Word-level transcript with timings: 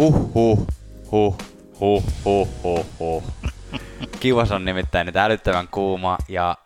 Huh 0.00 0.32
huh, 0.34 0.66
huh 1.12 1.38
huh 1.80 2.04
huh 2.24 2.48
huh 2.62 2.86
huh. 2.98 3.24
Kivas 4.20 4.50
on 4.50 4.64
nimittäin 4.64 5.06
nyt 5.06 5.16
älyttävän 5.16 5.68
kuuma 5.68 6.18
ja 6.28 6.56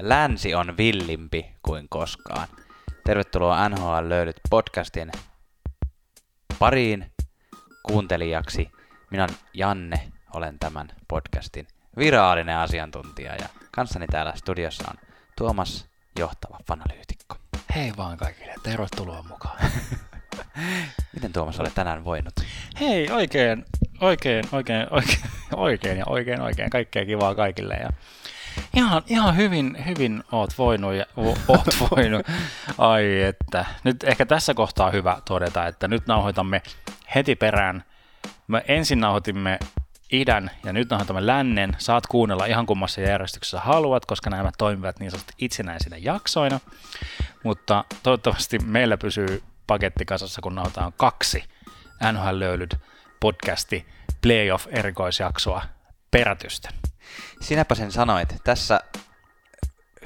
länsi 0.00 0.54
on 0.54 0.76
villimpi 0.76 1.54
kuin 1.62 1.86
koskaan. 1.88 2.48
Tervetuloa 3.04 3.68
NHL 3.68 4.08
löydyt 4.08 4.40
podcastin 4.50 5.12
pariin 6.58 7.12
kuuntelijaksi. 7.82 8.70
Minä 9.10 9.24
olen 9.24 9.36
Janne, 9.54 10.12
olen 10.34 10.58
tämän 10.58 10.88
podcastin 11.08 11.66
virallinen 11.98 12.56
asiantuntija 12.56 13.34
ja 13.34 13.48
kanssani 13.70 14.06
täällä 14.06 14.32
studiossa 14.36 14.84
on 14.90 14.96
Tuomas, 15.38 15.86
johtava 16.18 16.58
fanalyytikko. 16.68 17.36
Hei 17.74 17.92
vaan 17.96 18.16
kaikille, 18.16 18.54
tervetuloa 18.62 19.22
mukaan. 19.22 19.58
Miten 21.14 21.32
Tuomas 21.32 21.60
olet 21.60 21.74
tänään 21.74 22.04
voinut? 22.04 22.34
Hei, 22.80 23.10
oikein, 23.10 23.64
oikein, 24.00 24.44
oikein, 24.52 24.86
oikein, 24.90 25.20
oikein 25.56 25.98
ja 25.98 26.04
oikein, 26.06 26.40
oikein, 26.40 26.70
kaikkea 26.70 27.04
kivaa 27.04 27.34
kaikille. 27.34 27.74
Ja 27.74 27.88
ihan, 28.76 29.02
ihan 29.06 29.36
hyvin, 29.36 29.84
hyvin 29.86 30.24
oot 30.32 30.50
voinut 30.58 30.94
ja 30.94 31.06
oot 31.48 31.66
voinut. 31.90 32.26
Ai 32.78 33.22
että, 33.22 33.64
nyt 33.84 34.04
ehkä 34.04 34.26
tässä 34.26 34.54
kohtaa 34.54 34.86
on 34.86 34.92
hyvä 34.92 35.18
todeta, 35.24 35.66
että 35.66 35.88
nyt 35.88 36.06
nauhoitamme 36.06 36.62
heti 37.14 37.36
perään. 37.36 37.84
Me 38.48 38.64
ensin 38.68 39.00
nauhoitimme 39.00 39.58
idän 40.12 40.50
ja 40.64 40.72
nyt 40.72 40.90
nauhoitamme 40.90 41.26
lännen. 41.26 41.76
Saat 41.78 42.06
kuunnella 42.06 42.46
ihan 42.46 42.66
kummassa 42.66 43.00
järjestyksessä 43.00 43.60
haluat, 43.60 44.06
koska 44.06 44.30
nämä 44.30 44.50
toimivat 44.58 45.00
niin 45.00 45.10
sanotusti 45.10 45.34
itsenäisinä 45.38 45.96
jaksoina. 45.96 46.60
Mutta 47.44 47.84
toivottavasti 48.02 48.58
meillä 48.58 48.96
pysyy 48.96 49.42
paketti 49.66 50.04
kasassa, 50.04 50.42
kun 50.42 50.54
nauhoitetaan 50.54 50.92
kaksi 50.92 51.44
NHL-löylyt 52.12 52.76
podcasti 53.20 53.86
playoff-erikoisjaksoa 54.20 55.62
perätystä. 56.10 56.68
Sinäpä 57.40 57.74
sen 57.74 57.92
sanoit 57.92 58.36
tässä 58.44 58.80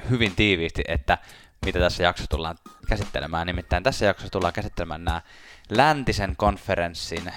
hyvin 0.09 0.35
tiiviisti, 0.35 0.83
että 0.87 1.17
mitä 1.65 1.79
tässä 1.79 2.03
jaksossa 2.03 2.29
tullaan 2.29 2.57
käsittelemään. 2.87 3.47
Nimittäin 3.47 3.83
tässä 3.83 4.05
jaksossa 4.05 4.31
tullaan 4.31 4.53
käsittelemään 4.53 5.03
nämä 5.03 5.21
läntisen 5.69 6.35
konferenssin 6.35 7.33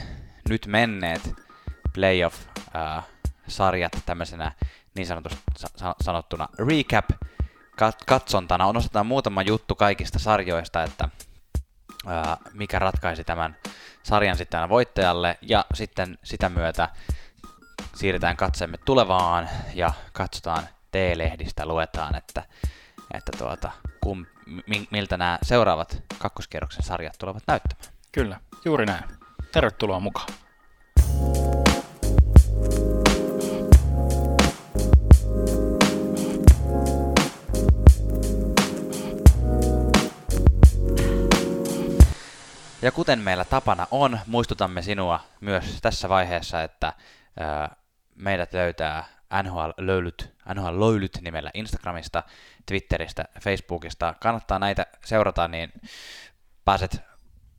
nyt 0.48 0.66
menneet 0.66 1.32
playoff-sarjat 1.94 3.92
tämmöisenä 4.06 4.52
niin 4.94 5.06
sanottuna 6.02 6.48
recap 6.58 7.10
katsontana. 8.06 8.66
On 8.66 8.76
osataan 8.76 9.06
muutama 9.06 9.42
juttu 9.42 9.74
kaikista 9.74 10.18
sarjoista, 10.18 10.82
että 10.82 11.08
mikä 12.52 12.78
ratkaisi 12.78 13.24
tämän 13.24 13.56
sarjan 14.02 14.36
sitten 14.36 14.68
voittajalle, 14.68 15.38
ja 15.42 15.64
sitten 15.74 16.18
sitä 16.24 16.48
myötä 16.48 16.88
siirretään 17.94 18.36
katseemme 18.36 18.76
tulevaan 18.84 19.48
ja 19.74 19.92
katsotaan 20.12 20.68
T-lehdistä, 20.90 21.66
luetaan, 21.66 22.16
että, 22.16 22.42
että 23.14 23.32
tuota, 23.38 23.70
kum, 24.00 24.26
miltä 24.90 25.16
nämä 25.16 25.38
seuraavat 25.42 26.02
kakkoskierroksen 26.18 26.82
sarjat 26.82 27.14
tulevat 27.18 27.42
näyttämään. 27.46 27.94
Kyllä, 28.12 28.40
juuri 28.64 28.86
näin. 28.86 29.04
Tervetuloa 29.52 30.00
mukaan. 30.00 30.28
Ja 42.82 42.92
kuten 42.92 43.18
meillä 43.18 43.44
tapana 43.44 43.86
on, 43.90 44.18
muistutamme 44.26 44.82
sinua 44.82 45.20
myös 45.40 45.78
tässä 45.82 46.08
vaiheessa, 46.08 46.62
että 46.62 46.92
meidät 48.14 48.52
löytää 48.52 49.04
NHL-löylyt, 49.42 50.34
NHL-löylyt 50.54 51.18
nimellä 51.20 51.50
Instagramista, 51.54 52.22
Twitteristä, 52.66 53.24
Facebookista. 53.40 54.14
Kannattaa 54.20 54.58
näitä 54.58 54.86
seurata, 55.04 55.48
niin 55.48 55.72
pääset, 56.64 57.00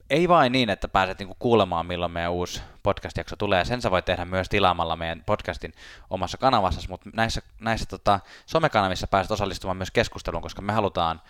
ei 0.09 0.27
vain 0.27 0.51
niin, 0.51 0.69
että 0.69 0.87
pääset 0.87 1.19
niinku 1.19 1.35
kuulemaan, 1.39 1.85
milloin 1.85 2.11
meidän 2.11 2.31
uusi 2.31 2.61
podcast-jakso 2.83 3.35
tulee. 3.35 3.65
Sen 3.65 3.81
sä 3.81 3.91
voit 3.91 4.05
tehdä 4.05 4.25
myös 4.25 4.49
tilaamalla 4.49 4.95
meidän 4.95 5.23
podcastin 5.25 5.73
omassa 6.09 6.37
kanavassa, 6.37 6.89
mutta 6.89 7.09
näissä, 7.13 7.41
näissä 7.59 7.85
tota, 7.85 8.19
somekanavissa 8.45 9.07
pääset 9.07 9.31
osallistumaan 9.31 9.77
myös 9.77 9.91
keskusteluun, 9.91 10.43
koska 10.43 10.61
me 10.61 10.73
halutaan 10.73 11.21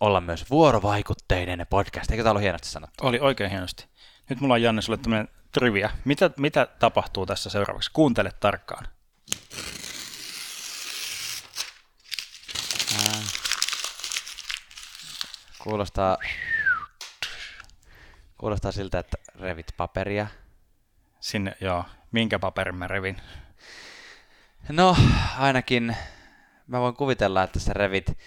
olla 0.00 0.20
myös 0.20 0.50
vuorovaikutteinen 0.50 1.66
podcast. 1.70 2.10
Eikö 2.10 2.22
tämä 2.22 2.30
ollut 2.30 2.42
hienosti 2.42 2.68
sanottu? 2.68 3.06
Oli 3.06 3.18
oikein 3.20 3.50
hienosti. 3.50 3.86
Nyt 4.28 4.40
mulla 4.40 4.54
on 4.54 4.62
Janne 4.62 4.82
sulle 4.82 4.98
tämmöinen 4.98 5.28
trivia. 5.52 5.90
Mitä, 6.04 6.30
mitä 6.36 6.66
tapahtuu 6.66 7.26
tässä 7.26 7.50
seuraavaksi? 7.50 7.90
Kuuntele 7.92 8.30
tarkkaan. 8.40 8.88
Kuulostaa, 15.62 16.18
kuulostaa 18.38 18.72
siltä, 18.72 18.98
että 18.98 19.16
revit 19.40 19.66
paperia. 19.76 20.26
Sinne, 21.20 21.56
joo. 21.60 21.84
Minkä 22.12 22.38
paperin 22.38 22.74
mä 22.74 22.86
revin? 22.86 23.16
No, 24.68 24.96
ainakin 25.38 25.96
mä 26.66 26.80
voin 26.80 26.94
kuvitella, 26.94 27.42
että 27.42 27.60
sä 27.60 27.72
revit 27.72 28.18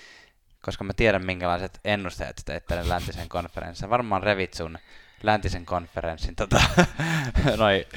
koska 0.65 0.83
mä 0.83 0.93
tiedän 0.93 1.25
minkälaiset 1.25 1.79
ennusteet 1.85 2.41
teet 2.45 2.65
tänne 2.65 2.89
läntisen 2.89 3.29
konferenssin. 3.29 3.89
Varmaan 3.89 4.23
revit 4.23 4.53
sun 4.53 4.77
läntisen 5.23 5.65
konferenssin 5.65 6.35
tota, 6.35 6.61
noi 7.57 7.87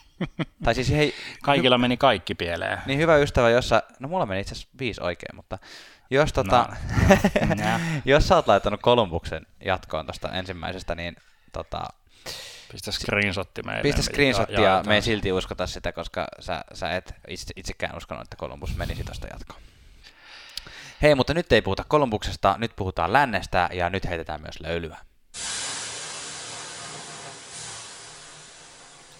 tai 0.64 0.74
siis 0.74 0.90
hei, 0.90 1.14
Kaikilla 1.42 1.76
hy- 1.76 1.80
meni 1.80 1.96
kaikki 1.96 2.34
pieleen. 2.34 2.78
Niin 2.86 2.98
hyvä 2.98 3.16
ystävä, 3.16 3.50
jossa, 3.50 3.82
no 4.00 4.08
mulla 4.08 4.26
meni 4.26 4.40
itse 4.40 4.52
asiassa 4.52 4.68
viisi 4.78 5.02
oikein, 5.02 5.36
mutta 5.36 5.58
jos, 6.10 6.32
tota, 6.32 6.68
no, 7.40 7.54
no, 7.64 7.80
jos 8.04 8.28
sä 8.28 8.36
oot 8.36 8.46
laittanut 8.46 8.82
Kolumbuksen 8.82 9.46
jatkoon 9.64 10.06
tuosta 10.06 10.28
ensimmäisestä, 10.28 10.94
niin 10.94 11.16
tota, 11.52 11.82
Pistä 12.72 12.92
screenshotti 12.92 13.62
meille. 13.62 13.82
Pistä 13.82 14.02
screenshotti 14.02 14.54
ja, 14.54 14.60
ja 14.60 14.82
me 14.86 14.94
ei 14.94 15.02
silti 15.02 15.32
uskota 15.32 15.66
sitä, 15.66 15.92
koska 15.92 16.26
sä, 16.40 16.64
sä 16.74 16.96
et 16.96 17.14
itse, 17.28 17.46
itsekään 17.56 17.96
uskonut, 17.96 18.22
että 18.22 18.36
Columbus 18.36 18.76
menisi 18.76 19.04
tuosta 19.04 19.26
jatkoon. 19.26 19.60
Hei, 21.02 21.14
mutta 21.14 21.34
nyt 21.34 21.52
ei 21.52 21.62
puhuta 21.62 21.84
Kolumbuksesta, 21.88 22.54
nyt 22.58 22.76
puhutaan 22.76 23.12
lännestä 23.12 23.68
ja 23.72 23.90
nyt 23.90 24.04
heitetään 24.04 24.40
myös 24.40 24.60
löylyä. 24.60 24.98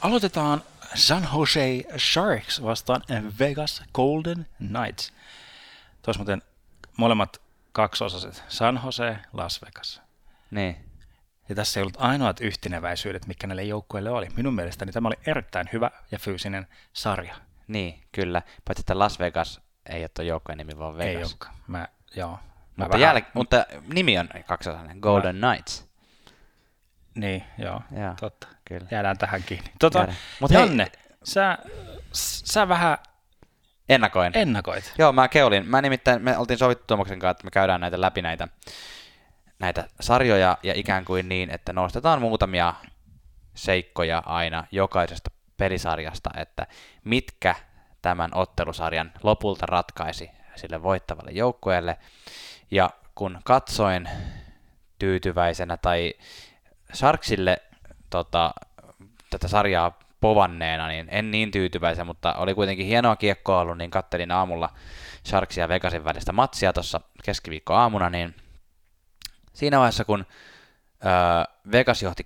Aloitetaan 0.01 0.63
San 0.95 1.29
Jose 1.35 1.85
Sharks 1.99 2.63
vastaan 2.63 3.03
Vegas 3.39 3.83
Golden 3.95 4.47
Knights. 4.57 5.13
Tuossa 6.03 6.19
muuten 6.19 6.43
molemmat 6.97 7.41
kaksosaiset. 7.73 8.45
San 8.49 8.81
Jose, 8.85 9.19
Las 9.33 9.63
Vegas. 9.63 10.03
Niin. 10.51 10.92
Ja 11.53 11.57
tässä 11.57 11.81
ei 11.81 11.83
ollut 11.83 11.97
ainoat 11.99 12.41
yhteneväisyydet, 12.41 13.27
mikä 13.27 13.47
näille 13.47 13.63
joukkueille 13.63 14.11
oli. 14.11 14.29
Minun 14.37 14.55
mielestäni 14.55 14.93
tämä 14.93 15.09
oli 15.09 15.17
erittäin 15.27 15.69
hyvä 15.73 15.91
ja 16.11 16.19
fyysinen 16.19 16.67
sarja. 16.93 17.35
Niin, 17.69 18.01
kyllä. 18.13 18.43
Paitsi 18.65 18.81
että 18.83 18.99
Las 18.99 19.19
Vegas 19.19 19.61
ei 19.89 20.03
ole 20.03 20.09
tuo 20.09 20.25
joukkueen 20.25 20.59
nimi, 20.59 20.79
vaan 20.79 20.97
Vegas. 20.99 21.09
Ei 21.11 21.17
olekaan. 21.25 21.55
Mä, 21.67 21.89
joo. 22.17 22.31
Mä 22.31 22.39
Mutta, 22.85 22.99
vähän- 22.99 23.17
jäl- 23.17 23.27
mutta 23.35 23.67
nimi 23.95 24.19
on 24.19 24.29
kaksosainen, 24.47 24.99
Golden 24.99 25.37
Knights. 25.37 25.89
Niin, 27.15 27.45
joo, 27.59 27.81
Joo, 28.01 28.15
totta. 28.21 28.49
kyllä. 28.65 28.87
Jäädään 28.91 29.19
tähän 29.19 29.43
kiinni. 29.43 29.71
Tota, 29.79 29.99
Jäädään. 29.99 30.19
Mut 30.41 30.51
hei- 30.51 30.61
Janne, 30.61 30.87
sä, 31.25 31.59
sä 32.13 32.69
vähän 32.69 32.99
Ennakoin. 33.89 34.33
ennakoit. 34.35 34.95
Joo, 34.99 35.13
mä 35.13 35.29
keulin. 35.29 35.67
Mä 35.69 35.83
nimittäin, 35.83 36.23
me 36.23 36.39
oltiin 36.39 36.59
sovittu 36.59 36.85
Tuomaksen 36.87 37.19
kanssa, 37.19 37.31
että 37.31 37.45
me 37.45 37.51
käydään 37.51 37.81
näitä 37.81 38.01
läpi 38.01 38.23
näitä, 38.23 38.49
näitä 39.63 39.89
sarjoja 40.01 40.59
ja 40.63 40.73
ikään 40.77 41.05
kuin 41.05 41.29
niin, 41.29 41.51
että 41.51 41.73
nostetaan 41.73 42.21
muutamia 42.21 42.75
seikkoja 43.55 44.23
aina 44.27 44.65
jokaisesta 44.71 45.31
pelisarjasta, 45.57 46.31
että 46.37 46.67
mitkä 47.05 47.55
tämän 48.03 48.31
ottelusarjan 48.35 49.13
lopulta 49.23 49.67
ratkaisi 49.67 50.31
sille 50.57 50.83
voittavalle 50.83 51.31
joukkueelle. 51.31 51.97
Ja 52.71 52.91
kun 53.15 53.39
katsoin 53.45 54.09
tyytyväisenä 54.99 55.77
tai 55.77 56.15
Sharksille 56.95 57.63
tota, 58.11 58.55
tätä 59.31 59.49
sarjaa 59.49 59.99
povanneena, 60.21 60.89
niin 60.89 61.09
en 61.11 61.31
niin 61.31 61.51
tyytyväisen, 61.51 62.07
mutta 62.07 62.35
oli 62.35 62.55
kuitenkin 62.55 62.87
hienoa 62.87 63.17
kiekkoa 63.17 63.61
ollut, 63.61 63.79
niin 63.79 63.91
kattelin 63.91 64.31
aamulla 64.31 64.69
Sharksia 65.27 65.65
ja 65.65 65.69
Vegasin 65.69 66.05
välistä 66.05 66.33
matsia 66.33 66.73
tuossa 66.73 67.01
keskiviikkoaamuna, 67.25 68.11
niin 68.11 68.35
siinä 69.53 69.79
vaiheessa, 69.79 70.05
kun 70.05 70.27
öö, 71.05 71.13
Vegas 71.73 72.03
johti 72.03 72.23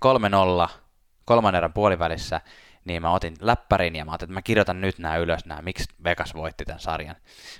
3-0 0.66 0.70
kolmannen 1.24 1.58
erän 1.58 1.72
puolivälissä, 1.72 2.40
niin 2.84 3.02
mä 3.02 3.10
otin 3.10 3.36
läppärin 3.40 3.96
ja 3.96 4.04
mä 4.04 4.10
ajattelin, 4.10 4.30
että 4.30 4.38
mä 4.38 4.42
kirjoitan 4.42 4.80
nyt 4.80 4.98
nämä 4.98 5.16
ylös, 5.16 5.44
nämä, 5.44 5.62
miksi 5.62 5.84
Vegas 6.04 6.34
voitti 6.34 6.64
tämän 6.64 6.80
sarjan. 6.80 7.16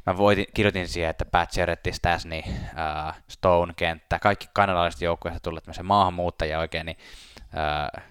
Mä 0.07 0.17
voitin, 0.17 0.47
kirjoitin 0.55 0.89
siihen, 0.89 1.11
että 1.11 1.25
Pat 1.25 1.51
Cheretti, 1.51 1.93
Stasny, 1.93 2.43
Stone, 3.29 3.73
kenttä, 3.77 4.19
kaikki 4.19 4.49
kanadalaiset 4.53 5.01
joukkueesta 5.01 5.41
tulleet 5.41 5.65
tämmöisen 5.65 5.87
maahanmuuttajia 5.87 6.59
oikein, 6.59 6.87
niin 6.87 6.99
äh, 7.57 8.03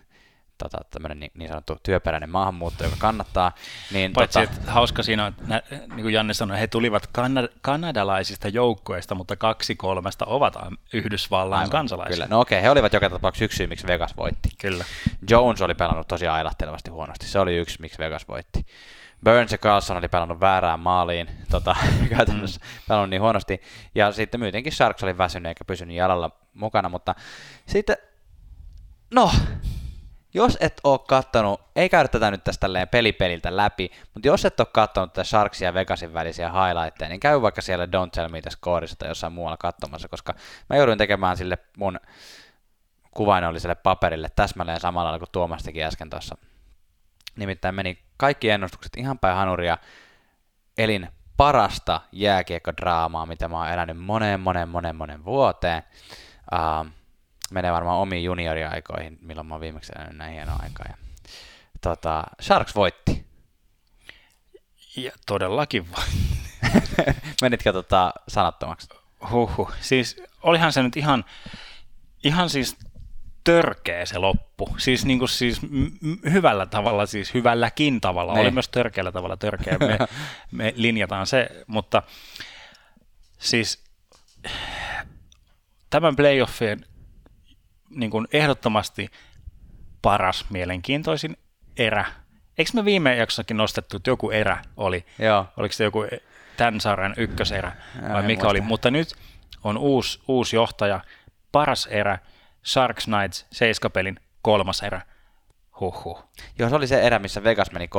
tota, 0.57 0.77
tämmöinen 0.91 1.19
niin, 1.19 1.31
niin 1.33 1.49
sanottu 1.49 1.77
työperäinen 1.83 2.29
maahanmuutto, 2.29 2.83
joka 2.83 2.95
kannattaa. 2.99 3.51
Niin, 3.91 4.13
Paitsi, 4.13 4.39
tota, 4.39 4.53
että 4.53 4.71
hauska 4.71 5.03
siinä 5.03 5.25
on, 5.25 5.35
nä, 5.47 5.61
niin 5.71 6.01
kuin 6.01 6.13
Janne 6.13 6.33
sanoi, 6.33 6.59
he 6.59 6.67
tulivat 6.67 7.07
kana- 7.07 7.47
kanadalaisista 7.61 8.47
joukkueista, 8.47 9.15
mutta 9.15 9.35
kaksi 9.35 9.75
kolmesta 9.75 10.25
ovat 10.25 10.55
Yhdysvallan 10.93 11.59
aivan, 11.59 11.69
kansalaisia. 11.69 12.15
Kyllä, 12.15 12.27
no 12.29 12.39
okei, 12.39 12.61
he 12.61 12.69
olivat 12.69 12.93
joka 12.93 13.09
tapauksessa 13.09 13.45
yksi 13.45 13.57
syy, 13.57 13.67
miksi 13.67 13.87
Vegas 13.87 14.17
voitti. 14.17 14.49
Kyllä. 14.57 14.85
Jones 15.29 15.61
oli 15.61 15.75
pelannut 15.75 16.07
tosi 16.07 16.27
ailahtelevasti 16.27 16.89
huonosti. 16.89 17.25
Se 17.25 17.39
oli 17.39 17.55
yksi, 17.57 17.81
miksi 17.81 17.97
Vegas 17.97 18.27
voitti. 18.27 18.65
Burns 19.25 19.51
ja 19.51 19.57
Carlson 19.57 19.97
oli 19.97 20.07
pelannut 20.07 20.39
väärään 20.39 20.79
maaliin, 20.79 21.27
tota, 21.51 21.75
käytännössä 22.15 22.59
mm. 22.63 22.81
pelannut 22.87 23.09
niin 23.09 23.21
huonosti. 23.21 23.61
Ja 23.95 24.11
sitten 24.11 24.39
muutenkin 24.39 24.73
Sharks 24.73 25.03
oli 25.03 25.17
väsynyt 25.17 25.49
eikä 25.49 25.65
pysynyt 25.65 25.95
jalalla 25.95 26.31
mukana, 26.53 26.89
mutta 26.89 27.15
sitten, 27.65 27.97
no, 29.13 29.31
jos 30.35 30.57
et 30.59 30.81
ole 30.83 30.99
kattonut, 30.99 31.61
ei 31.75 31.89
käydä 31.89 32.07
tätä 32.07 32.31
nyt 32.31 32.43
tästä 32.43 32.67
pelipeliltä 32.91 33.57
läpi, 33.57 33.91
mutta 34.13 34.27
jos 34.27 34.45
et 34.45 34.59
ole 34.59 34.67
kattonut 34.73 35.13
tätä 35.13 35.23
Sharksia 35.23 35.67
ja 35.67 35.73
Vegasin 35.73 36.13
välisiä 36.13 36.51
highlightteja, 36.51 37.09
niin 37.09 37.19
käy 37.19 37.41
vaikka 37.41 37.61
siellä 37.61 37.85
Don't 37.85 38.09
Tell 38.11 38.29
Me 38.29 38.41
Scoreissa 38.49 38.95
tai 38.97 39.09
jossain 39.09 39.33
muualla 39.33 39.57
katsomassa, 39.57 40.07
koska 40.07 40.33
mä 40.69 40.75
jouduin 40.75 40.97
tekemään 40.97 41.37
sille 41.37 41.57
mun 41.77 41.99
kuvainolliselle 43.11 43.75
paperille 43.75 44.29
täsmälleen 44.35 44.79
samalla 44.79 45.05
lailla 45.05 45.19
kuin 45.19 45.31
Tuomas 45.31 45.63
teki 45.63 45.83
äsken 45.83 46.09
tuossa. 46.09 46.37
Nimittäin 47.35 47.75
meni 47.75 47.99
kaikki 48.17 48.49
ennustukset 48.49 48.97
ihan 48.97 49.19
päin 49.19 49.37
hanuria. 49.37 49.77
Elin 50.77 51.09
parasta 51.37 52.01
jääkiekkodraamaa, 52.11 53.25
mitä 53.25 53.47
mä 53.47 53.57
oon 53.57 53.69
elänyt 53.69 53.97
moneen, 53.97 54.39
moneen, 54.39 54.69
moneen, 54.69 54.95
moneen 54.95 55.25
vuoteen. 55.25 55.83
Uh, 56.53 56.91
menee 57.51 57.71
varmaan 57.71 57.99
omiin 57.99 58.23
junioriaikoihin, 58.23 59.17
milloin 59.21 59.47
mä 59.47 59.53
oon 59.53 59.61
viimeksi 59.61 59.91
elänyt 59.95 60.17
näin 60.17 60.33
hienoa 60.33 60.59
aikaa. 60.63 60.85
Ja, 60.89 60.97
tota, 61.81 62.23
Sharks 62.41 62.75
voitti. 62.75 63.25
Ja 64.97 65.11
todellakin 65.25 65.91
vai. 65.91 66.05
Menitkö 67.41 67.73
tota, 67.73 68.13
sanattomaksi? 68.27 68.87
Huhhuh. 69.31 69.71
Siis 69.81 70.23
olihan 70.43 70.73
se 70.73 70.83
nyt 70.83 70.97
ihan, 70.97 71.25
ihan 72.23 72.49
siis 72.49 72.77
törkeä 73.43 74.05
se 74.05 74.17
loppu. 74.17 74.75
Siis, 74.77 75.05
niin 75.05 75.19
kuin 75.19 75.29
siis 75.29 75.61
m- 75.61 76.31
hyvällä 76.31 76.65
tavalla, 76.65 77.05
siis 77.05 77.33
hyvälläkin 77.33 78.01
tavalla. 78.01 78.33
Niin. 78.33 78.41
Oli 78.41 78.51
myös 78.51 78.69
törkeällä 78.69 79.11
tavalla 79.11 79.37
törkeä. 79.37 79.77
Me, 79.79 79.97
me 80.51 80.73
linjataan 80.75 81.27
se, 81.27 81.49
mutta 81.67 82.03
siis 83.39 83.83
tämän 85.89 86.15
playoffien 86.15 86.85
niin 87.89 88.11
kuin 88.11 88.27
ehdottomasti 88.33 89.09
paras, 90.01 90.45
mielenkiintoisin 90.49 91.37
erä. 91.77 92.05
Eikö 92.57 92.71
me 92.73 92.85
viime 92.85 93.15
jaksossakin 93.15 93.57
nostettu, 93.57 93.97
että 93.97 94.09
joku 94.09 94.31
erä 94.31 94.61
oli? 94.77 95.05
Joo. 95.19 95.45
Oliko 95.57 95.73
se 95.73 95.83
joku 95.83 96.05
tämän 96.57 96.81
sarjan 96.81 97.13
ykköserä 97.17 97.71
vai 98.13 98.23
mikä 98.23 98.43
muista. 98.43 98.47
oli? 98.47 98.61
Mutta 98.61 98.91
nyt 98.91 99.15
on 99.63 99.77
uusi, 99.77 100.19
uusi 100.27 100.55
johtaja, 100.55 100.99
paras 101.51 101.87
erä, 101.87 102.19
Sharks 102.65 103.05
Knights, 103.05 103.45
seiskapelin 103.51 104.19
kolmas 104.41 104.83
erä. 104.83 105.01
Huhhuh. 105.79 106.23
Joo, 106.59 106.69
se 106.69 106.75
oli 106.75 106.87
se 106.87 107.01
erä, 107.01 107.19
missä 107.19 107.43
Vegas 107.43 107.71
meni 107.71 107.89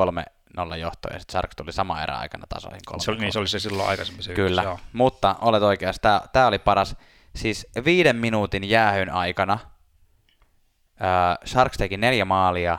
3-0 0.58 0.76
johtoon 0.76 1.14
ja 1.14 1.18
sitten 1.18 1.32
Sharks 1.32 1.56
tuli 1.56 1.72
sama 1.72 2.02
erä 2.02 2.16
aikana 2.16 2.46
tasoihin 2.48 2.80
3 2.86 3.02
Se 3.02 3.10
oli, 3.10 3.18
niin 3.20 3.32
se 3.32 3.38
oli 3.38 3.48
se 3.48 3.58
silloin 3.58 3.88
aikaisemmin 3.88 4.22
se 4.22 4.34
Kyllä, 4.34 4.62
ykkös, 4.62 4.64
joo. 4.64 4.78
mutta 4.92 5.36
olet 5.40 5.62
oikeassa. 5.62 6.20
Tämä 6.32 6.46
oli 6.46 6.58
paras. 6.58 6.96
Siis 7.36 7.66
viiden 7.84 8.16
minuutin 8.16 8.68
jäähyn 8.68 9.12
aikana 9.12 9.58
äh, 11.02 11.38
Sharks 11.46 11.76
teki 11.76 11.96
neljä 11.96 12.24
maalia. 12.24 12.78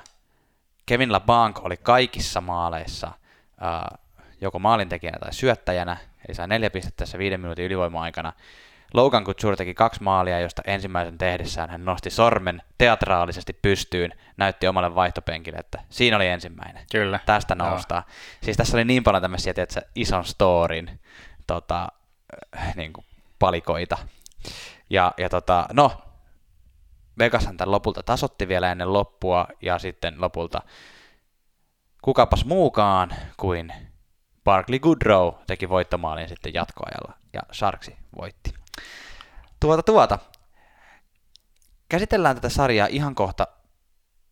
Kevin 0.85 1.11
LaBanc 1.11 1.59
oli 1.59 1.77
kaikissa 1.77 2.41
maaleissa 2.41 3.07
äh, 3.07 3.99
joko 4.41 4.59
maalintekijänä 4.59 5.19
tai 5.19 5.33
syöttäjänä, 5.33 5.97
eli 6.27 6.35
sai 6.35 6.47
neljä 6.47 6.69
pistettä 6.69 6.97
tässä 6.97 7.17
viiden 7.17 7.39
minuutin 7.39 7.65
ylivoima-aikana. 7.65 8.33
Logan 8.93 9.23
Couture 9.23 9.55
teki 9.55 9.73
kaksi 9.73 10.03
maalia, 10.03 10.39
josta 10.39 10.61
ensimmäisen 10.65 11.17
tehdessään 11.17 11.69
hän 11.69 11.85
nosti 11.85 12.09
sormen 12.09 12.61
teatraalisesti 12.77 13.53
pystyyn, 13.53 14.13
näytti 14.37 14.67
omalle 14.67 14.95
vaihtopenkille, 14.95 15.57
että 15.57 15.79
siinä 15.89 16.15
oli 16.15 16.27
ensimmäinen 16.27 16.85
Kyllä. 16.91 17.19
tästä 17.25 17.55
Joo. 17.59 17.69
noustaan. 17.69 18.03
Siis 18.43 18.57
tässä 18.57 18.77
oli 18.77 18.85
niin 18.85 19.03
paljon 19.03 19.21
tämmöisiä, 19.21 19.53
tiedätkö, 19.53 19.81
ison 19.95 20.25
storin 20.25 20.99
tota, 21.47 21.87
äh, 22.57 22.75
niin 22.75 22.93
kuin 22.93 23.05
palikoita. 23.39 23.97
Ja, 24.89 25.11
ja 25.17 25.29
tota, 25.29 25.67
no, 25.73 25.91
Vegashan 27.19 27.57
tämän 27.57 27.71
lopulta 27.71 28.03
tasotti 28.03 28.47
vielä 28.47 28.71
ennen 28.71 28.93
loppua, 28.93 29.47
ja 29.61 29.79
sitten 29.79 30.21
lopulta 30.21 30.61
kukapas 32.01 32.45
muukaan 32.45 33.15
kuin 33.37 33.73
Barkley 34.43 34.79
Goodrow 34.79 35.33
teki 35.47 35.69
voittomaalin 35.69 36.29
sitten 36.29 36.53
jatkoajalla, 36.53 37.13
ja 37.33 37.41
Sharksi 37.53 37.97
voitti. 38.21 38.53
Tuota 39.59 39.83
tuota, 39.83 40.19
käsitellään 41.89 42.35
tätä 42.35 42.49
sarjaa 42.49 42.87
ihan 42.87 43.15
kohta 43.15 43.47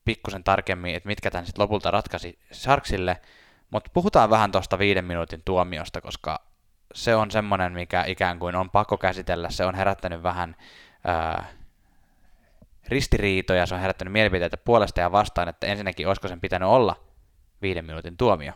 pikkusen 0.06 0.44
tarkemmin, 0.44 0.96
että 0.96 1.08
mitkä 1.08 1.32
tämän 1.32 1.46
sitten 1.46 1.64
lopulta 1.64 1.92
ratkaisi 1.92 2.40
Sharksille, 2.54 3.22
mutta 3.70 3.92
puhutaan 3.94 4.30
vähän 4.30 4.52
tuosta 4.52 4.80
viiden 4.80 5.06
minuutin 5.06 5.42
tuomiosta, 5.46 6.02
koska 6.02 6.42
se 6.94 7.16
on 7.16 7.32
semmoinen, 7.32 7.74
mikä 7.74 8.04
ikään 8.04 8.40
kuin 8.40 8.56
on 8.56 8.70
pakko 8.70 8.98
käsitellä. 8.98 9.50
Se 9.50 9.66
on 9.66 9.76
herättänyt 9.76 10.24
vähän 10.24 10.56
ää, 11.04 11.46
ristiriitoja, 12.88 13.66
se 13.66 13.76
on 13.76 13.82
herättänyt 13.82 14.12
mielipiteitä 14.12 14.58
puolesta 14.58 15.00
ja 15.00 15.12
vastaan, 15.12 15.50
että 15.50 15.68
ensinnäkin 15.68 16.08
olisiko 16.08 16.28
sen 16.28 16.42
pitänyt 16.42 16.70
olla 16.70 17.00
viiden 17.62 17.86
minuutin 17.86 18.18
tuomio. 18.18 18.54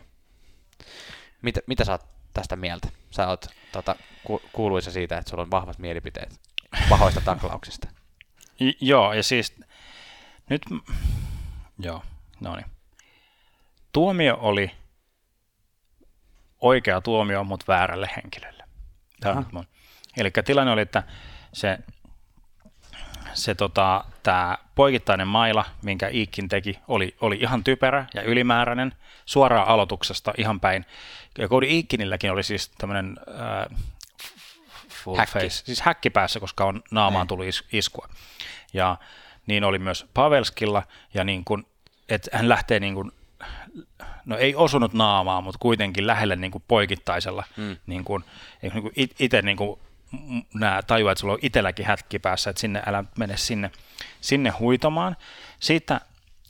Mitä, 1.42 1.60
mitä 1.66 1.84
sä 1.84 1.92
oot 1.92 2.04
tästä 2.34 2.56
mieltä? 2.56 2.88
Sä 3.10 3.28
oot 3.28 3.46
tota, 3.72 3.96
ku, 4.24 4.42
kuuluisa 4.52 4.90
siitä, 4.90 5.18
että 5.18 5.30
sulla 5.30 5.42
on 5.42 5.50
vahvat 5.50 5.78
mielipiteet 5.78 6.40
pahoista 6.88 7.20
taklauksista. 7.20 7.88
I- 8.60 8.76
joo, 8.80 9.12
ja 9.12 9.22
siis 9.22 9.60
nyt, 10.50 10.62
joo, 11.78 12.02
no 12.40 12.56
niin. 12.56 12.66
Tuomio 13.92 14.38
oli 14.40 14.70
oikea 16.60 17.00
tuomio, 17.00 17.44
mutta 17.44 17.64
väärälle 17.68 18.10
henkilölle. 18.16 18.64
Tämä 19.20 19.44
on. 19.52 19.64
Eli 20.16 20.30
tilanne 20.44 20.72
oli, 20.72 20.80
että 20.80 21.02
se 21.52 21.78
se 23.34 23.54
tota, 23.54 24.04
tämä 24.22 24.58
poikittainen 24.74 25.28
maila, 25.28 25.64
minkä 25.82 26.08
Iikkin 26.08 26.48
teki, 26.48 26.78
oli, 26.88 27.16
oli 27.20 27.36
ihan 27.40 27.64
typerä 27.64 28.06
ja 28.14 28.22
ylimääräinen 28.22 28.94
suoraan 29.26 29.68
aloituksesta 29.68 30.32
ihan 30.38 30.60
päin. 30.60 30.86
Ja 31.38 31.48
Cody 31.48 31.66
Iikkinilläkin 31.66 32.32
oli 32.32 32.42
siis 32.42 32.68
tämmöinen 32.68 33.16
äh, 33.28 33.78
full 34.88 35.16
Häkki. 35.16 35.32
face, 35.32 35.48
siis 35.64 35.80
häkki 35.80 36.10
päässä, 36.10 36.40
koska 36.40 36.64
on 36.64 36.82
naamaan 36.90 37.22
Niin. 37.22 37.28
tuli 37.28 37.48
is- 37.48 37.64
iskua. 37.72 38.08
Ja 38.72 38.96
niin 39.46 39.64
oli 39.64 39.78
myös 39.78 40.06
Pavelskilla, 40.14 40.82
ja 41.14 41.24
niin 41.24 41.44
kun, 41.44 41.66
että 42.08 42.30
hän 42.32 42.48
lähtee 42.48 42.80
niin 42.80 42.94
kun, 42.94 43.12
no 44.26 44.36
ei 44.36 44.54
osunut 44.54 44.92
naamaan, 44.92 45.44
mutta 45.44 45.58
kuitenkin 45.58 46.06
lähelle 46.06 46.36
niin 46.36 46.50
kuin 46.50 46.64
poikittaisella, 46.68 47.44
mm. 47.56 47.76
niin 47.86 48.04
kuin, 48.04 48.24
niin 48.62 48.82
kuin 48.82 48.92
itse 49.18 49.42
niin 49.42 49.56
kuin, 49.56 49.80
nämä 50.54 50.82
tajuaa, 50.82 51.12
että 51.12 51.20
sulla 51.20 51.32
on 51.32 51.38
itselläkin 51.42 51.86
hätki 51.86 52.18
päässä, 52.18 52.50
että 52.50 52.60
sinne 52.60 52.82
älä 52.86 53.04
mene 53.18 53.36
sinne, 53.36 53.70
sinne 54.20 54.50
huitomaan. 54.50 55.16
Siitä 55.60 56.00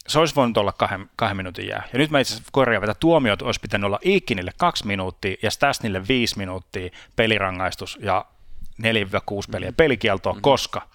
se 0.09 0.19
olisi 0.19 0.35
voinut 0.35 0.57
olla 0.57 0.73
kahden, 0.73 1.11
kahden 1.17 1.37
minuutin 1.37 1.69
jää. 1.69 1.88
Ja 1.93 1.99
nyt 1.99 2.11
mä 2.11 2.21
itse 2.21 2.35
asiassa 2.35 2.50
korjaan, 2.52 2.85
että 2.85 3.00
tuomiot 3.00 3.43
olisi 3.43 3.61
pitänyt 3.61 3.87
olla 3.87 3.99
Iikkinille 4.05 4.52
kaksi 4.57 4.87
minuuttia 4.87 5.37
ja 5.43 5.50
Stasnille 5.50 6.09
viisi 6.09 6.38
minuuttia 6.38 6.90
pelirangaistus 7.17 7.99
ja 8.02 8.25
4-6 8.83 8.85
peliä 9.52 9.73
pelikieltoa, 9.76 10.33
mm-hmm. 10.33 10.43
koska 10.43 10.88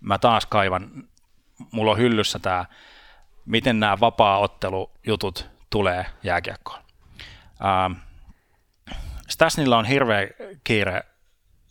mä 0.00 0.18
taas 0.18 0.46
kaivan, 0.46 1.04
mulla 1.70 1.90
on 1.90 1.98
hyllyssä 1.98 2.38
tämä, 2.38 2.64
miten 3.46 3.80
nämä 3.80 4.00
vapaa-ottelujutut 4.00 5.48
tulee 5.70 6.06
jääkiekkoon. 6.22 6.80
Ähm, 7.64 7.92
Stasnilla 9.28 9.78
on 9.78 9.84
hirveä 9.84 10.28
kiire 10.64 11.02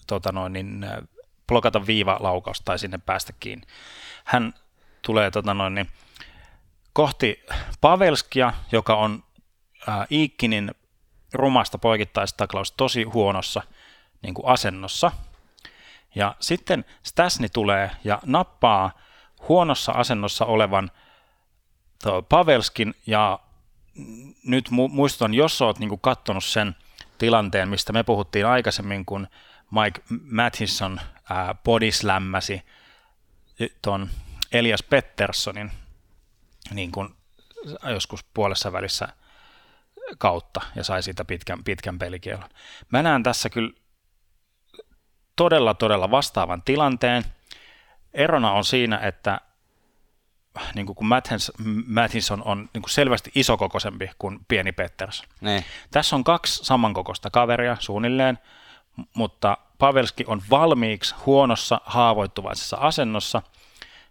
tota 0.08 0.32
noin, 0.32 0.54
niin, 0.54 0.84
äh, 0.84 0.98
blokata 1.48 1.88
viivalaukaus 1.88 2.62
tai 2.62 2.80
sinne 2.80 2.98
päästä 2.98 3.34
kiinni. 3.40 3.68
Hän 4.24 4.54
tulee 5.02 5.32
tota 5.32 5.54
noin, 5.54 5.76
niin, 5.76 5.90
kohti 6.94 7.46
Pavelskia, 7.82 8.54
joka 8.72 8.96
on 8.96 9.24
äh, 9.90 10.08
Iikkinin 10.12 10.72
rumasta 11.34 11.78
poikittaistaklaus 11.78 12.72
tosi 12.72 13.04
huonossa 13.04 13.62
niin 14.22 14.34
kuin 14.34 14.48
asennossa. 14.48 15.12
Ja 16.16 16.36
sitten 16.40 16.86
Stasni 17.04 17.50
tulee 17.50 17.92
ja 18.04 18.20
nappaa 18.26 18.92
huonossa 19.50 19.92
asennossa 19.92 20.46
olevan 20.46 20.92
tuo 22.04 22.22
Pavelskin 22.22 22.94
ja 23.08 23.40
nyt 24.46 24.70
mu- 24.70 24.90
muistutan, 24.90 25.34
jos 25.34 25.62
olet 25.62 25.80
niin 25.80 26.00
katsonut 26.00 26.44
sen 26.44 26.76
tilanteen, 27.18 27.70
mistä 27.70 27.94
me 27.94 28.04
puhuttiin 28.04 28.48
aikaisemmin, 28.48 29.06
kun 29.06 29.28
Mike 29.82 30.02
Mathison 30.32 31.00
ää, 31.30 31.56
bodyslämmäsi 31.64 32.62
tuon 33.82 34.10
Elias 34.52 34.84
Petterssonin 34.84 35.72
niin 36.74 36.92
kuin 36.92 37.16
joskus 37.90 38.24
puolessa 38.34 38.72
välissä 38.72 39.08
kautta 40.18 40.62
ja 40.76 40.84
sai 40.84 41.04
siitä 41.04 41.26
pitkän, 41.26 41.64
pitkän 41.64 42.00
pelikielon. 42.00 42.50
Mä 42.92 43.04
näen 43.04 43.24
tässä 43.24 43.50
kyllä 43.50 43.72
todella, 45.36 45.74
todella 45.74 46.12
vastaavan 46.12 46.62
tilanteen. 46.62 47.24
Erona 48.14 48.52
on 48.52 48.66
siinä, 48.66 48.98
että 48.98 49.42
niin 50.76 50.86
kuin 50.86 50.96
kun 50.96 51.08
Mathison 51.88 52.44
on 52.44 52.70
niin 52.74 52.82
kuin 52.82 52.92
selvästi 52.92 53.32
isokokoisempi 53.36 54.10
kuin 54.20 54.40
pieni 54.48 54.72
Petters. 54.72 55.24
Niin. 55.42 55.66
Tässä 55.92 56.16
on 56.16 56.24
kaksi 56.24 56.66
samankokoista 56.66 57.30
kaveria 57.30 57.78
suunnilleen, 57.80 58.40
mutta 59.14 59.58
Pavelski 59.78 60.24
on 60.28 60.42
valmiiksi 60.50 61.16
huonossa 61.26 61.82
haavoittuvaisessa 61.86 62.78
asennossa 62.78 63.42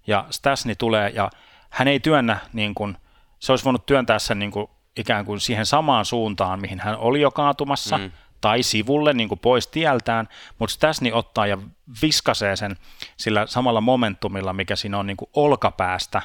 ja 0.06 0.24
Stasni 0.30 0.74
tulee 0.74 1.08
ja 1.08 1.30
hän 1.70 1.88
ei 1.88 2.00
työnnä 2.00 2.38
niin 2.52 2.74
kuin, 2.74 2.96
se 3.38 3.52
olisi 3.52 3.64
voinut 3.64 3.86
työntää 3.86 4.18
sen 4.18 4.38
niin 4.38 4.50
kuin, 4.50 4.66
ikään 4.96 5.24
kuin 5.24 5.40
siihen 5.40 5.66
samaan 5.66 6.04
suuntaan, 6.04 6.60
mihin 6.60 6.80
hän 6.80 6.96
oli 6.96 7.20
jo 7.20 7.30
kaatumassa, 7.30 7.98
mm. 7.98 8.10
tai 8.40 8.62
sivulle 8.62 9.12
niin 9.12 9.28
kuin 9.28 9.38
pois 9.38 9.66
tieltään, 9.66 10.28
mutta 10.58 10.74
Stasni 10.74 11.12
ottaa 11.12 11.46
ja 11.46 11.58
viskasee 12.02 12.56
sen 12.56 12.76
sillä 13.16 13.46
samalla 13.46 13.80
momentumilla, 13.80 14.52
mikä 14.52 14.76
siinä 14.76 14.98
on 14.98 15.06
niin 15.06 15.16
kuin 15.16 15.30
olkapäästä, 15.34 16.22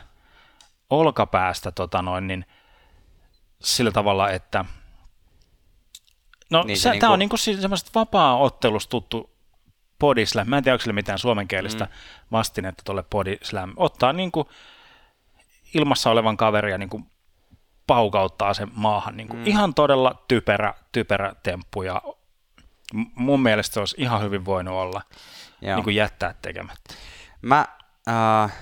olkapäästä 0.89 1.71
tota 1.71 2.01
noin, 2.01 2.27
niin 2.27 2.45
sillä 3.61 3.91
tavalla, 3.91 4.29
että 4.29 4.65
no 6.49 6.63
Niin 6.63 6.77
se 6.77 6.81
se, 6.81 6.89
niinku- 6.89 7.01
tämä 7.01 7.13
on 7.13 7.19
niin 7.19 7.29
kuin 7.29 7.39
semmoista 7.39 7.91
vapaa-ottelusta 7.95 8.89
tuttu. 8.89 9.37
Mä 10.45 10.57
en 10.57 10.63
tiedä, 10.63 10.73
onko 10.73 10.81
sillä 10.81 10.93
mitään 10.93 11.19
suomenkielistä 11.19 11.85
mm. 11.85 11.91
vastinetta 12.31 12.83
tuolle 12.85 13.03
body 13.03 13.37
slam. 13.41 13.73
Ottaa 13.75 14.13
niin 14.13 14.31
kuin 14.31 14.47
ilmassa 15.73 16.09
olevan 16.09 16.37
kaveria 16.37 16.77
niin 16.77 16.89
kuin 16.89 17.05
paukauttaa 17.87 18.53
sen 18.53 18.71
maahan. 18.73 19.17
Niin 19.17 19.27
kuin 19.27 19.39
mm. 19.39 19.47
Ihan 19.47 19.73
todella 19.73 20.23
typerä, 20.27 20.73
typerä 20.91 21.35
temppu 21.43 21.81
ja 21.81 22.01
mun 23.15 23.39
mielestä 23.39 23.73
se 23.73 23.79
olisi 23.79 23.95
ihan 23.99 24.21
hyvin 24.21 24.45
voinut 24.45 24.73
olla 24.73 25.01
Joo. 25.61 25.75
niin 25.75 25.83
kuin 25.83 25.95
jättää 25.95 26.35
tekemättä. 26.41 26.93
Mä, 27.41 27.65
äh, 28.07 28.53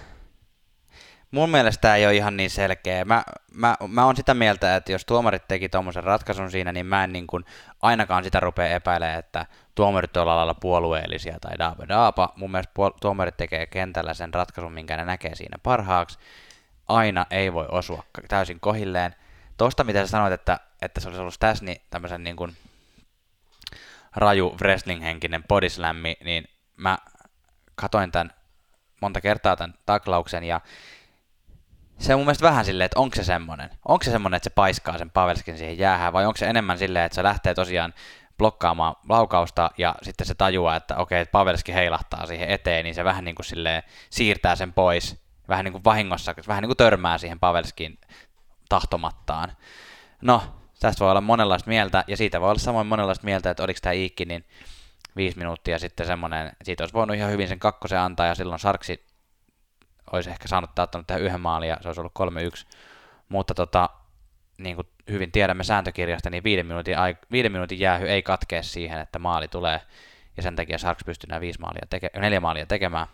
mun 1.36 1.50
mielestä 1.50 1.82
tää 1.82 1.96
ei 1.96 2.06
ole 2.06 2.16
ihan 2.16 2.38
niin 2.38 2.50
selkeä. 2.50 3.06
Mä, 3.06 3.24
mä, 3.54 3.78
mä 3.88 4.06
oon 4.06 4.16
sitä 4.16 4.34
mieltä, 4.34 4.76
että 4.76 4.92
jos 4.92 5.06
tuomarit 5.06 5.48
teki 5.48 5.70
tuommoisen 5.70 6.04
ratkaisun 6.04 6.52
siinä, 6.52 6.72
niin 6.72 6.86
mä 6.86 7.04
en 7.04 7.14
niin 7.14 7.28
kuin 7.28 7.46
ainakaan 7.82 8.24
sitä 8.24 8.40
rupea 8.40 8.68
epäilemään, 8.68 9.20
että 9.20 9.46
tuomarit 9.76 10.18
on 10.18 10.28
lailla 10.28 10.54
puolueellisia 10.54 11.38
tai 11.42 11.58
daapa 11.60 11.88
daapa. 11.88 12.34
Mun 12.36 12.52
mielestä 12.52 12.74
puol- 12.80 12.98
tuomarit 13.02 13.38
tekee 13.38 13.66
kentällä 13.66 14.14
sen 14.14 14.34
ratkaisun, 14.34 14.74
minkä 14.74 14.98
ne 14.98 15.06
näkee 15.06 15.36
siinä 15.36 15.58
parhaaksi. 15.64 16.20
Aina 16.88 17.26
ei 17.32 17.54
voi 17.54 17.66
osua 17.72 18.04
täysin 18.28 18.60
kohilleen. 18.60 19.16
Tosta 19.58 19.84
mitä 19.84 20.02
sä 20.02 20.08
sanoit, 20.08 20.34
että, 20.34 20.60
että 20.82 21.02
se 21.02 21.08
olisi 21.08 21.22
ollut 21.22 21.34
Stasni 21.34 21.82
tämmöisen 21.90 22.24
niin 22.24 22.36
kuin 22.36 22.56
raju 24.16 24.56
wrestling-henkinen 24.62 25.44
bodyslammi, 25.48 26.18
niin 26.24 26.48
mä 26.78 26.98
katoin 27.76 28.12
tämän 28.12 28.34
monta 29.02 29.22
kertaa 29.22 29.56
tämän 29.56 29.74
taklauksen 29.86 30.44
ja 30.44 30.62
se 32.00 32.14
on 32.14 32.20
mun 32.20 32.26
mielestä 32.26 32.48
vähän 32.48 32.66
silleen, 32.66 32.86
että 32.86 33.00
onko 33.00 33.16
se 33.16 33.24
semmonen, 33.24 33.70
onko 33.88 34.04
se 34.04 34.12
semmonen, 34.12 34.38
että 34.38 34.50
se 34.50 34.54
paiskaa 34.56 34.98
sen 34.98 35.12
Pavelskin 35.12 35.58
siihen 35.58 35.78
jäähän 35.78 36.14
vai 36.14 36.26
onko 36.26 36.38
se 36.38 36.46
enemmän 36.46 36.78
silleen, 36.78 37.06
että 37.06 37.16
se 37.16 37.24
lähtee 37.24 37.54
tosiaan 37.54 37.94
blokkaamaan 38.38 38.96
laukausta 39.10 39.72
ja 39.78 39.96
sitten 40.02 40.28
se 40.28 40.36
tajuaa, 40.36 40.76
että 40.76 40.98
okei, 40.98 41.22
että 41.22 41.32
Pavelski 41.32 41.74
heilahtaa 41.74 42.26
siihen 42.26 42.50
eteen, 42.50 42.84
niin 42.84 42.96
se 42.96 43.04
vähän 43.04 43.26
niin 43.26 43.36
kuin 43.36 43.46
silleen 43.46 43.84
siirtää 44.10 44.56
sen 44.56 44.74
pois, 44.74 45.22
vähän 45.50 45.66
niin 45.66 45.72
kuin 45.72 45.84
vahingossa, 45.84 46.34
vähän 46.48 46.62
niin 46.62 46.70
kuin 46.70 46.78
törmää 46.78 47.18
siihen 47.18 47.40
Pavelskiin 47.40 47.98
tahtomattaan. 48.70 49.52
No, 50.22 50.44
tästä 50.80 51.04
voi 51.04 51.12
olla 51.12 51.22
monenlaista 51.22 51.70
mieltä, 51.70 52.04
ja 52.08 52.18
siitä 52.18 52.42
voi 52.42 52.50
olla 52.50 52.60
samoin 52.60 52.88
monenlaista 52.88 53.26
mieltä, 53.26 53.50
että 53.50 53.64
oliko 53.64 53.80
tämä 53.82 53.94
Iikki, 53.94 54.26
niin 54.26 54.46
viisi 55.16 55.38
minuuttia 55.38 55.80
sitten 55.80 56.08
semmoinen, 56.08 56.52
siitä 56.64 56.84
olisi 56.84 56.94
voinut 56.94 57.18
ihan 57.18 57.32
hyvin 57.32 57.48
sen 57.48 57.60
kakkosen 57.60 58.00
antaa, 58.00 58.26
ja 58.26 58.36
silloin 58.36 58.60
Sarksi 58.60 59.05
olisi 60.12 60.30
ehkä 60.30 60.48
saanut 60.48 60.80
ottanut 60.80 61.08
tähän 61.08 61.24
yhden 61.24 61.42
maalin, 61.42 61.70
ja 61.70 61.78
se 61.82 61.90
olisi 61.90 62.02
ollut 62.02 62.14
3-1. 62.20 62.68
Mutta 63.30 63.54
tota, 63.54 63.90
niin 64.58 64.76
kuin 64.76 64.88
hyvin 65.10 65.32
tiedämme 65.32 65.64
sääntökirjasta, 65.64 66.30
niin 66.30 66.44
viiden 66.44 66.66
minuutin, 66.66 66.96
viiden 67.32 67.52
minuutin 67.52 67.80
jäähy 67.80 68.08
ei 68.08 68.22
katkea 68.24 68.64
siihen, 68.64 69.00
että 69.00 69.20
maali 69.20 69.48
tulee, 69.48 69.82
ja 70.38 70.44
sen 70.44 70.56
takia 70.56 70.78
Sarks 70.78 71.04
pystyy 71.06 71.28
nämä 71.28 71.42
viisi 71.42 71.60
maalia 71.60 71.88
teke- 71.96 72.20
neljä 72.20 72.40
maalia 72.40 72.66
tekemään. 72.66 73.08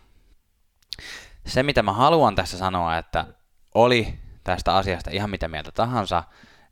Se, 1.46 1.62
mitä 1.62 1.82
mä 1.82 1.92
haluan 1.92 2.34
tässä 2.34 2.58
sanoa, 2.58 2.98
että 2.98 3.26
oli 3.74 4.18
tästä 4.44 4.76
asiasta 4.76 5.10
ihan 5.12 5.30
mitä 5.30 5.48
mieltä 5.48 5.72
tahansa, 5.72 6.22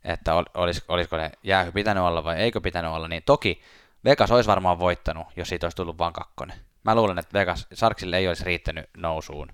että 0.03 0.33
ol, 0.33 0.43
olis, 0.53 0.85
olisiko 0.87 1.17
ne 1.17 1.31
jäähy 1.43 1.71
pitänyt 1.71 2.03
olla 2.03 2.23
vai 2.23 2.37
eikö 2.37 2.61
pitänyt 2.61 2.91
olla, 2.91 3.07
niin 3.07 3.23
toki 3.25 3.61
Vegas 4.05 4.31
olisi 4.31 4.47
varmaan 4.47 4.79
voittanut, 4.79 5.27
jos 5.35 5.49
siitä 5.49 5.65
olisi 5.65 5.75
tullut 5.75 5.97
vain 5.97 6.13
kakkonen. 6.13 6.57
Mä 6.83 6.95
luulen, 6.95 7.19
että 7.19 7.39
Vegas, 7.39 7.67
Sarksille 7.73 8.17
ei 8.17 8.27
olisi 8.27 8.43
riittänyt 8.43 8.89
nousuun 8.97 9.51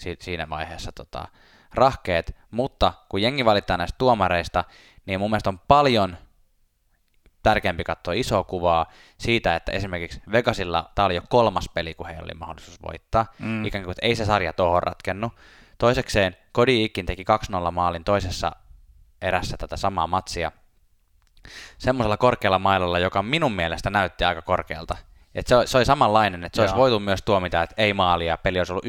si- 0.00 0.16
siinä 0.20 0.48
vaiheessa 0.48 0.92
tota, 0.92 1.28
rahkeet, 1.74 2.36
mutta 2.50 2.92
kun 3.08 3.22
jengi 3.22 3.44
valittaa 3.44 3.76
näistä 3.76 3.98
tuomareista, 3.98 4.64
niin 5.06 5.20
mun 5.20 5.30
mielestä 5.30 5.50
on 5.50 5.58
paljon 5.58 6.16
tärkeämpi 7.42 7.84
katsoa 7.84 8.14
isoa 8.14 8.44
kuvaa 8.44 8.86
siitä, 9.18 9.56
että 9.56 9.72
esimerkiksi 9.72 10.22
Vegasilla 10.32 10.90
tämä 10.94 11.06
oli 11.06 11.14
jo 11.14 11.22
kolmas 11.28 11.68
peli, 11.74 11.94
kun 11.94 12.06
heillä 12.06 12.24
oli 12.24 12.34
mahdollisuus 12.34 12.82
voittaa. 12.82 13.26
Mm. 13.38 13.64
Ikään 13.64 13.84
kuin, 13.84 13.92
että 13.92 14.06
ei 14.06 14.16
se 14.16 14.24
sarja 14.24 14.52
tuohon 14.52 14.82
ratkennut. 14.82 15.32
Toisekseen 15.78 16.36
Cody 16.54 16.84
Ikin 16.84 17.06
teki 17.06 17.24
2-0 17.68 17.70
maalin 17.70 18.04
toisessa 18.04 18.52
erässä 19.22 19.56
tätä 19.56 19.76
samaa 19.76 20.06
matsia 20.06 20.52
semmoisella 21.78 22.16
korkealla 22.16 22.58
mailalla, 22.58 22.98
joka 22.98 23.22
minun 23.22 23.52
mielestä 23.52 23.90
näytti 23.90 24.24
aika 24.24 24.42
korkealta. 24.42 24.96
Et 25.34 25.46
se, 25.46 25.54
se 25.64 25.76
oli 25.78 25.84
samanlainen, 25.84 26.44
että 26.44 26.56
se 26.56 26.62
olisi 26.62 26.74
Joo. 26.74 26.80
voitu 26.80 27.00
myös 27.00 27.22
tuomita, 27.22 27.62
että 27.62 27.74
ei 27.78 27.92
maalia, 27.92 28.36
peli 28.36 28.58
olisi 28.58 28.72
ollut 28.72 28.84
1-0 28.84 28.88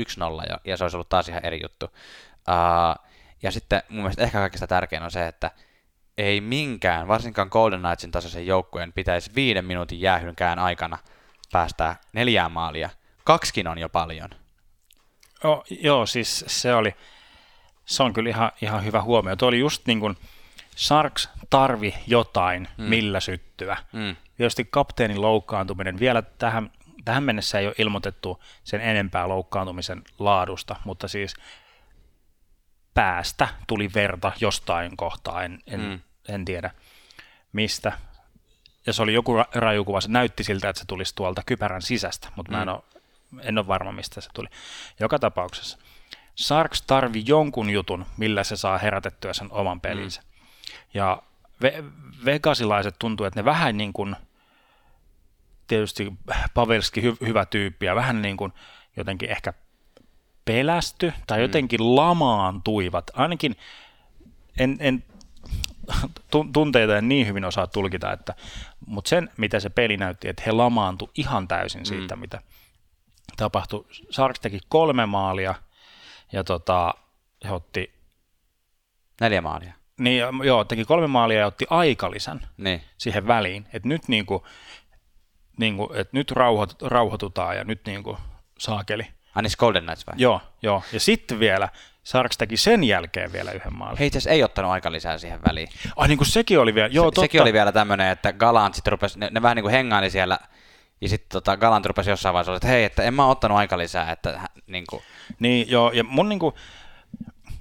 ja, 0.49 0.59
ja 0.65 0.77
se 0.77 0.83
olisi 0.83 0.97
ollut 0.97 1.09
taas 1.09 1.29
ihan 1.29 1.45
eri 1.45 1.59
juttu. 1.63 1.85
Uh, 1.85 3.05
ja 3.43 3.51
sitten 3.51 3.83
mun 3.89 4.01
mielestä 4.03 4.23
ehkä 4.23 4.37
kaikista 4.37 4.67
tärkein 4.67 5.03
on 5.03 5.11
se, 5.11 5.27
että 5.27 5.51
ei 6.17 6.41
minkään, 6.41 7.07
varsinkaan 7.07 7.47
Golden 7.51 7.81
Knightsin 7.81 8.11
tasoisen 8.11 8.47
joukkueen, 8.47 8.93
pitäisi 8.93 9.31
viiden 9.35 9.65
minuutin 9.65 10.01
jäähynkään 10.01 10.59
aikana 10.59 10.97
päästää 11.51 11.95
neljään 12.13 12.51
maalia. 12.51 12.89
Kaksikin 13.23 13.67
on 13.67 13.77
jo 13.77 13.89
paljon. 13.89 14.29
Oh, 15.43 15.63
joo, 15.69 16.05
siis 16.05 16.45
se 16.47 16.73
oli, 16.73 16.95
se 17.85 18.03
on 18.03 18.13
kyllä 18.13 18.29
ihan, 18.29 18.51
ihan 18.61 18.85
hyvä 18.85 19.01
huomio. 19.01 19.35
Tuo 19.35 19.47
oli 19.47 19.59
just 19.59 19.85
niin 19.85 19.99
kuin 19.99 20.17
Sharks 20.77 21.29
tarvi 21.49 21.93
jotain, 22.07 22.67
mm. 22.77 22.83
millä 22.83 23.19
syttyä. 23.19 23.77
Mm. 23.93 24.15
Tietysti 24.41 24.65
kapteenin 24.65 25.21
loukkaantuminen, 25.21 25.99
vielä 25.99 26.21
tähän, 26.21 26.71
tähän 27.05 27.23
mennessä 27.23 27.59
ei 27.59 27.67
ole 27.67 27.75
ilmoitettu 27.77 28.43
sen 28.63 28.81
enempää 28.81 29.27
loukkaantumisen 29.27 30.01
laadusta, 30.19 30.75
mutta 30.85 31.07
siis 31.07 31.33
päästä 32.93 33.47
tuli 33.67 33.89
verta 33.95 34.31
jostain 34.39 34.97
kohtaa, 34.97 35.43
en, 35.43 35.59
en, 35.67 35.79
mm. 35.79 35.99
en 36.29 36.45
tiedä 36.45 36.71
mistä. 37.53 37.91
Ja 38.85 38.93
se 38.93 39.01
oli 39.01 39.13
joku 39.13 39.33
rajukuva, 39.55 40.01
se 40.01 40.09
näytti 40.09 40.43
siltä, 40.43 40.69
että 40.69 40.79
se 40.79 40.85
tulisi 40.87 41.15
tuolta 41.15 41.41
kypärän 41.45 41.81
sisästä, 41.81 42.27
mutta 42.35 42.51
mm. 42.51 42.55
mä 42.55 42.61
en 42.61 42.67
mm. 42.67 42.73
ole, 42.73 42.83
en 43.41 43.57
ole 43.57 43.67
varma, 43.67 43.91
mistä 43.91 44.21
se 44.21 44.29
tuli. 44.33 44.47
Joka 44.99 45.19
tapauksessa. 45.19 45.77
Sarks 46.35 46.81
tarvi 46.81 47.23
jonkun 47.25 47.69
jutun, 47.69 48.05
millä 48.17 48.43
se 48.43 48.55
saa 48.55 48.77
herätettyä 48.77 49.33
sen 49.33 49.51
oman 49.51 49.81
pelinsä. 49.81 50.21
Mm. 50.21 50.27
Ja 50.93 51.21
ve- 51.63 51.83
vegasilaiset 52.25 52.95
tuntuu, 52.99 53.25
että 53.25 53.39
ne 53.39 53.45
vähän 53.45 53.77
niin 53.77 53.93
kuin, 53.93 54.15
tietysti 55.71 56.13
Pavelski 56.53 57.01
hy- 57.01 57.27
hyvä 57.27 57.45
tyyppi 57.45 57.85
ja 57.85 57.95
vähän 57.95 58.21
niin 58.21 58.37
kuin 58.37 58.53
jotenkin 58.97 59.29
ehkä 59.29 59.53
pelästy 60.45 61.13
tai 61.27 61.37
mm. 61.37 61.41
jotenkin 61.41 61.95
lamaantuivat. 61.95 63.11
Ainakin 63.13 63.55
en, 64.59 64.77
en 64.79 65.03
tunteita 66.53 66.97
en 66.97 67.09
niin 67.09 67.27
hyvin 67.27 67.45
osaa 67.45 67.67
tulkita, 67.67 68.11
että, 68.11 68.35
mutta 68.85 69.09
sen, 69.09 69.29
mitä 69.37 69.59
se 69.59 69.69
peli 69.69 69.97
näytti, 69.97 70.29
että 70.29 70.43
he 70.45 70.51
lamaantu 70.51 71.09
ihan 71.15 71.47
täysin 71.47 71.85
siitä, 71.85 72.15
mm. 72.15 72.19
mitä 72.19 72.41
tapahtui. 73.37 73.85
Sarks 74.09 74.39
teki 74.39 74.59
kolme 74.69 75.05
maalia 75.05 75.55
ja 76.31 76.43
tota, 76.43 76.93
he 77.43 77.51
otti... 77.51 77.93
Neljä 79.21 79.41
maalia. 79.41 79.73
Niin, 79.99 80.23
joo, 80.43 80.63
teki 80.63 80.85
kolme 80.85 81.07
maalia 81.07 81.39
ja 81.39 81.47
otti 81.47 81.65
aikalisän 81.69 82.47
niin. 82.57 82.81
siihen 82.97 83.27
väliin. 83.27 83.67
Että 83.73 83.87
nyt, 83.87 84.07
niinku, 85.61 85.83
niinku, 85.83 85.99
et 86.01 86.13
nyt 86.13 86.31
rauhoit, 86.31 86.81
rauhoitutaan 86.81 87.57
ja 87.57 87.63
nyt 87.63 87.85
niinku, 87.85 88.17
saakeli– 88.57 89.07
Anis 89.35 89.57
Golden 89.57 89.83
Knights 89.83 90.07
vai? 90.07 90.15
Joo, 90.17 90.41
joo. 90.61 90.83
Ja 90.93 90.99
sitten 90.99 91.39
vielä 91.39 91.69
Sarks 92.03 92.37
teki 92.37 92.57
sen 92.57 92.83
jälkeen 92.83 93.33
vielä 93.33 93.51
yhden 93.51 93.73
maalin. 93.73 93.97
He 93.97 94.05
itse 94.05 94.29
ei 94.29 94.43
ottanut 94.43 94.71
aika 94.71 94.91
lisää 94.91 95.17
siihen 95.17 95.39
väliin. 95.47 95.67
Ai 95.95 96.07
niin 96.07 96.17
kuin 96.17 96.27
sekin 96.27 96.59
oli 96.59 96.75
vielä, 96.75 96.87
joo 96.87 97.05
Se, 97.05 97.05
totta. 97.05 97.21
Sekin 97.21 97.41
oli 97.41 97.53
vielä 97.53 97.71
tämmöinen, 97.71 98.09
että 98.09 98.33
Galant 98.33 98.75
sitten 98.75 98.91
rupesi, 98.91 99.19
ne, 99.19 99.29
ne 99.31 99.41
vähän 99.41 99.55
niin 99.55 99.63
kuin 99.63 99.71
hengaili 99.71 100.09
siellä, 100.09 100.39
ja 101.01 101.09
sitten 101.09 101.29
tota, 101.29 101.57
Galant 101.57 101.85
rupesi 101.85 102.09
jossain 102.09 102.33
vaiheessa, 102.33 102.55
että 102.55 102.67
hei, 102.67 102.83
että 102.83 103.03
en 103.03 103.13
mä 103.13 103.27
ottanut 103.27 103.57
aika 103.57 103.77
lisää, 103.77 104.11
että 104.11 104.49
niin 104.67 104.85
kuin. 104.89 105.03
Niin, 105.39 105.69
joo, 105.69 105.91
ja 105.91 106.03
mun 106.03 106.29
niin 106.29 106.39
kuin, 106.39 106.55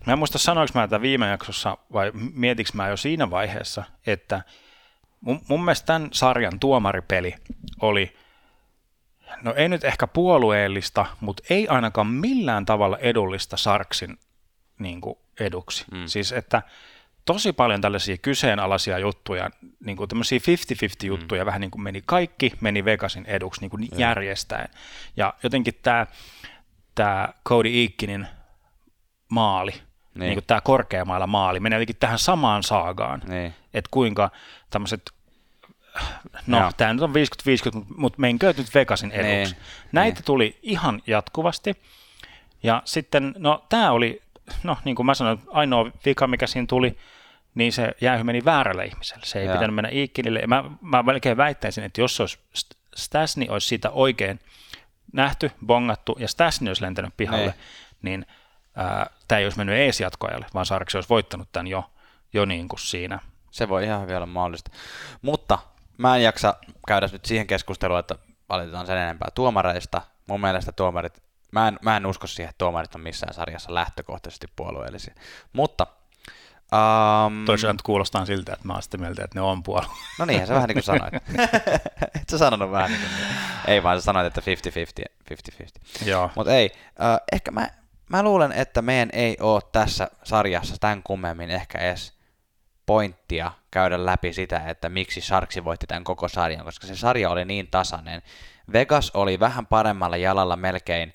mä 0.06 0.12
en 0.12 0.18
muista 0.18 0.38
sanoinko 0.38 0.72
mä 0.74 0.88
tätä 0.88 1.02
viime 1.02 1.28
jaksossa, 1.28 1.78
vai 1.92 2.10
mietinkö 2.34 2.70
mä 2.74 2.88
jo 2.88 2.96
siinä 2.96 3.30
vaiheessa, 3.30 3.84
että 4.06 4.42
mun, 5.20 5.40
mun 5.48 5.64
mielestä 5.64 5.86
tämän 5.86 6.08
sarjan 6.12 6.60
tuomaripeli 6.60 7.34
oli– 7.80 8.12
no 9.42 9.54
ei 9.54 9.68
nyt 9.68 9.84
ehkä 9.84 10.06
puolueellista, 10.06 11.06
mutta 11.20 11.42
ei 11.50 11.68
ainakaan 11.68 12.06
millään 12.06 12.66
tavalla 12.66 12.98
edullista 12.98 13.56
Sarksin 13.56 14.18
niin 14.78 15.00
kuin 15.00 15.18
eduksi. 15.40 15.84
Mm. 15.92 16.06
Siis 16.06 16.32
että 16.32 16.62
tosi 17.24 17.52
paljon 17.52 17.80
tällaisia 17.80 18.18
kyseenalaisia 18.18 18.98
juttuja, 18.98 19.50
niin 19.84 19.96
kuin 19.96 20.08
tämmöisiä 20.08 20.38
50-50 20.38 20.42
mm. 20.42 21.06
juttuja, 21.06 21.44
mm. 21.44 21.46
vähän 21.46 21.60
niin 21.60 21.70
kuin 21.70 21.82
meni 21.82 22.02
kaikki, 22.06 22.52
meni 22.60 22.84
Vegasin 22.84 23.26
eduksi 23.26 23.60
niin 23.60 23.70
kuin 23.70 23.88
mm. 23.92 23.98
järjestäen. 23.98 24.68
Ja 25.16 25.34
jotenkin 25.42 25.74
tämä, 25.82 26.06
tämä 26.94 27.28
Cody 27.48 27.68
Eakinin 27.68 28.26
maali, 29.28 29.70
niin. 29.70 29.82
Niin 30.14 30.34
kuin 30.34 30.44
tämä 30.46 30.60
korkeamailla 30.60 31.26
maali, 31.26 31.60
menee 31.60 31.76
jotenkin 31.76 31.96
tähän 32.00 32.18
samaan 32.18 32.62
saagaan, 32.62 33.22
niin. 33.28 33.54
Että 33.74 33.88
kuinka 33.90 34.30
tämmöiset 34.70 35.10
no 36.46 36.72
tämä 36.76 36.92
nyt 36.92 37.02
on 37.02 37.10
50-50, 37.10 37.84
mutta 37.96 38.20
menkö 38.20 38.54
nyt 38.56 38.74
Vegasin 38.74 39.10
eduksi. 39.10 39.28
Nee, 39.28 39.44
niin, 39.44 39.56
Näitä 39.92 40.20
nee. 40.20 40.24
tuli 40.24 40.58
ihan 40.62 41.02
jatkuvasti. 41.06 41.82
Ja 42.62 42.82
sitten, 42.84 43.34
no 43.38 43.64
tämä 43.68 43.90
oli, 43.90 44.22
no 44.62 44.76
niin 44.84 44.96
kuin 44.96 45.06
mä 45.06 45.14
sanoin, 45.14 45.38
ainoa 45.48 45.90
vika, 46.04 46.26
mikä 46.26 46.46
siinä 46.46 46.66
tuli, 46.66 46.98
niin 47.54 47.72
se 47.72 47.94
jäähy 48.00 48.22
meni 48.22 48.44
väärälle 48.44 48.84
ihmiselle. 48.84 49.26
Se 49.26 49.40
ei 49.40 49.46
ja. 49.46 49.52
pitänyt 49.52 49.74
mennä 49.74 49.90
Iikkinille. 49.90 50.42
Mä, 50.46 50.64
mä 50.80 51.02
melkein 51.02 51.36
väittäisin, 51.36 51.84
että 51.84 52.00
jos 52.00 52.20
olisi 52.20 52.38
Stasni 52.96 53.48
olisi 53.48 53.68
siitä 53.68 53.90
oikein 53.90 54.40
nähty, 55.12 55.50
bongattu 55.66 56.16
ja 56.18 56.28
Stasni 56.28 56.70
olisi 56.70 56.82
lentänyt 56.82 57.16
pihalle, 57.16 57.46
nee. 57.46 57.54
niin 58.02 58.26
tämä 59.28 59.38
ei 59.38 59.44
olisi 59.44 59.58
mennyt 59.58 59.76
ees 59.76 60.00
jatkoajalle, 60.00 60.46
vaan 60.54 60.66
Sarksi 60.66 60.96
olisi 60.96 61.08
voittanut 61.08 61.48
tämän 61.52 61.66
jo, 61.66 61.90
jo 62.32 62.44
niin 62.44 62.68
kuin 62.68 62.80
siinä. 62.80 63.18
Se 63.50 63.68
voi 63.68 63.84
ihan 63.84 64.06
vielä 64.06 64.18
olla 64.18 64.26
mahdollista. 64.26 64.70
Mutta 65.22 65.58
mä 65.98 66.16
en 66.16 66.22
jaksa 66.22 66.54
käydä 66.86 67.08
nyt 67.12 67.24
siihen 67.24 67.46
keskusteluun, 67.46 68.00
että 68.00 68.14
valitetaan 68.48 68.86
sen 68.86 68.98
enempää 68.98 69.28
tuomareista. 69.34 70.02
Mun 70.26 70.40
mielestä 70.40 70.72
tuomarit, 70.72 71.22
mä 71.52 71.68
en, 71.68 71.78
mä 71.82 71.96
en 71.96 72.06
usko 72.06 72.26
siihen, 72.26 72.50
että 72.50 72.58
tuomarit 72.58 72.94
on 72.94 73.00
missään 73.00 73.34
sarjassa 73.34 73.74
lähtökohtaisesti 73.74 74.46
puolueellisia. 74.56 75.14
Mutta 75.52 75.86
Um, 76.72 77.44
Toisaalta 77.44 77.82
kuulostaa 77.84 78.26
siltä, 78.26 78.52
että 78.52 78.66
mä 78.66 78.72
oon 78.72 78.82
sitä 78.82 78.98
mieltä, 78.98 79.24
että 79.24 79.38
ne 79.38 79.40
on 79.40 79.62
puolue. 79.62 79.86
No 80.18 80.24
niin, 80.24 80.46
se 80.46 80.54
vähän 80.54 80.68
niin 80.68 80.74
kuin 80.74 80.82
sanoit. 80.82 81.14
Et 82.20 82.28
sä 82.30 82.38
sanonut 82.38 82.70
vähän 82.70 82.90
niin 82.90 83.00
kuin, 83.00 83.10
ei 83.66 83.82
vaan 83.82 83.98
sä 83.98 84.04
sanoit, 84.04 84.26
että 84.26 84.40
50-50. 85.00 85.34
50-50. 86.04 86.08
Joo. 86.08 86.30
Mutta 86.34 86.54
ei, 86.54 86.70
uh, 86.74 87.20
ehkä 87.32 87.50
mä, 87.50 87.68
mä 88.08 88.22
luulen, 88.22 88.52
että 88.52 88.82
meidän 88.82 89.10
ei 89.12 89.36
ole 89.40 89.60
tässä 89.72 90.10
sarjassa 90.24 90.76
tämän 90.80 91.02
kummemmin 91.02 91.50
ehkä 91.50 91.78
edes 91.78 92.19
pointtia 92.90 93.52
käydä 93.70 94.06
läpi 94.06 94.32
sitä, 94.32 94.58
että 94.66 94.88
miksi 94.88 95.20
Sharksi 95.20 95.64
voitti 95.64 95.86
tämän 95.86 96.04
koko 96.04 96.28
sarjan, 96.28 96.64
koska 96.64 96.86
se 96.86 96.96
sarja 96.96 97.30
oli 97.30 97.44
niin 97.44 97.68
tasainen. 97.70 98.22
Vegas 98.72 99.10
oli 99.14 99.40
vähän 99.40 99.66
paremmalla 99.66 100.16
jalalla 100.16 100.56
melkein 100.56 101.12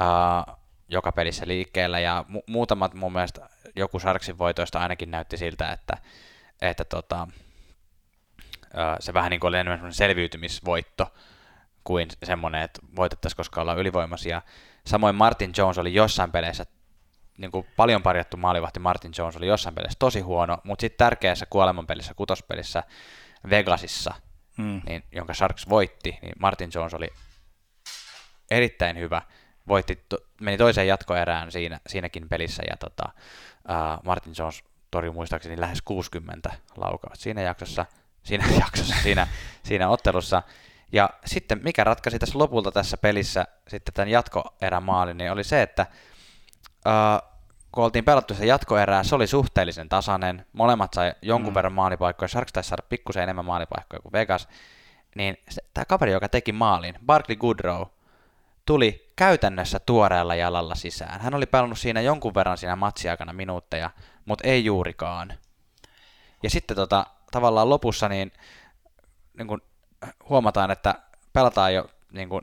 uh, 0.00 0.56
joka 0.88 1.12
pelissä 1.12 1.46
liikkeellä, 1.46 2.00
ja 2.00 2.24
mu- 2.28 2.42
muutamat 2.46 2.94
mun 2.94 3.12
mielestä 3.12 3.48
joku 3.76 3.98
Sharksin 3.98 4.38
voitoista 4.38 4.78
ainakin 4.78 5.10
näytti 5.10 5.36
siltä, 5.36 5.72
että, 5.72 5.98
että 6.62 6.84
tota, 6.84 7.28
uh, 8.62 8.96
se 9.00 9.14
vähän 9.14 9.30
niin 9.30 9.40
kuin 9.40 9.48
oli 9.48 9.58
enemmän 9.58 9.92
selviytymisvoitto 9.92 11.12
kuin 11.84 12.08
semmoinen, 12.24 12.62
että 12.62 12.80
voitettaisiin, 12.96 13.36
koska 13.36 13.60
ollaan 13.60 13.78
ylivoimaisia. 13.78 14.42
Samoin 14.86 15.14
Martin 15.14 15.52
Jones 15.56 15.78
oli 15.78 15.94
jossain 15.94 16.32
peleissä 16.32 16.66
niin 17.38 17.50
kuin 17.50 17.66
paljon 17.76 18.02
parjattu 18.02 18.36
maalivahti 18.36 18.80
Martin 18.80 19.12
Jones 19.18 19.36
oli 19.36 19.46
jossain 19.46 19.74
pelissä 19.74 19.96
tosi 19.98 20.20
huono, 20.20 20.58
mutta 20.64 20.80
sitten 20.80 20.98
tärkeässä 20.98 21.46
kuolemanpelissä, 21.50 22.14
kutospelissä 22.14 22.82
Vegasissa, 23.50 24.14
mm. 24.56 24.80
niin, 24.86 25.04
jonka 25.12 25.34
Sharks 25.34 25.68
voitti, 25.68 26.18
niin 26.22 26.32
Martin 26.38 26.70
Jones 26.74 26.94
oli 26.94 27.08
erittäin 28.50 28.98
hyvä. 28.98 29.22
Voitti, 29.68 30.04
to, 30.08 30.16
meni 30.40 30.58
toiseen 30.58 30.88
jatkoerään 30.88 31.52
siinä, 31.52 31.80
siinäkin 31.86 32.28
pelissä 32.28 32.62
ja 32.70 32.76
tota, 32.76 33.04
uh, 33.08 34.04
Martin 34.04 34.34
Jones 34.38 34.64
torjui 34.90 35.14
muistaakseni 35.14 35.60
lähes 35.60 35.82
60 35.82 36.50
laukaa 36.76 37.14
siinä 37.14 37.42
jaksossa, 37.42 37.86
siinä, 38.22 38.44
jaksossa, 38.60 38.94
siinä, 39.02 39.26
siinä 39.62 39.88
ottelussa. 39.88 40.42
Ja 40.92 41.10
sitten 41.24 41.60
mikä 41.62 41.84
ratkaisi 41.84 42.18
tässä 42.18 42.38
lopulta 42.38 42.72
tässä 42.72 42.96
pelissä 42.96 43.46
sitten 43.68 43.94
tämän 43.94 44.08
jatkoerän 44.08 44.82
maalin, 44.82 45.18
niin 45.18 45.32
oli 45.32 45.44
se, 45.44 45.62
että 45.62 45.86
uh, 46.86 47.28
kun 47.72 47.84
oltiin 47.84 48.04
pelattu 48.04 48.34
se 48.34 48.46
jatkoerää, 48.46 49.02
se 49.02 49.14
oli 49.14 49.26
suhteellisen 49.26 49.88
tasainen. 49.88 50.46
Molemmat 50.52 50.94
sai 50.94 51.14
jonkun 51.22 51.52
mm. 51.52 51.54
verran 51.54 51.72
maalipaikkoja. 51.72 52.28
Sharks 52.28 52.52
taisi 52.52 52.68
saada 52.68 52.82
pikkusen 52.88 53.22
enemmän 53.22 53.44
maalipaikkoja 53.44 54.00
kuin 54.00 54.12
Vegas. 54.12 54.48
Niin 55.14 55.36
tämä 55.74 55.84
kaveri, 55.84 56.12
joka 56.12 56.28
teki 56.28 56.52
maalin, 56.52 56.94
Barkley 57.06 57.36
Goodrow, 57.36 57.82
tuli 58.66 59.12
käytännössä 59.16 59.78
tuoreella 59.78 60.34
jalalla 60.34 60.74
sisään. 60.74 61.20
Hän 61.20 61.34
oli 61.34 61.46
pelannut 61.46 61.78
siinä 61.78 62.00
jonkun 62.00 62.34
verran 62.34 62.58
siinä 62.58 62.76
matsiaikana 62.76 63.32
minuutteja, 63.32 63.90
mutta 64.24 64.48
ei 64.48 64.64
juurikaan. 64.64 65.34
Ja 66.42 66.50
sitten 66.50 66.76
tota, 66.76 67.06
tavallaan 67.30 67.70
lopussa 67.70 68.08
niin, 68.08 68.32
niin 69.38 69.48
kun 69.48 69.62
huomataan, 70.28 70.70
että 70.70 70.94
pelataan 71.32 71.74
jo 71.74 71.90
niin 72.12 72.28
kun 72.28 72.42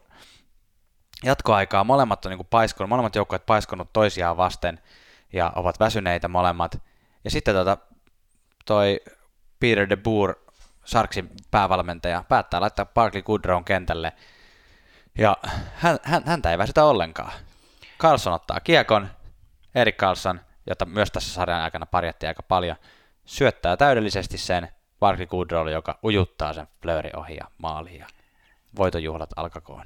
jatkoaikaa. 1.23 1.83
Molemmat 1.83 2.25
on 2.25 2.31
niin 2.31 2.47
paiskunut, 2.49 2.89
molemmat 2.89 3.15
joukkueet 3.15 3.45
paiskunut 3.45 3.93
toisiaan 3.93 4.37
vasten– 4.37 4.81
ja 5.35 5.51
ovat 5.55 5.79
väsyneitä 5.79 6.27
molemmat. 6.27 6.81
Ja 7.23 7.31
sitten 7.31 7.55
tota, 7.55 7.77
toi 8.65 8.99
Peter 9.59 9.89
de 9.89 9.95
Boer, 9.97 10.35
Sarksin 10.85 11.29
päävalmentaja, 11.51 12.23
päättää 12.29 12.61
laittaa 12.61 12.85
Parkley 12.85 13.21
Goodrown 13.21 13.63
kentälle. 13.63 14.13
Ja 15.17 15.37
hän, 15.75 15.99
hän, 16.03 16.23
häntä 16.25 16.51
ei 16.51 16.57
väsytä 16.57 16.83
ollenkaan. 16.83 17.31
Carlson 17.99 18.33
ottaa 18.33 18.59
kiekon, 18.59 19.09
Erik 19.75 19.97
Carlson, 19.97 20.41
jota 20.67 20.85
myös 20.85 21.11
tässä 21.11 21.33
sarjan 21.33 21.61
aikana 21.61 21.85
parjattiin 21.85 22.27
aika 22.27 22.43
paljon, 22.43 22.75
syöttää 23.25 23.77
täydellisesti 23.77 24.37
sen 24.37 24.69
Parkley 24.99 25.27
Goodrow, 25.27 25.69
joka 25.69 25.99
ujuttaa 26.03 26.53
sen 26.53 26.67
flööri 26.81 27.09
ohi 27.15 27.35
ja 27.35 27.45
maaliin 27.57 27.99
ja 27.99 28.07
voitojuhlat 28.77 29.29
alkakoon. 29.35 29.85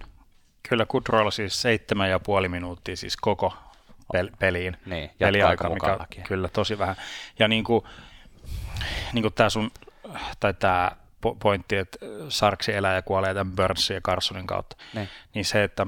Kyllä 0.69 0.85
Goodrow 0.85 1.27
siis 1.31 1.61
seitsemän 1.61 2.09
ja 2.09 2.19
puoli 2.19 2.49
minuuttia 2.49 2.95
siis 2.95 3.17
koko 3.17 3.53
pel- 4.17 4.35
peliin. 4.39 4.77
Niin, 4.85 5.09
peliaika, 5.19 5.69
mikä 5.69 5.97
lukien. 5.99 6.27
kyllä 6.27 6.47
tosi 6.47 6.77
vähän. 6.77 6.95
Ja 7.39 7.47
niin 7.47 7.63
kuin, 7.63 7.83
niin 9.13 9.21
kuin 9.21 9.33
tämä 9.33 9.49
sun, 9.49 9.71
tai 10.39 10.53
tämä 10.53 10.91
po- 11.27 11.35
pointti, 11.39 11.75
että 11.75 11.97
Sarksi 12.29 12.73
elää 12.73 12.95
ja 12.95 13.01
kuolee 13.01 13.33
tämän 13.33 13.55
Burnsin 13.55 13.93
ja 13.93 14.01
Carsonin 14.01 14.47
kautta, 14.47 14.77
Niin. 14.93 15.09
niin 15.33 15.45
se, 15.45 15.63
että 15.63 15.87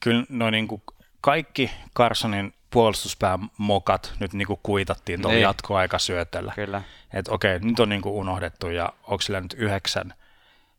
kyllä 0.00 0.24
noin 0.28 0.52
niin 0.52 0.68
kuin 0.68 0.82
kaikki 1.20 1.70
Carsonin 1.96 2.54
puolustuspään 2.70 3.38
mokat 3.58 4.14
nyt 4.20 4.32
niin 4.32 4.46
kuin 4.46 4.60
kuitattiin 4.62 5.22
tuolla 5.22 5.34
Niin. 5.34 5.42
jatkoaikasyötöllä. 5.42 6.52
Kyllä. 6.56 6.82
Että 7.12 7.32
okei, 7.32 7.58
nyt 7.58 7.80
on 7.80 7.88
niin 7.88 8.02
kuin 8.02 8.12
unohdettu 8.14 8.70
ja 8.70 8.92
onko 9.02 9.20
sillä 9.22 9.40
nyt 9.40 9.54
yhdeksän, 9.58 10.14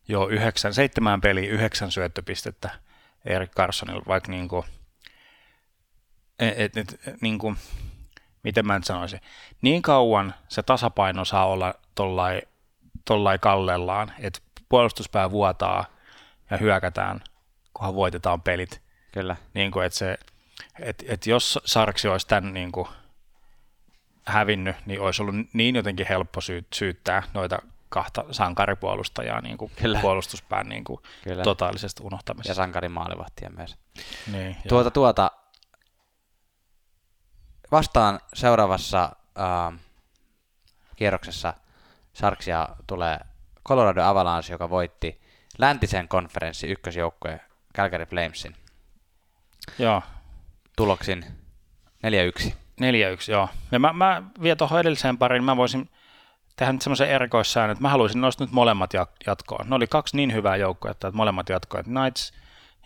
joo 0.08 0.28
yhdeksän, 0.28 0.74
seitsemän 0.74 1.20
peliä, 1.20 1.50
yhdeksän 1.50 1.90
syöttöpistettä 1.90 2.70
Erik 3.24 3.50
Carsonilla, 3.50 4.02
vaikka 4.08 4.32
niin 4.32 4.48
kuin, 4.48 4.64
et, 6.38 6.76
et, 6.76 6.92
et, 7.06 7.20
niin 7.20 7.38
kuin, 7.38 7.56
miten 8.42 8.66
mä 8.66 8.74
nyt 8.78 8.84
sanoisin, 8.84 9.20
niin 9.62 9.82
kauan 9.82 10.34
se 10.48 10.62
tasapaino 10.62 11.24
saa 11.24 11.46
olla 11.46 11.74
tollai, 11.94 12.42
tollai 13.04 13.38
kallellaan, 13.38 14.12
että 14.18 14.40
puolustuspää 14.68 15.30
vuotaa 15.30 15.84
ja 16.50 16.56
hyökätään, 16.56 17.20
kunhan 17.74 17.94
voitetaan 17.94 18.42
pelit. 18.42 18.82
Kyllä. 19.12 19.36
Niin 19.54 19.70
kuin, 19.70 19.86
että 19.86 19.98
se, 19.98 20.18
et, 20.80 21.04
et 21.08 21.26
jos 21.26 21.58
Sarksi 21.64 22.08
olisi 22.08 22.28
tämän 22.28 22.54
niin 22.54 22.72
kuin, 22.72 22.88
hävinnyt, 24.26 24.76
niin 24.86 25.00
olisi 25.00 25.22
ollut 25.22 25.34
niin 25.52 25.76
jotenkin 25.76 26.06
helppo 26.08 26.40
syy, 26.40 26.64
syyttää 26.74 27.22
noita 27.34 27.58
kahta 27.88 28.24
sankaripuolustajaa 28.30 29.40
niin 29.40 29.58
kuin 29.58 29.72
Kyllä. 29.82 30.00
puolustuspään 30.00 30.68
niin 30.68 30.84
kuin 30.84 31.00
Kyllä. 31.24 31.42
totaalisesta 31.42 32.02
Ja 32.02 32.06
unohtamisesta. 32.06 32.54
sankarin 32.54 32.92
maalivahtia 32.92 33.50
myös. 33.56 33.76
Niin, 34.32 34.56
Tuota, 34.68 34.90
tuota, 34.90 35.30
vastaan 37.72 38.20
seuraavassa 38.34 39.12
äh, 39.38 39.78
kierroksessa 40.96 41.54
Sarksia 42.12 42.68
tulee 42.86 43.18
Colorado 43.68 44.02
Avalanche, 44.02 44.52
joka 44.54 44.70
voitti 44.70 45.20
läntisen 45.58 46.08
konferenssin 46.08 46.70
ykkösjoukkueen 46.70 47.40
Calgary 47.76 48.06
Flamesin 48.06 48.56
joo, 49.78 50.02
tuloksin 50.76 51.24
4-1. 52.46 52.52
4-1, 52.80 53.30
joo. 53.30 53.48
Ja 53.72 53.78
mä, 53.78 53.92
mä 53.92 54.22
vielä 54.42 54.56
tuohon 54.56 54.80
edelliseen 54.80 55.18
pariin, 55.18 55.44
mä 55.44 55.56
voisin 55.56 55.90
tehdä 56.58 56.72
nyt 56.72 56.82
semmoisen 56.82 57.10
erikoissäännön, 57.10 57.72
että 57.72 57.82
mä 57.82 57.88
haluaisin 57.88 58.20
nostaa 58.20 58.44
nyt 58.46 58.54
molemmat 58.54 58.94
jat- 58.94 59.26
jatkoon. 59.26 59.68
Ne 59.70 59.74
oli 59.74 59.86
kaksi 59.86 60.16
niin 60.16 60.32
hyvää 60.32 60.56
joukkoa, 60.56 60.90
että 60.90 61.10
molemmat 61.12 61.48
jatkoon. 61.48 61.80
Että 61.80 61.92
Knights 61.92 62.32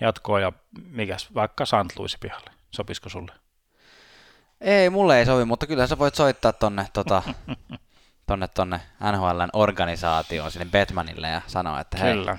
jatkoon 0.00 0.42
ja 0.42 0.52
mikäs, 0.90 1.34
vaikka 1.34 1.66
St. 1.66 1.96
Louis 1.98 2.16
pihalle. 2.20 2.50
Sopisiko 2.70 3.08
sulle? 3.08 3.32
Ei, 4.60 4.90
mulle 4.90 5.18
ei 5.18 5.26
sovi, 5.26 5.44
mutta 5.44 5.66
kyllä 5.66 5.86
sä 5.86 5.98
voit 5.98 6.14
soittaa 6.14 6.52
tonne, 6.52 6.86
tota, 6.92 7.22
tonne, 8.26 8.48
tonne 8.48 8.80
NHLn 9.12 9.48
organisaatioon, 9.52 10.50
sinne 10.50 10.66
Batmanille 10.66 11.28
ja 11.28 11.40
sanoa, 11.46 11.80
että 11.80 11.98
hei, 11.98 12.14
Kyllä, 12.14 12.38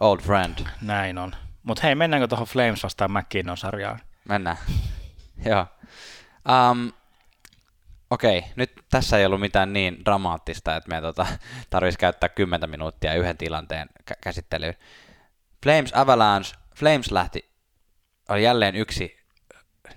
old 0.00 0.20
friend, 0.20 0.58
näin 0.82 1.18
on. 1.18 1.36
Mutta 1.62 1.82
hei, 1.82 1.94
mennäänkö 1.94 2.28
tuohon 2.28 2.46
Flames 2.46 2.82
vastaan 2.82 3.12
McKinnon 3.12 3.56
sarjaan? 3.56 4.00
mennään. 4.28 4.56
Joo. 5.50 5.66
Um, 6.70 6.92
Okei, 8.10 8.44
nyt 8.56 8.72
tässä 8.90 9.18
ei 9.18 9.26
ollut 9.26 9.40
mitään 9.40 9.72
niin 9.72 10.04
dramaattista, 10.04 10.76
että 10.76 10.88
me 10.88 11.00
tota, 11.00 11.26
tarvitsisi 11.70 11.98
käyttää 11.98 12.28
10 12.28 12.70
minuuttia 12.70 13.14
yhden 13.14 13.36
tilanteen 13.36 13.88
kä- 14.10 14.18
käsittelyyn. 14.20 14.74
Flames 15.62 15.92
Avalanche, 15.94 16.54
Flames 16.76 17.10
lähti, 17.10 17.50
oli 18.28 18.42
jälleen 18.42 18.76
yksi 18.76 19.16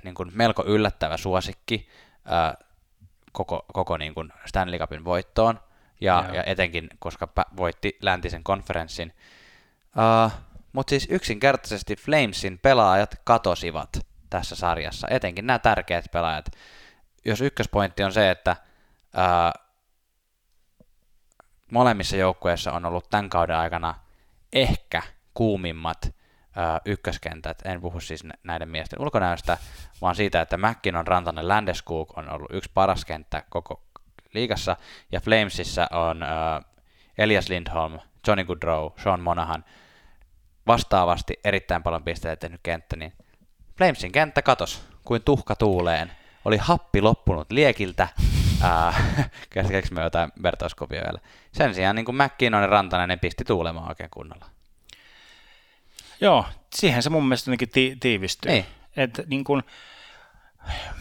niin 0.03 0.15
kuin 0.15 0.31
melko 0.33 0.63
yllättävä 0.65 1.17
suosikki 1.17 1.89
ää, 2.25 2.57
koko, 3.31 3.65
koko 3.73 3.97
niin 3.97 4.13
kuin 4.13 4.33
Stanley 4.45 4.79
Cupin 4.79 5.05
voittoon, 5.05 5.59
ja, 6.01 6.23
Joo. 6.25 6.35
ja 6.35 6.43
etenkin 6.43 6.89
koska 6.99 7.27
voitti 7.57 7.97
läntisen 8.01 8.43
konferenssin. 8.43 9.13
Uh, 10.25 10.31
Mutta 10.73 10.89
siis 10.89 11.07
yksinkertaisesti 11.09 11.95
Flamesin 11.95 12.59
pelaajat 12.59 13.15
katosivat 13.23 13.89
tässä 14.29 14.55
sarjassa, 14.55 15.07
etenkin 15.09 15.47
nämä 15.47 15.59
tärkeät 15.59 16.05
pelaajat. 16.11 16.45
Jos 17.25 17.41
ykköspointti 17.41 18.03
on 18.03 18.11
se, 18.11 18.31
että 18.31 18.55
ää, 19.13 19.53
molemmissa 21.71 22.15
joukkueissa 22.15 22.71
on 22.71 22.85
ollut 22.85 23.09
tämän 23.09 23.29
kauden 23.29 23.55
aikana 23.55 23.95
ehkä 24.53 25.01
kuumimmat 25.33 26.15
ää, 26.55 26.81
ykköskentät. 26.85 27.61
En 27.65 27.81
puhu 27.81 27.99
siis 27.99 28.23
nä- 28.23 28.33
näiden 28.43 28.69
miesten 28.69 29.01
ulkonäöstä, 29.01 29.57
vaan 30.01 30.15
siitä, 30.15 30.41
että 30.41 30.57
McKinnon, 30.57 31.07
Rantanen, 31.07 31.47
Landeskog 31.47 32.17
on 32.17 32.29
ollut 32.29 32.51
yksi 32.53 32.71
paras 32.73 33.05
kenttä 33.05 33.43
koko 33.49 33.83
liigassa, 34.33 34.77
ja 35.11 35.19
Flamesissa 35.19 35.87
on 35.91 36.23
ää, 36.23 36.61
Elias 37.17 37.49
Lindholm, 37.49 37.99
Johnny 38.27 38.45
Goodrow, 38.45 38.91
Sean 39.03 39.21
Monahan, 39.21 39.65
vastaavasti 40.67 41.39
erittäin 41.43 41.83
paljon 41.83 42.03
pisteitä 42.03 42.39
tehnyt 42.39 42.59
kenttä, 42.63 42.95
niin 42.95 43.13
Flamesin 43.77 44.11
kenttä 44.11 44.41
katos 44.41 44.87
kuin 45.05 45.23
tuhka 45.23 45.55
tuuleen. 45.55 46.11
Oli 46.45 46.57
happi 46.57 47.01
loppunut 47.01 47.51
liekiltä. 47.51 48.07
Ää, 48.63 48.93
Käsikäänkö 49.49 49.87
me 49.91 50.01
jotain 50.01 50.31
vertauskuvia 50.43 51.01
vielä? 51.05 51.19
Sen 51.51 51.75
sijaan 51.75 51.95
niin 51.95 52.05
kuin 52.05 52.15
McKinnon 52.15 52.61
ja 52.61 52.67
Rantanen 52.67 53.09
ne 53.09 53.17
pisti 53.17 53.43
tuulemaan 53.45 53.89
oikein 53.89 54.09
kunnolla. 54.09 54.45
Joo, 56.21 56.45
siihen 56.75 57.03
se 57.03 57.09
mun 57.09 57.23
mielestä 57.25 57.49
jotenkin 57.51 57.69
ti- 57.69 57.97
tiivistyy. 57.99 58.51
Niin. 58.51 58.65
Että 58.97 59.23
niin 59.27 59.43
kun, 59.43 59.63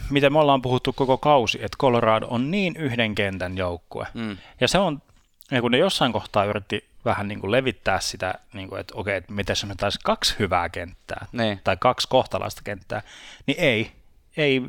mitä 0.09 0.29
me 0.29 0.39
ollaan 0.39 0.61
puhuttu 0.61 0.93
koko 0.93 1.17
kausi, 1.17 1.57
että 1.61 1.77
Colorado 1.77 2.27
on 2.29 2.51
niin 2.51 2.75
yhden 2.75 3.15
kentän 3.15 3.57
joukkue. 3.57 4.07
Mm. 4.13 4.37
Ja 4.61 4.67
se 4.67 4.77
on, 4.77 5.01
ja 5.51 5.61
kun 5.61 5.71
ne 5.71 5.77
jossain 5.77 6.13
kohtaa 6.13 6.45
yritti 6.45 6.89
vähän 7.05 7.27
niin 7.27 7.39
kuin 7.39 7.51
levittää 7.51 7.99
sitä, 7.99 8.33
niin 8.53 8.69
kuin, 8.69 8.81
että 8.81 8.93
okei, 8.97 9.15
että 9.17 9.33
miten 9.33 9.55
se 9.55 9.67
nyt 9.67 9.77
taisi 9.77 9.99
kaksi 10.03 10.35
hyvää 10.39 10.69
kenttää, 10.69 11.25
Niin. 11.31 11.61
tai 11.63 11.77
kaksi 11.77 12.07
kohtalaista 12.07 12.61
kenttää, 12.63 13.01
niin 13.45 13.59
ei, 13.59 13.91
ei, 14.39 14.61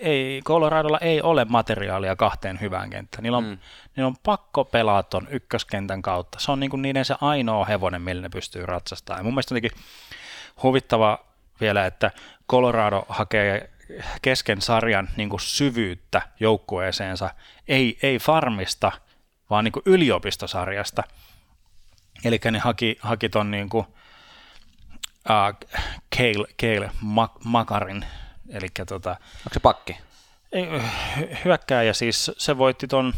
ei, 0.00 0.42
Coloradolla 0.44 0.98
ei 0.98 1.22
ole 1.22 1.44
materiaalia 1.44 2.16
kahteen 2.16 2.60
hyvään 2.60 2.90
kenttään. 2.90 3.22
Niillä 3.22 3.38
on, 3.38 3.44
Mm. 3.44 3.58
niillä 3.96 4.06
on 4.06 4.16
pakko 4.22 4.64
pelaa 4.64 5.02
ton 5.02 5.26
ykköskentän 5.30 6.02
kautta. 6.02 6.38
Se 6.40 6.52
on 6.52 6.60
niin 6.60 6.70
kuin 6.70 6.82
niiden 6.82 7.04
se 7.04 7.14
ainoa 7.20 7.64
hevonen, 7.64 8.02
millä 8.02 8.22
ne 8.22 8.28
pystyy 8.28 8.66
ratsastamaan. 8.66 9.20
Ja 9.20 9.24
mun 9.24 9.32
mielestä 9.34 9.54
jotenkin 9.54 9.80
huvittava 10.62 11.18
vielä, 11.60 11.86
että 11.86 12.10
Colorado 12.50 13.04
hakee 13.08 13.70
kesken 14.22 14.60
sarjan 14.62 15.08
niin 15.16 15.28
kuin 15.28 15.40
syvyyttä 15.40 16.22
joukkueeseensa, 16.40 17.30
ei, 17.68 17.98
ei 18.02 18.18
farmista, 18.18 18.92
vaan 19.50 19.64
niin 19.64 19.72
kuin 19.72 19.82
yliopistosarjasta. 19.86 21.02
Eli 22.24 22.40
ne 22.50 22.58
haki, 22.58 22.98
haki 23.00 23.28
ton 23.28 23.50
niin 23.50 23.68
kuin, 23.68 23.86
uh, 25.30 25.68
Kale, 26.16 26.46
Kale 26.60 26.90
Mak- 27.02 27.40
Makarin, 27.44 28.04
eli 28.48 28.66
tota, 28.86 29.10
Onko 29.10 29.54
se 29.54 29.60
pakki? 29.60 29.96
ei, 30.52 30.66
hy- 30.66 31.36
hyökkääjä 31.44 31.92
siis, 31.92 32.30
se 32.38 32.58
voitti 32.58 32.88
ton, 32.88 33.12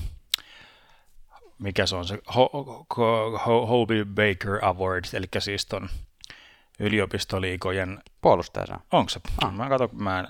mikä 1.59 1.87
se 1.87 1.97
on 1.97 2.05
se, 2.07 2.15
Ho- 2.15 2.51
Ho- 2.95 3.39
Ho- 3.39 3.67
Hobie 3.67 4.05
Baker 4.05 4.65
Award, 4.65 5.05
eli 5.13 5.27
siis 5.39 5.67
ton 5.67 5.89
yliopistoliikojen, 6.79 8.03
Puolustaja 8.21 8.67
saa. 8.67 8.81
onko 8.93 9.09
se? 9.09 9.21
Ah. 9.43 9.49
Ah. 9.49 9.55
Mä 9.55 9.69
katson, 9.69 9.89
kun 9.91 10.03
mä 10.03 10.19
en, 10.21 10.29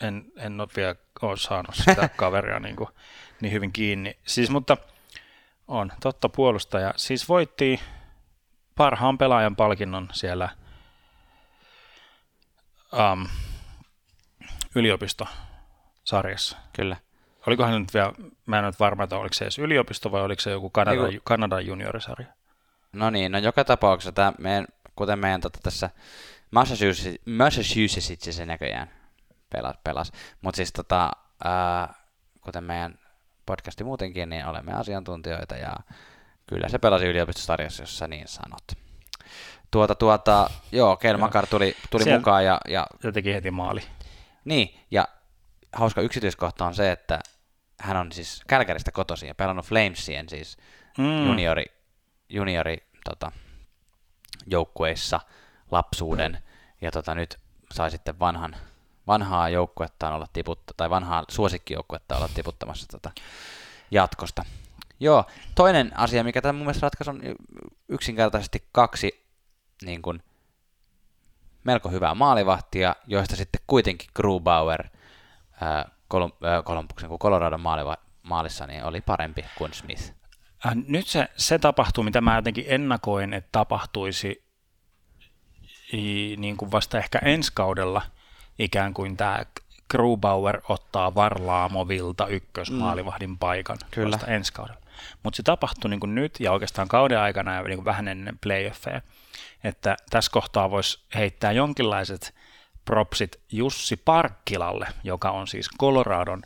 en, 0.00 0.24
en 0.36 0.60
ole 0.60 0.68
vielä 0.76 0.94
ole 1.22 1.36
saanut 1.36 1.74
sitä 1.74 2.08
kaveria 2.16 2.60
niin, 2.60 2.76
kuin, 2.76 2.88
niin 3.40 3.52
hyvin 3.52 3.72
kiinni. 3.72 4.16
Siis, 4.26 4.50
mutta 4.50 4.76
on, 5.68 5.92
totta 6.00 6.28
puolustaja. 6.28 6.94
Siis 6.96 7.28
voitti 7.28 7.80
parhaan 8.76 9.18
pelaajan 9.18 9.56
palkinnon 9.56 10.08
siellä 10.12 10.48
um, 13.12 13.26
yliopistosarjassa. 14.74 16.56
Kyllä. 16.72 16.96
Olikohan 17.46 17.80
nyt 17.80 17.94
vielä, 17.94 18.12
mä 18.46 18.58
en 18.58 18.64
ole 18.64 18.72
varma, 18.80 19.04
että 19.04 19.16
oliko 19.16 19.34
se 19.34 19.44
edes 19.44 19.58
yliopisto 19.58 20.12
vai 20.12 20.22
oliko 20.22 20.40
se 20.40 20.50
joku 20.50 20.70
Kanada, 20.70 21.06
Eiku- 21.06 21.20
Kanadan 21.24 21.66
juniorisarja. 21.66 22.26
No 22.92 23.10
niin, 23.10 23.32
no 23.32 23.38
joka 23.38 23.64
tapauksessa 23.64 24.12
tämä 24.12 24.32
meidän, 24.38 24.66
kuten 24.96 25.18
meidän 25.18 25.40
tota, 25.40 25.58
tässä 25.62 25.90
Massachusetts, 26.50 27.20
Massachusettsissa 27.26 28.32
se 28.32 28.46
näköjään 28.46 28.90
pelas. 29.52 29.76
pelas. 29.84 30.12
Mutta 30.42 30.56
siis 30.56 30.72
tota, 30.72 31.10
ää, 31.44 31.94
kuten 32.40 32.64
meidän 32.64 32.98
podcasti 33.46 33.84
muutenkin, 33.84 34.28
niin 34.28 34.46
olemme 34.46 34.72
asiantuntijoita 34.72 35.56
ja 35.56 35.76
kyllä 36.46 36.68
se 36.68 36.78
pelasi 36.78 37.04
yliopistosarjassa, 37.06 37.82
jos 37.82 37.98
sä 37.98 38.08
niin 38.08 38.28
sanot. 38.28 38.62
Tuota, 39.70 39.94
tuota, 39.94 40.50
joo, 40.72 40.96
Kel 40.96 41.16
Makar 41.16 41.46
tuli, 41.46 41.76
tuli 41.90 42.02
Siellä- 42.04 42.18
mukaan 42.18 42.44
ja, 42.44 42.60
ja 42.68 42.86
Se 43.02 43.12
teki 43.12 43.34
heti 43.34 43.50
maali. 43.50 43.80
Niin, 44.44 44.80
ja 44.90 45.08
hauska 45.72 46.00
yksityiskohta 46.00 46.66
on 46.66 46.74
se, 46.74 46.92
että 46.92 47.20
hän 47.80 47.96
on 47.96 48.12
siis 48.12 48.42
Kälkäristä 48.46 48.92
kotoisin 48.92 49.28
ja 49.28 49.34
pelannut 49.34 49.66
Flamesien 49.66 50.28
siis 50.28 50.56
Mm. 50.98 51.26
juniori, 51.26 51.64
juniori 52.28 52.88
tota, 53.04 53.32
joukkueissa 54.46 55.20
lapsuuden 55.70 56.38
ja 56.80 56.90
tota, 56.90 57.14
nyt 57.14 57.38
sai 57.72 57.90
sitten 57.90 58.18
vanhan, 58.18 58.56
vanhaa 59.06 59.48
joukkuetta 59.48 60.14
olla 60.14 60.26
tiputta, 60.32 60.74
tai 60.76 60.90
vanhaa 60.90 61.24
suosikkijoukkuetta 61.28 62.16
olla 62.16 62.28
tiputtamassa 62.34 62.86
tota 62.88 63.10
jatkosta. 63.90 64.44
Joo, 65.00 65.24
toinen 65.54 65.98
asia, 65.98 66.24
mikä 66.24 66.42
tämä 66.42 66.52
mun 66.52 66.66
mielestä 66.66 66.86
ratkaisi, 66.86 67.10
on 67.10 67.22
yksinkertaisesti 67.88 68.68
kaksi 68.72 69.26
niin 69.84 70.02
kuin, 70.02 70.22
melko 71.64 71.88
hyvää 71.88 72.14
maalivahtia, 72.14 72.96
joista 73.06 73.36
sitten 73.36 73.60
kuitenkin 73.66 74.10
Grubauer 74.14 74.88
ää, 75.60 75.88
Kolum, 76.08 76.32
ää, 76.42 76.62
Kolumbuksen 76.62 77.08
kuin 77.08 77.18
Colorado 77.18 77.58
maaliva, 77.58 77.96
maalissa 78.22 78.66
niin 78.66 78.84
oli 78.84 79.00
parempi 79.00 79.44
kuin 79.58 79.72
Smith. 79.72 80.12
Äh, 80.66 80.74
nyt 80.74 81.06
se, 81.06 81.28
se 81.36 81.58
tapahtuu, 81.58 82.04
mitä 82.04 82.20
mä 82.20 82.36
jotenkin 82.36 82.64
ennakoin, 82.68 83.34
että 83.34 83.48
tapahtuisi 83.52 84.44
niin 86.36 86.56
kuin 86.56 86.72
vasta 86.72 86.98
ehkä 86.98 87.18
ensi 87.18 87.52
kaudella 87.54 88.02
ikään 88.58 88.94
kuin 88.94 89.16
tämä 89.16 89.44
Grubauer 89.90 90.60
ottaa 90.68 91.14
Varlaamovilta 91.14 92.26
ykkösmaalivahdin 92.26 93.38
paikan 93.38 93.76
Kyllä. 93.90 94.10
vasta 94.10 94.26
ensi 94.26 94.52
kaudella. 94.52 94.80
Mutta 95.22 95.36
se 95.36 95.42
tapahtui 95.42 95.90
niin 95.90 96.00
kuin 96.00 96.14
nyt 96.14 96.40
ja 96.40 96.52
oikeastaan 96.52 96.88
kauden 96.88 97.18
aikana 97.18 97.54
ja 97.54 97.62
niin 97.62 97.76
kuin 97.76 97.84
vähän 97.84 98.08
ennen 98.08 98.38
playoffeja, 98.42 99.00
että 99.64 99.96
tässä 100.10 100.30
kohtaa 100.32 100.70
voisi 100.70 101.00
heittää 101.14 101.52
jonkinlaiset 101.52 102.34
propsit 102.84 103.40
Jussi 103.52 103.96
Parkkilalle, 103.96 104.86
joka 105.04 105.30
on 105.30 105.46
siis 105.46 105.68
Coloradon 105.80 106.42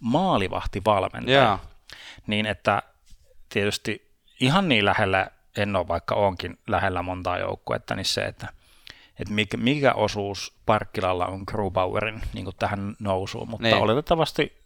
maalivahtivalmentaja. 0.00 1.40
Yeah. 1.40 1.60
Niin 2.26 2.46
että 2.46 2.82
tietysti 3.48 4.10
ihan 4.40 4.68
niin 4.68 4.84
lähellä, 4.84 5.30
en 5.56 5.76
ole 5.76 5.88
vaikka 5.88 6.14
onkin 6.14 6.58
lähellä 6.66 7.02
montaa 7.02 7.38
joukkuetta, 7.38 7.94
niin 7.94 8.04
se, 8.04 8.24
että, 8.24 8.48
että 9.18 9.34
mikä, 9.34 9.56
mikä 9.56 9.92
osuus 9.92 10.54
Parkkilalla 10.66 11.26
on 11.26 11.42
Grubauerin 11.46 12.22
niin 12.32 12.46
tähän 12.58 12.96
nousuun, 12.98 13.48
mutta 13.48 13.62
niin. 13.62 13.76
oletettavasti 13.76 14.62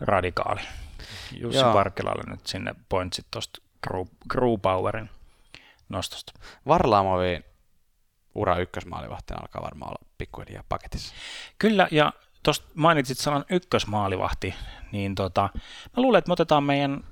radikaali. 0.00 0.60
Jussi 1.32 1.60
Joo. 1.60 1.72
Parkkilalle 1.72 2.22
nyt 2.30 2.46
sinne 2.46 2.74
pointsit 2.88 3.26
tuosta 3.30 3.62
Grubauerin 4.28 5.10
nostosta. 5.88 6.32
Varlaamoviin 6.66 7.44
ura 8.34 8.56
ykkösmaalivahtina 8.56 9.40
alkaa 9.40 9.62
varmaan 9.62 9.90
olla 9.90 10.08
pikkuhiljaa 10.18 10.64
paketissa. 10.68 11.14
Kyllä, 11.58 11.88
ja 11.90 12.12
tuosta 12.42 12.66
mainitsit 12.74 13.18
sanan 13.18 13.44
ykkösmaalivahti, 13.50 14.54
niin 14.92 15.14
tota, 15.14 15.48
mä 15.96 16.02
luulen, 16.02 16.18
että 16.18 16.28
me 16.28 16.32
otetaan 16.32 16.64
meidän 16.64 17.04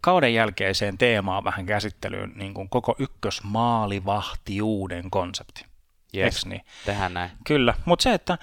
kauden 0.00 0.34
jälkeiseen 0.34 0.98
teemaan 0.98 1.44
vähän 1.44 1.66
käsittelyyn 1.66 2.32
niin 2.34 2.54
kuin 2.54 2.68
koko 2.68 2.96
ykkösmaalivahtiuuden 2.98 5.10
konsepti. 5.10 5.66
Yes, 6.16 6.46
niin? 6.46 6.64
tehdään 6.84 7.14
näin. 7.14 7.30
Kyllä, 7.46 7.74
mutta 7.84 8.02
se, 8.02 8.14
että 8.14 8.38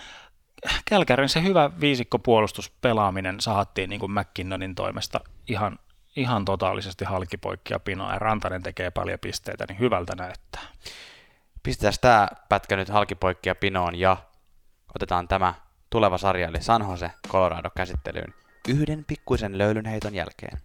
Kälkärin 0.86 1.30
se 1.30 1.44
hyvä 1.44 1.72
viisikkopuolustuspelaaminen 1.80 3.42
saattiin 3.42 3.90
niin 3.90 4.00
kuin 4.00 4.12
McKinnonin 4.12 4.76
toimesta 4.76 5.20
ihan, 5.48 5.80
ihan 6.16 6.46
totaalisesti 6.46 7.06
halkipoikkia 7.06 7.80
pinoa 7.80 8.14
ja 8.14 8.20
Rantanen 8.20 8.64
tekee 8.64 8.92
paljon 8.92 9.20
pisteitä, 9.20 9.66
niin 9.68 9.80
hyvältä 9.80 10.16
näyttää. 10.16 10.62
Pistetään 11.64 11.94
tämä 12.02 12.28
pätkä 12.50 12.76
nyt 12.76 12.90
halkipoikkia 12.90 13.56
pinoon 13.56 13.96
ja 13.96 14.18
otetaan 14.96 15.28
tämä 15.28 15.54
tuleva 15.90 16.18
sarja 16.18 16.48
eli 16.48 16.62
San 16.62 16.82
Jose 16.90 17.12
Colorado 17.28 17.70
käsittelyyn 17.78 18.34
yhden 18.68 19.06
pikkuisen 19.06 19.58
löylynheiton 19.58 20.16
jälkeen. 20.16 20.58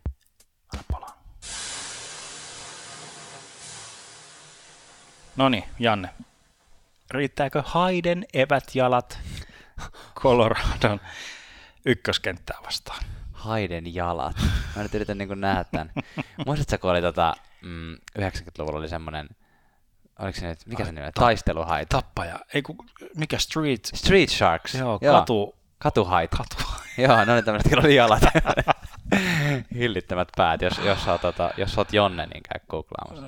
No 5.37 5.49
niin, 5.49 5.65
Janne. 5.79 6.09
Riittääkö 7.11 7.63
Haiden 7.67 8.27
evät 8.35 8.75
jalat 8.75 9.19
Coloradon 10.15 11.01
ykköskenttää 11.85 12.59
vastaan? 12.65 13.05
Haiden 13.35 13.95
jalat. 13.95 14.37
Mä 14.77 14.83
nyt 14.83 14.95
yritän 14.95 15.19
niin 15.19 15.41
nähdä 15.41 15.65
tämän. 15.65 15.93
Muistatko, 16.47 16.79
kun 16.79 16.91
oli 16.91 17.03
tota, 17.03 17.35
mm, 17.63 17.95
90-luvulla 18.19 18.79
oli 18.79 18.89
semmoinen, 18.89 19.29
oliko 20.19 20.41
se 20.41 20.49
nyt, 20.49 20.67
mikä 20.67 20.85
se 20.85 20.93
nimi 20.93 21.07
Taisteluhaita. 21.15 21.97
Tappaja. 21.97 22.39
Ei 22.55 22.63
kun, 22.63 22.77
mikä 23.17 23.39
Street? 23.39 23.85
Street 23.95 24.29
Sharks. 24.29 24.75
Joo, 24.75 24.99
Joo. 25.03 25.21
katu. 25.21 25.55
Katuhaita. 25.79 26.37
Katu. 26.37 26.57
Joo, 27.03 27.25
no 27.25 27.35
niin 27.35 27.45
tämmöiset, 27.45 27.71
kyllä 27.71 27.83
oli 27.83 27.95
jalat. 27.95 28.23
Hillittämät 29.75 30.29
päät. 30.37 30.63
Jos, 30.63 30.79
jos, 30.79 31.09
oot, 31.09 31.21
tota, 31.21 31.51
jos 31.57 31.79
oot 31.79 31.93
Jonne, 31.93 32.27
niin 32.27 32.43
käy 32.43 32.61
googlaamassa. 32.69 33.27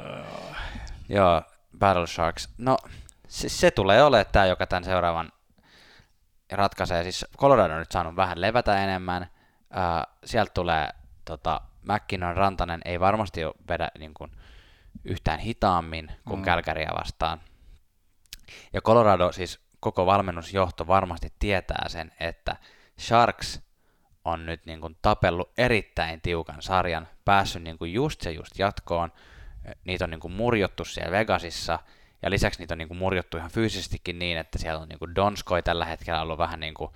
Joo, 1.09 1.43
Battle 1.79 2.07
Sharks. 2.07 2.49
No, 2.59 2.77
se, 3.29 3.49
se 3.49 3.71
tulee 3.71 4.03
olemaan 4.03 4.27
tämä, 4.33 4.47
joka 4.47 4.67
tämän 4.67 4.85
seuraavan 4.85 5.33
ratkaisee. 6.53 7.03
Siis 7.03 7.27
Colorado 7.39 7.73
on 7.73 7.79
nyt 7.79 7.93
saanut 7.93 8.17
vähän 8.17 8.41
levätä 8.41 8.85
enemmän. 8.85 9.27
Sieltä 10.25 10.53
tulee 10.55 10.91
tota, 11.25 11.61
McKinnon 11.93 12.37
Rantanen 12.37 12.81
ei 12.85 13.01
varmasti 13.01 13.45
ole 13.45 13.55
vedä 13.69 13.91
niin 13.99 14.15
kuin, 14.15 14.31
yhtään 15.05 15.39
hitaammin 15.39 16.13
kuin 16.29 16.41
mm. 16.41 16.45
Kälkäriä 16.45 16.91
vastaan. 16.99 17.41
Ja 18.73 18.81
Colorado, 18.81 19.33
siis 19.33 19.61
koko 19.81 20.07
valmennusjohto 20.07 20.87
varmasti 20.87 21.33
tietää 21.39 21.89
sen, 21.89 22.13
että 22.21 22.57
Sharks 23.01 23.63
on 24.25 24.47
nyt 24.47 24.67
niin 24.67 24.81
kuin 24.81 24.97
tapellut 25.03 25.53
erittäin 25.59 26.21
tiukan 26.21 26.63
sarjan, 26.63 27.09
päässyt 27.25 27.63
niin 27.63 27.79
kuin 27.79 27.93
just 27.93 28.21
se 28.21 28.31
just 28.31 28.59
jatkoon, 28.59 29.13
niitä 29.85 30.05
on 30.05 30.11
niin 30.11 30.21
kuin 30.21 30.33
murjottu 30.33 30.85
siellä 30.85 31.11
Vegasissa, 31.11 31.79
ja 32.23 32.31
lisäksi 32.31 32.61
niitä 32.61 32.75
on 32.75 32.79
niin 32.79 32.89
kuin 32.89 32.99
murjottu 32.99 33.37
ihan 33.37 33.51
fyysisestikin 33.51 34.19
niin, 34.19 34.39
että 34.39 34.59
siellä 34.59 34.81
on 34.81 34.89
niin 34.89 34.99
kuin 34.99 35.15
Donskoi 35.15 35.63
tällä 35.63 35.85
hetkellä 35.85 36.23
ollut 36.23 36.39
vähän 36.39 36.61
niin 36.61 36.75
kuin 36.75 36.91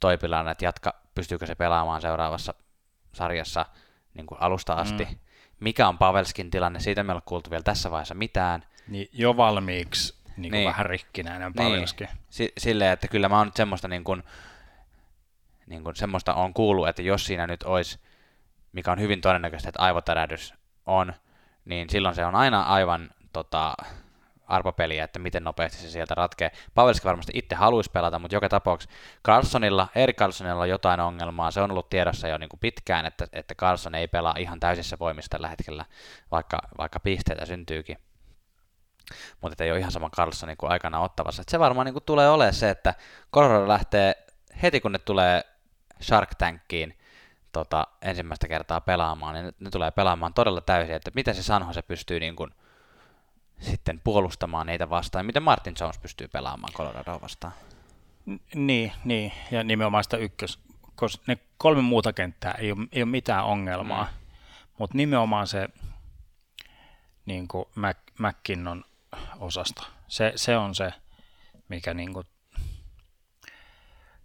toipillaan, 0.00 0.48
että 0.48 0.64
jatka, 0.64 0.94
pystyykö 1.14 1.46
se 1.46 1.54
pelaamaan 1.54 2.02
seuraavassa 2.02 2.54
sarjassa 3.12 3.66
niin 4.14 4.26
kuin 4.26 4.42
alusta 4.42 4.72
asti. 4.72 5.04
Mm. 5.04 5.18
Mikä 5.60 5.88
on 5.88 5.98
Pavelskin 5.98 6.50
tilanne, 6.50 6.80
siitä 6.80 7.02
me 7.02 7.12
ei 7.12 7.14
ole 7.14 7.22
kuultu 7.26 7.50
vielä 7.50 7.62
tässä 7.62 7.90
vaiheessa 7.90 8.14
mitään. 8.14 8.64
Niin 8.88 9.08
jo 9.12 9.36
valmiiksi 9.36 10.14
niin 10.36 10.52
niin. 10.52 10.68
vähän 10.68 10.86
rikkinäinen 10.86 11.52
niin. 11.56 11.66
Pavelski. 11.72 12.04
Niin. 12.04 12.16
S- 12.30 12.52
silleen, 12.58 12.92
että 12.92 13.08
kyllä 13.08 13.28
mä 13.28 13.38
oon 13.38 13.46
nyt 13.46 13.56
semmoista 13.56 13.88
niin 13.88 14.04
kuin, 14.04 14.22
niin 15.66 15.84
kuin 15.84 15.96
semmoista 15.96 16.34
on 16.34 16.54
kuullut, 16.54 16.88
että 16.88 17.02
jos 17.02 17.26
siinä 17.26 17.46
nyt 17.46 17.62
olisi, 17.62 17.98
mikä 18.72 18.92
on 18.92 19.00
hyvin 19.00 19.20
todennäköistä, 19.20 19.68
että 19.68 19.82
aivotärähdys 19.82 20.54
on, 20.86 21.14
niin 21.64 21.90
silloin 21.90 22.14
se 22.14 22.24
on 22.24 22.34
aina 22.34 22.62
aivan 22.62 23.10
tota, 23.32 23.74
arpapeliä, 24.46 25.04
että 25.04 25.18
miten 25.18 25.44
nopeasti 25.44 25.78
se 25.78 25.90
sieltä 25.90 26.14
ratkee. 26.14 26.50
Pavelski 26.74 27.04
varmasti 27.04 27.32
itse 27.34 27.54
haluaisi 27.54 27.90
pelata, 27.90 28.18
mutta 28.18 28.36
joka 28.36 28.48
tapauksessa 28.48 28.96
Carlsonilla, 29.26 29.88
Erik 29.94 30.16
Carlsonilla 30.16 30.62
on 30.62 30.68
jotain 30.68 31.00
ongelmaa. 31.00 31.50
Se 31.50 31.60
on 31.60 31.70
ollut 31.70 31.90
tiedossa 31.90 32.28
jo 32.28 32.38
niin 32.38 32.48
kuin 32.48 32.60
pitkään, 32.60 33.06
että, 33.06 33.26
että 33.32 33.54
Carlson 33.54 33.94
ei 33.94 34.08
pelaa 34.08 34.34
ihan 34.38 34.60
täysissä 34.60 34.96
voimissa 35.00 35.30
tällä 35.30 35.48
hetkellä, 35.48 35.84
vaikka, 36.30 36.58
vaikka 36.78 37.00
pisteitä 37.00 37.46
syntyykin. 37.46 37.98
Mutta 39.40 39.64
ei 39.64 39.70
ole 39.70 39.78
ihan 39.78 39.92
sama 39.92 40.10
Carlson 40.10 40.46
niin 40.46 40.56
kuin 40.56 40.72
aikana 40.72 41.00
ottavassa. 41.00 41.42
Et 41.42 41.48
se 41.48 41.58
varmaan 41.58 41.84
niin 41.84 41.94
kuin 41.94 42.04
tulee 42.04 42.28
olemaan 42.28 42.54
se, 42.54 42.70
että 42.70 42.94
Colorado 43.34 43.68
lähtee 43.68 44.14
heti 44.62 44.80
kun 44.80 44.92
ne 44.92 44.98
tulee 44.98 45.42
Shark 46.02 46.34
Tankiin, 46.38 46.98
tota, 47.52 47.86
ensimmäistä 48.02 48.48
kertaa 48.48 48.80
pelaamaan, 48.80 49.34
niin 49.34 49.44
ne, 49.44 49.52
ne 49.58 49.70
tulee 49.70 49.90
pelaamaan 49.90 50.34
todella 50.34 50.60
täysin, 50.60 50.94
että 50.94 51.10
miten 51.14 51.34
se 51.34 51.42
Sanho 51.42 51.72
se 51.72 51.82
pystyy 51.82 52.20
niin 52.20 52.36
kuin, 52.36 52.50
sitten 53.60 54.00
puolustamaan 54.04 54.66
niitä 54.66 54.90
vastaan, 54.90 55.26
miten 55.26 55.42
Martin 55.42 55.74
Jones 55.80 55.98
pystyy 55.98 56.28
pelaamaan 56.28 56.72
Colorado 56.72 57.18
vastaan. 57.22 57.52
Niin, 58.54 58.92
niin, 59.04 59.32
ja 59.50 59.64
nimenomaan 59.64 60.04
sitä 60.04 60.16
ykkös, 60.16 60.58
koska 60.94 61.24
ne 61.26 61.38
kolme 61.58 61.82
muuta 61.82 62.12
kenttää 62.12 62.52
ei 62.52 62.72
ole, 62.72 62.86
ei 62.92 63.02
ole 63.02 63.10
mitään 63.10 63.44
ongelmaa, 63.44 64.04
mm. 64.04 64.10
mutta 64.78 64.96
nimenomaan 64.96 65.46
se 65.46 65.68
niin 67.26 67.48
kuin 67.48 67.64
Mac, 67.74 67.96
McKinnon 68.18 68.84
osasta, 69.38 69.86
se, 70.08 70.32
se 70.36 70.56
on 70.56 70.74
se, 70.74 70.92
mikä 71.68 71.94
niin 71.94 72.12
kuin, 72.12 72.26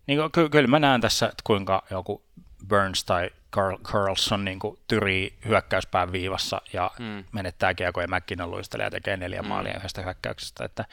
niin 0.08 0.20
kuin, 0.20 0.32
ky- 0.32 0.50
kyllä 0.50 0.68
mä 0.68 0.80
näen 0.80 1.02
tässä, 1.02 1.26
että 1.26 1.42
kuinka 1.44 1.84
joku 1.92 2.24
Burns 2.68 3.04
tai 3.04 3.30
Carl, 3.52 3.78
Carlson 3.78 4.46
niin 4.46 4.60
kuin 4.60 4.80
tyrii 4.88 5.38
hyökkäyspään 5.46 6.12
viivassa 6.12 6.62
ja 6.74 6.92
mm. 7.00 7.24
menettää 7.32 7.74
kiekko 7.74 8.02
ja 8.02 8.08
McKinnon 8.08 8.52
luistelee 8.52 8.86
ja 8.86 8.92
tekee 8.92 9.18
neljä 9.18 9.42
mm. 9.42 9.48
maalia 9.48 9.78
yhdestä 9.78 10.02
hyökkäyksestä. 10.02 10.66
Että, 10.66 10.86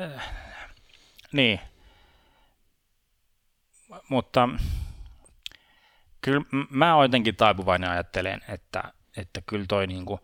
äh, 0.00 0.28
niin. 1.32 1.60
Mutta 4.08 4.48
kyllä 6.20 6.42
mä 6.70 6.94
oon 6.94 7.04
jotenkin 7.04 7.36
taipuvainen 7.36 7.90
ajattelen, 7.90 8.40
että, 8.48 8.92
että 9.16 9.42
kyllä 9.46 9.64
toi 9.68 9.86
niin 9.86 10.06
kuin 10.06 10.20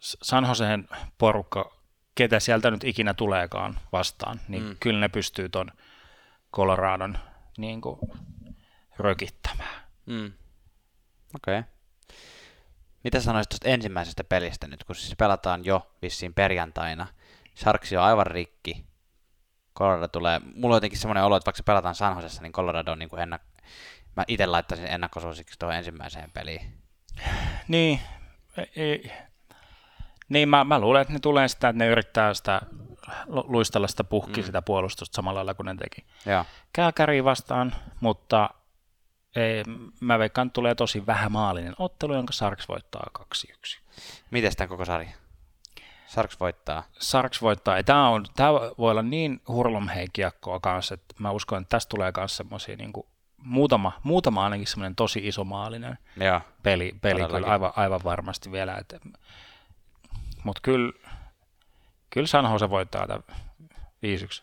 San 0.00 0.44
Joseen 0.48 0.88
porukka, 1.18 1.76
ketä 2.14 2.40
sieltä 2.40 2.70
nyt 2.70 2.84
ikinä 2.84 3.14
tuleekaan 3.14 3.80
vastaan, 3.92 4.40
niin 4.48 4.62
mm. 4.62 4.76
kyllä 4.80 5.00
ne 5.00 5.08
pystyy 5.08 5.48
ton 5.48 5.70
Coloradon 6.56 7.18
niin 7.58 7.80
kuin, 7.80 7.98
rökittämään. 8.98 9.82
Mm. 10.06 10.32
Okei. 11.34 11.58
Okay. 11.58 11.62
Mitä 13.04 13.20
sanoisit 13.20 13.48
tuosta 13.48 13.68
ensimmäisestä 13.68 14.24
pelistä 14.24 14.68
nyt, 14.68 14.84
kun 14.84 14.96
siis 14.96 15.14
pelataan 15.18 15.64
jo 15.64 15.90
vissiin 16.02 16.34
perjantaina, 16.34 17.06
Sharks 17.56 17.92
on 17.92 17.98
aivan 17.98 18.26
rikki. 18.26 18.86
Colorado 19.78 20.08
tulee, 20.08 20.40
mulla 20.54 20.74
on 20.74 20.76
jotenkin 20.76 20.98
semmoinen 20.98 21.24
olo, 21.24 21.36
että 21.36 21.46
vaikka 21.46 21.56
se 21.56 21.62
pelataan 21.62 21.94
San 21.94 22.16
Josessa, 22.16 22.42
niin 22.42 22.52
Colorado 22.52 22.92
on 22.92 22.98
niin 22.98 23.08
kuin 23.08 23.22
ennak... 23.22 23.42
mä 24.16 24.24
itse 24.28 24.46
laittaisin 24.46 24.86
ennakkosuosiksi 24.86 25.58
tuohon 25.58 25.76
ensimmäiseen 25.76 26.30
peliin. 26.30 26.82
Niin, 27.68 28.00
ei, 28.76 29.12
niin 30.28 30.48
mä, 30.48 30.64
mä 30.64 30.78
luulen, 30.78 31.02
että 31.02 31.12
ne 31.12 31.18
tulee 31.18 31.48
sitä, 31.48 31.68
että 31.68 31.84
ne 31.84 31.90
yrittää 31.90 32.34
sitä 32.34 32.60
luistella 33.26 33.88
sitä 33.88 34.04
puhki 34.04 34.40
mm. 34.40 34.46
sitä 34.46 34.62
puolustusta 34.62 35.16
samalla 35.16 35.38
lailla 35.38 35.54
kuin 35.54 35.66
ne 35.66 35.74
teki. 35.74 36.04
Joo. 36.26 36.44
Kääkäriä 36.72 37.24
vastaan, 37.24 37.74
mutta 38.00 38.50
ei, 39.36 39.64
mä 40.00 40.18
veikkaan, 40.18 40.50
tulee 40.50 40.74
tosi 40.74 41.06
vähämaalinen 41.06 41.74
ottelu, 41.78 42.14
jonka 42.14 42.32
Sarks 42.32 42.68
voittaa 42.68 43.06
2-1. 43.18 43.80
Miten 44.30 44.56
tämä 44.56 44.68
koko 44.68 44.84
sarja? 44.84 45.10
Sarks 46.06 46.40
voittaa. 46.40 46.82
Sarks 46.98 47.42
voittaa. 47.42 47.82
Tämä, 47.82 48.08
on, 48.08 48.24
tämä 48.36 48.52
voi 48.52 48.90
olla 48.90 49.02
niin 49.02 49.40
hurlumhei 49.48 50.06
kiekkoa 50.12 50.60
kanssa, 50.60 50.94
että 50.94 51.14
mä 51.18 51.30
uskon, 51.30 51.62
että 51.62 51.76
tästä 51.76 51.90
tulee 51.90 52.12
myös 52.16 52.36
semmoisia 52.36 52.76
niin 52.76 52.92
muutama, 53.36 53.92
muutama 54.02 54.44
ainakin 54.44 54.66
semmoinen 54.66 54.96
tosi 54.96 55.28
iso 55.28 55.44
maalinen 55.44 55.98
Joo, 56.20 56.40
peli, 56.62 56.94
peli 57.00 57.26
kyllä 57.26 57.46
aivan, 57.46 57.72
aivan 57.76 58.00
varmasti 58.04 58.52
vielä. 58.52 58.82
Mutta 60.44 60.60
kyllä, 60.62 60.92
kyllä 62.10 62.26
San 62.26 62.52
Jose 62.52 62.70
voittaa 62.70 63.06
tämän 63.06 63.22
5-1. 64.06 64.42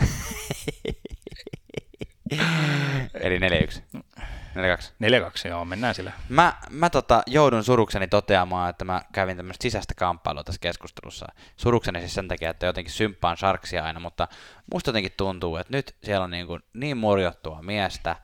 Eli 3.20 3.38
4-1. 3.38 3.40
4-2. 3.94 4.00
4-2, 5.44 5.48
joo, 5.48 5.64
mennään 5.64 5.94
sillä. 5.94 6.12
Mä, 6.28 6.54
mä 6.70 6.90
tota, 6.90 7.22
joudun 7.26 7.64
surukseni 7.64 8.08
toteamaan, 8.08 8.70
että 8.70 8.84
mä 8.84 9.02
kävin 9.12 9.36
tämmöistä 9.36 9.62
sisäistä 9.62 9.94
kamppailua 9.94 10.44
tässä 10.44 10.60
keskustelussa. 10.60 11.26
Surukseni 11.56 12.00
siis 12.00 12.14
sen 12.14 12.28
takia, 12.28 12.50
että 12.50 12.66
jotenkin 12.66 12.92
symppaan 12.92 13.36
Sharksia 13.36 13.84
aina, 13.84 14.00
mutta 14.00 14.28
musta 14.72 14.88
jotenkin 14.88 15.12
tuntuu, 15.16 15.56
että 15.56 15.76
nyt 15.76 15.96
siellä 16.04 16.24
on 16.24 16.30
niin, 16.30 16.46
kuin 16.46 16.62
niin 16.74 16.96
murjottua 16.96 17.62
miestä, 17.62 18.16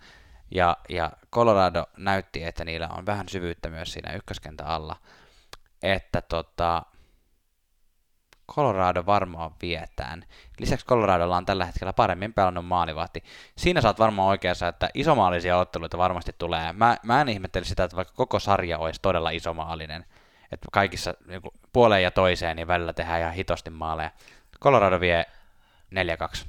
ja, 0.50 0.76
ja 0.88 1.12
Colorado 1.32 1.86
näytti, 1.96 2.44
että 2.44 2.64
niillä 2.64 2.88
on 2.88 3.06
vähän 3.06 3.28
syvyyttä 3.28 3.70
myös 3.70 3.92
siinä 3.92 4.12
ykköskentä 4.12 4.64
alla, 4.64 4.96
että 5.82 6.22
tota, 6.22 6.82
Colorado 8.52 9.06
varmaan 9.06 9.50
vietään. 9.62 10.24
Lisäksi 10.58 10.86
Coloradolla 10.86 11.36
on 11.36 11.46
tällä 11.46 11.66
hetkellä 11.66 11.92
paremmin 11.92 12.32
pelannut 12.32 12.66
maalivahti. 12.66 13.24
Siinä 13.56 13.80
saat 13.80 13.98
varmaan 13.98 14.28
oikeassa, 14.28 14.68
että 14.68 14.88
isomaalisia 14.94 15.56
otteluita 15.56 15.98
varmasti 15.98 16.34
tulee. 16.38 16.72
Mä, 16.72 16.96
mä 17.02 17.20
en 17.20 17.28
ihmetteli 17.28 17.64
sitä, 17.64 17.84
että 17.84 17.96
vaikka 17.96 18.14
koko 18.14 18.38
sarja 18.38 18.78
olisi 18.78 19.00
todella 19.02 19.30
isomaalinen, 19.30 20.04
että 20.52 20.68
kaikissa 20.72 21.14
niin 21.26 21.40
puoleen 21.72 22.02
ja 22.02 22.10
toiseen 22.10 22.56
niin 22.56 22.68
välillä 22.68 22.92
tehdään 22.92 23.20
ihan 23.20 23.32
hitosti 23.32 23.70
maaleja. 23.70 24.10
Colorado 24.60 25.00
vie 25.00 25.26
4-2. 26.34 26.46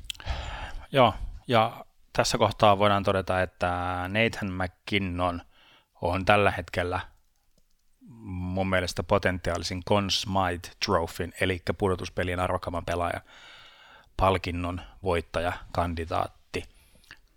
Joo, 0.91 1.13
ja 1.47 1.86
tässä 2.13 2.38
kohtaa 2.38 2.79
voidaan 2.79 3.03
todeta, 3.03 3.41
että 3.41 3.69
Nathan 4.08 4.51
McKinnon 4.51 5.41
on 6.01 6.25
tällä 6.25 6.51
hetkellä– 6.51 6.99
mun 8.10 8.70
mielestä 8.70 9.04
potentiaalisin 9.04 9.84
Conn 9.84 10.12
Smythe 10.12 10.72
Trophyn, 10.86 11.34
eli 11.41 11.62
pudotuspelien 11.78 12.39
arvokkaamman 12.39 12.86
pelaajan 12.86 13.22
palkinnon 14.18 14.82
voittaja, 15.04 15.54
kandidaatti. 15.72 16.63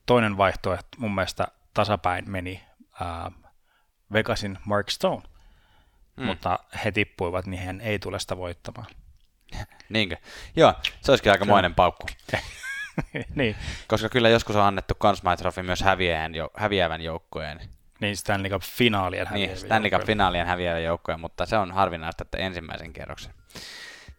Toinen 0.07 0.37
vaihtoehto 0.37 0.89
mun 0.99 1.15
mielestä 1.15 1.49
tasapäin 1.75 2.31
meni 2.31 2.65
ää, 3.01 3.31
Vegasin 4.13 4.59
Mark 4.65 4.91
Stone, 4.91 5.23
mm. 6.17 6.25
mutta 6.25 6.59
he 6.85 6.93
tippuivat, 6.93 7.47
niin 7.47 7.63
hän 7.63 7.81
ei 7.81 7.99
tule 7.99 8.19
sitä 8.19 8.37
voittamaan. 8.37 8.87
Niinkö? 9.89 10.17
Joo, 10.57 10.75
se 11.01 11.13
olisikin 11.13 11.33
aika 11.33 11.45
moinen 11.45 11.75
paukku. 11.75 12.07
niin. 13.35 13.57
Koska 13.89 14.09
kyllä 14.09 14.29
joskus 14.29 14.57
on 14.57 14.63
annettu 14.63 14.95
Trophy 15.39 15.63
myös 15.63 15.81
häviävän, 15.81 16.33
häviävän 16.57 17.01
joukkojen 17.01 17.78
niin, 18.01 18.17
Stanley 18.17 18.51
Cup-finaalien 18.51 19.29
Niin, 19.33 19.57
Stanley 19.57 19.91
Cup-finaalien 19.91 20.47
häviäviä 20.47 20.81
joukkoja, 20.81 21.19
mutta 21.19 21.47
se 21.47 21.59
on 21.59 21.73
harvinaista, 21.73 22.23
että 22.23 22.39
ensimmäisen 22.39 22.93
kerroksen 22.93 23.35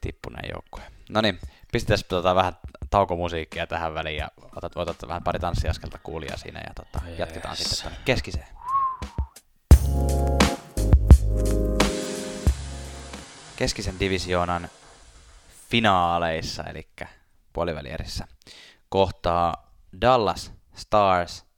tippuneen 0.01 0.49
joukkoja. 0.53 0.85
No 1.09 1.21
niin, 1.21 1.39
pistetään 1.71 1.99
tota 2.07 2.35
vähän 2.35 2.53
taukomusiikkia 2.89 3.67
tähän 3.67 3.93
väliin 3.93 4.17
ja 4.17 4.31
otat, 4.55 4.71
otat 4.77 4.97
vähän 5.07 5.23
pari 5.23 5.39
tanssiaskelta 5.39 5.99
kuulia 6.03 6.37
siinä 6.37 6.61
ja 6.67 6.73
tota, 6.73 7.05
yes. 7.07 7.19
jatketaan 7.19 7.55
sitten 7.55 7.81
tuonne 7.81 7.99
keskiseen. 8.05 8.47
Keskisen 13.55 13.99
divisioonan 13.99 14.69
finaaleissa, 15.69 16.63
eli 16.63 16.87
puolivälierissä, 17.53 18.27
kohtaa 18.89 19.71
Dallas 20.01 20.53
Stars 20.75 21.48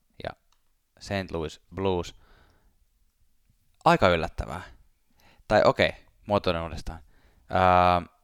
St. 1.02 1.32
Louis 1.32 1.62
Blues. 1.76 2.16
Aika 3.86 4.10
yllättävää. 4.10 4.62
Tai 5.48 5.62
okei, 5.66 5.90
okay, 5.90 6.02
muotoinen 6.26 6.64
uudestaan. 6.64 7.00
Öö, 7.52 8.16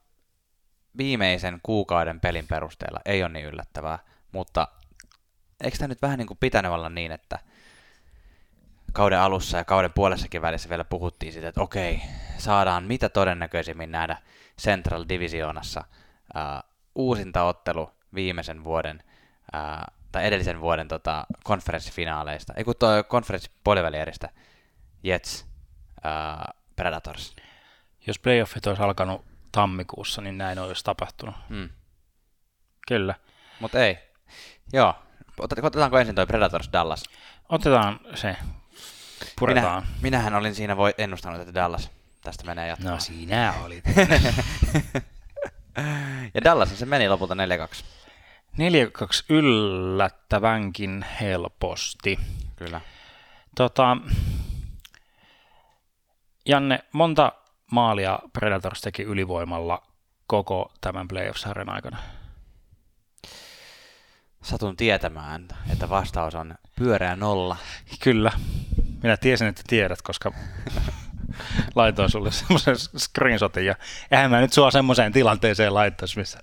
viimeisen 0.97 1.59
kuukauden 1.63 2.19
pelin 2.19 2.47
perusteella 2.47 2.99
ei 3.05 3.23
ole 3.23 3.31
niin 3.31 3.45
yllättävää, 3.45 3.99
mutta 4.31 4.67
eikö 5.63 5.77
tämä 5.77 5.87
nyt 5.87 6.01
vähän 6.01 6.17
niin 6.17 6.27
kuin 6.27 6.37
pitänyt 6.37 6.71
olla 6.71 6.89
niin, 6.89 7.11
että 7.11 7.39
kauden 8.93 9.19
alussa 9.19 9.57
ja 9.57 9.65
kauden 9.65 9.93
puolessakin 9.93 10.41
välissä 10.41 10.69
vielä 10.69 10.83
puhuttiin 10.83 11.33
siitä, 11.33 11.47
että 11.47 11.61
okei, 11.61 12.01
saadaan 12.37 12.83
mitä 12.83 13.09
todennäköisimmin 13.09 13.91
nähdä 13.91 14.17
Central 14.61 15.05
Divisionassa 15.09 15.83
uh, 16.35 16.69
uusinta 16.95 17.43
ottelu 17.43 17.91
viimeisen 18.13 18.63
vuoden 18.63 19.03
tai 20.17 20.27
edellisen 20.27 20.61
vuoden 20.61 20.87
tota, 20.87 21.25
konferenssifinaaleista, 21.43 22.53
ei 22.57 22.63
kun 22.63 22.75
tuo 22.79 23.03
konferenssipuolivälieristä, 23.07 24.29
Jets, 25.03 25.45
ää, 26.03 26.53
Predators. 26.75 27.35
Jos 28.07 28.19
playoffit 28.19 28.67
olisi 28.67 28.83
alkanut 28.83 29.25
tammikuussa, 29.51 30.21
niin 30.21 30.37
näin 30.37 30.59
olisi 30.59 30.83
tapahtunut. 30.83 31.35
Mm. 31.49 31.69
Kyllä. 32.87 33.15
Mutta 33.59 33.79
ei. 33.79 33.97
Joo. 34.73 34.95
Otetaanko 35.39 35.99
ensin 35.99 36.15
toi 36.15 36.25
Predators 36.25 36.69
Dallas? 36.73 37.03
Otetaan 37.49 37.99
se. 38.15 38.35
Puretaan. 39.39 39.83
Minä, 39.83 39.97
minähän 40.01 40.35
olin 40.35 40.55
siinä 40.55 40.77
voi 40.77 40.93
ennustanut, 40.97 41.41
että 41.41 41.53
Dallas 41.53 41.91
tästä 42.21 42.45
menee 42.45 42.67
jatkoon. 42.67 42.93
No 42.93 42.99
sinä 42.99 43.53
olit. 43.63 43.83
ja 46.35 46.43
Dallas 46.43 46.79
se 46.79 46.85
meni 46.85 47.09
lopulta 47.09 47.33
4-2. 47.33 47.37
4-2 48.57 48.59
yllättävänkin 49.29 51.05
helposti. 51.21 52.19
Kyllä. 52.55 52.81
Tota, 53.55 53.97
Janne, 56.45 56.79
monta 56.91 57.31
maalia 57.71 58.19
Predators 58.33 58.81
teki 58.81 59.03
ylivoimalla 59.03 59.83
koko 60.27 60.71
tämän 60.81 61.07
playoff-sarjan 61.07 61.69
aikana? 61.69 61.97
Satun 64.43 64.77
tietämään, 64.77 65.47
että 65.71 65.89
vastaus 65.89 66.35
on 66.35 66.55
pyöreä 66.75 67.15
nolla. 67.15 67.57
Kyllä. 68.03 68.31
Minä 69.03 69.17
tiesin, 69.17 69.47
että 69.47 69.61
tiedät, 69.67 70.01
koska 70.01 70.31
laitoin 71.75 72.09
sulle 72.09 72.31
semmoisen 72.31 72.75
screenshotin 72.97 73.65
ja 73.65 73.75
eihän 74.11 74.31
mä 74.31 74.41
nyt 74.41 74.53
sua 74.53 74.71
semmoiseen 74.71 75.11
tilanteeseen 75.11 75.73
laittaisi, 75.73 76.19
missä 76.19 76.39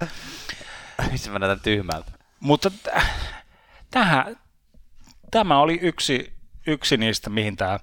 Missä 1.12 1.30
mä 1.30 1.38
näytän 1.38 1.60
tyhmältä. 1.60 2.12
Mutta 2.40 2.70
tähän, 3.90 4.36
tämä 5.30 5.58
oli 5.58 5.78
yksi, 5.82 6.32
yksi 6.66 6.96
niistä, 6.96 7.30
mihin 7.30 7.56
tämä 7.56 7.78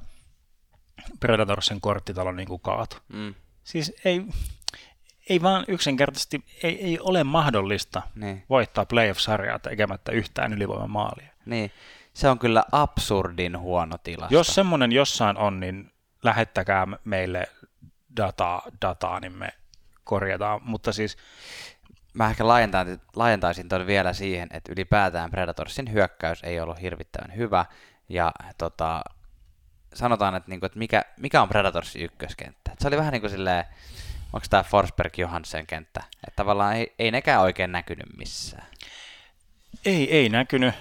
Predatorsin 1.20 1.82
korttitalo 1.82 2.32
niin 2.32 2.48
kuin 2.48 2.62
kaatui. 2.62 3.00
Mm. 3.14 3.36
Siis 3.64 3.94
ei, 4.06 4.22
ei 5.30 5.42
vaan 5.42 5.66
yksinkertaisesti 5.68 6.44
ei, 6.64 6.86
ei 6.86 7.00
ole 7.00 7.24
mahdollista 7.24 8.02
niin. 8.16 8.44
voittaa 8.50 8.86
playoff-sarjaa 8.86 9.60
tekemättä 9.60 10.12
yhtään 10.12 10.54
ylivoimamaalia. 10.54 11.28
Niin, 11.46 11.72
se 12.14 12.30
on 12.30 12.40
kyllä 12.40 12.64
absurdin 12.72 13.60
huono 13.60 13.98
tilasto. 13.98 14.34
Jos 14.34 14.48
semmoinen 14.48 14.92
jossain 14.92 15.38
on, 15.38 15.60
niin 15.60 15.92
lähettäkää 16.24 16.88
meille 17.04 17.48
dataa, 18.18 18.62
dataa 18.82 19.20
niin 19.20 19.34
me 19.34 19.50
korjataan. 20.04 20.62
Mutta 20.64 20.94
siis 20.94 21.18
mä 22.14 22.30
ehkä 22.30 22.48
laajentaisin, 22.48 23.02
laajentaisin 23.16 23.70
ton 23.70 23.88
vielä 23.88 24.14
siihen, 24.14 24.48
että 24.52 24.72
ylipäätään 24.72 25.32
Predatorsin 25.32 25.92
hyökkäys 25.94 26.44
ei 26.44 26.60
ollut 26.60 26.82
hirvittävän 26.82 27.36
hyvä, 27.36 27.66
ja 28.10 28.32
tota, 28.58 29.02
sanotaan, 29.94 30.36
että, 30.36 30.50
niinku, 30.50 30.66
että 30.66 30.80
mikä, 30.80 31.06
mikä 31.20 31.42
on 31.42 31.50
Predatorsin 31.50 32.02
ykköskenttä. 32.02 32.72
Et 32.72 32.80
se 32.80 32.88
oli 32.88 32.98
vähän 32.98 33.12
niin 33.12 33.22
kuin 33.22 33.32
silleen, 33.32 33.66
onko 34.34 34.48
tämä 34.50 34.64
Forsberg 34.64 35.18
Johansen 35.18 35.68
kenttä, 35.68 36.04
että 36.28 36.36
tavallaan 36.36 36.76
ei, 36.76 36.96
ei 37.00 37.12
nekään 37.12 37.42
oikein 37.42 37.72
näkynyt 37.72 38.18
missään. 38.18 38.68
Ei, 39.86 40.18
ei 40.18 40.30
näkynyt, 40.30 40.76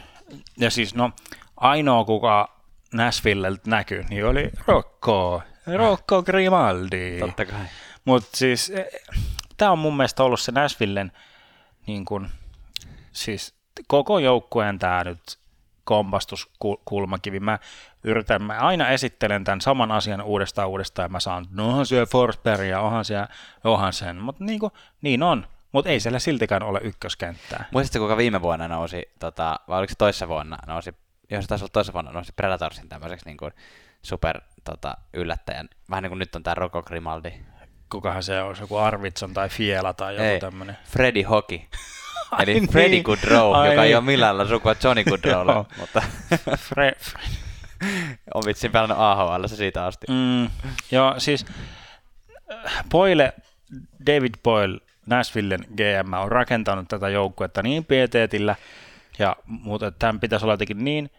ja 0.57 0.71
siis 0.71 0.95
no 0.95 1.13
ainoa 1.57 2.05
kuka 2.05 2.61
Nashvilleltä 2.95 3.71
näkyi, 3.71 4.05
niin 4.11 4.27
oli 4.27 4.51
Rocco, 4.67 5.43
Rocco 5.77 6.23
Grimaldi. 6.23 7.17
Totta 7.21 7.45
kai. 7.45 7.65
Mutta 8.05 8.37
siis 8.37 8.73
tämä 9.61 9.73
on 9.73 9.79
mun 9.79 9.97
mielestä 9.97 10.23
ollut 10.23 10.41
se 10.41 10.53
Nashvillen 10.53 11.13
niin 11.87 12.05
kuin, 12.05 12.29
siis 13.13 13.55
koko 13.87 14.19
joukkueen 14.19 14.79
tämä 14.79 15.05
nyt 15.05 15.39
kompastuskulmakivi. 15.85 17.41
Mä 17.41 17.59
yritän, 18.05 18.43
mä 18.43 18.59
aina 18.59 18.89
esittelen 18.89 19.45
tämän 19.45 19.61
saman 19.61 19.93
asian 19.93 20.23
uudestaan 20.23 20.69
uudestaan 20.69 21.05
ja 21.05 21.09
mä 21.09 21.21
saan, 21.21 21.47
no 21.51 21.69
onhan 21.69 21.87
siellä 21.87 22.07
Forsberg 22.07 22.69
ja 22.69 22.81
onhan 22.81 23.05
siellä 23.05 23.29
Johansen, 23.65 24.17
mutta 24.17 24.45
niin, 24.45 24.61
kuin, 24.61 24.73
niin 25.03 25.23
on. 25.23 25.47
Mutta 25.73 25.91
ei 25.91 26.01
siellä 26.01 26.19
siltikään 26.19 26.63
ole 26.63 26.81
ykköskenttää. 26.83 27.65
Muistatko, 27.73 27.99
kuinka 27.99 28.17
viime 28.17 28.43
vuonna 28.43 28.69
nousi, 28.69 29.03
tota, 29.19 29.61
vai 29.69 29.79
oliko 29.79 29.91
se 29.91 29.99
toissa 29.99 30.29
vuonna, 30.29 30.59
nousi, 30.67 30.95
jos 31.31 31.45
se 31.45 31.49
taisi 31.49 31.65
olla 31.65 31.73
toissa 31.73 31.93
vuonna, 31.93 32.13
nousi 32.13 32.33
Predatorsin 32.33 32.89
tämmöiseksi 32.89 33.27
niin 33.27 33.37
kuin 33.37 33.53
super 34.03 34.41
tota, 34.65 34.97
yllättäjän. 35.15 35.69
Vähän 35.91 36.03
niin 36.03 36.11
kuin 36.11 36.19
nyt 36.19 36.35
on 36.35 36.43
tämä 36.43 36.55
Rocco 36.55 36.83
Grimaldi. 36.83 37.33
Kukahan 37.91 38.23
se 38.23 38.43
on, 38.43 38.57
joku 38.61 38.77
Arvitson 38.77 39.35
tai 39.35 39.49
Fiela 39.49 39.93
tai 39.93 40.15
joku 40.15 40.25
Ei, 40.25 40.41
tämmöinen. 40.41 40.79
Freddy 40.85 41.23
Hockey. 41.23 41.59
Ai 42.31 42.43
Eli 42.43 42.55
niin. 42.55 42.69
Freddy 42.69 43.03
Goodrow, 43.03 43.55
Ai 43.55 43.69
joka 43.69 43.83
ei 43.83 43.89
niin. 43.89 43.97
ole 43.97 44.05
millään 44.05 44.39
lailla 44.39 44.51
sukua 44.51 44.75
Johnny 44.85 45.05
Goodrowlle, 45.05 45.55
mutta 45.79 46.03
Fre, 46.69 46.93
Fre, 46.99 47.21
on 48.35 48.43
vitsin 48.47 48.73
pelannut 48.73 48.99
AHL 49.01 49.47
siitä 49.47 49.85
asti. 49.87 50.07
mm, 50.11 50.51
joo, 50.91 51.15
siis 51.19 51.47
Boyle, 52.91 53.33
David 54.07 54.35
Boyle, 54.43 54.79
Nashvillen 55.07 55.65
GM 55.77 56.13
on 56.13 56.33
rakentanut 56.33 56.89
tätä 56.89 57.09
joukkuetta 57.09 57.63
niin 57.63 57.85
pieteetillä, 57.85 58.57
ja, 59.19 59.37
mutta 59.47 59.91
tämän 59.91 60.21
pitäisi 60.21 60.45
olla 60.45 60.53
jotenkin 60.53 60.85
niin 60.85 61.11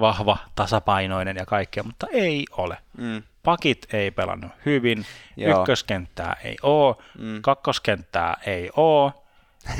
vahva, 0.00 0.38
tasapainoinen 0.54 1.36
ja 1.36 1.46
kaikkea, 1.46 1.82
mutta 1.82 2.06
ei 2.12 2.44
ole. 2.50 2.78
Mm. 2.98 3.22
Pakit 3.42 3.94
ei 3.94 4.10
pelannut 4.10 4.52
hyvin, 4.66 5.06
Joo. 5.36 5.60
ykköskenttää 5.60 6.36
ei 6.44 6.56
ole, 6.62 6.96
Mm. 7.18 7.42
kakkoskenttää 7.42 8.36
ei 8.46 8.70
ole, 8.76 9.12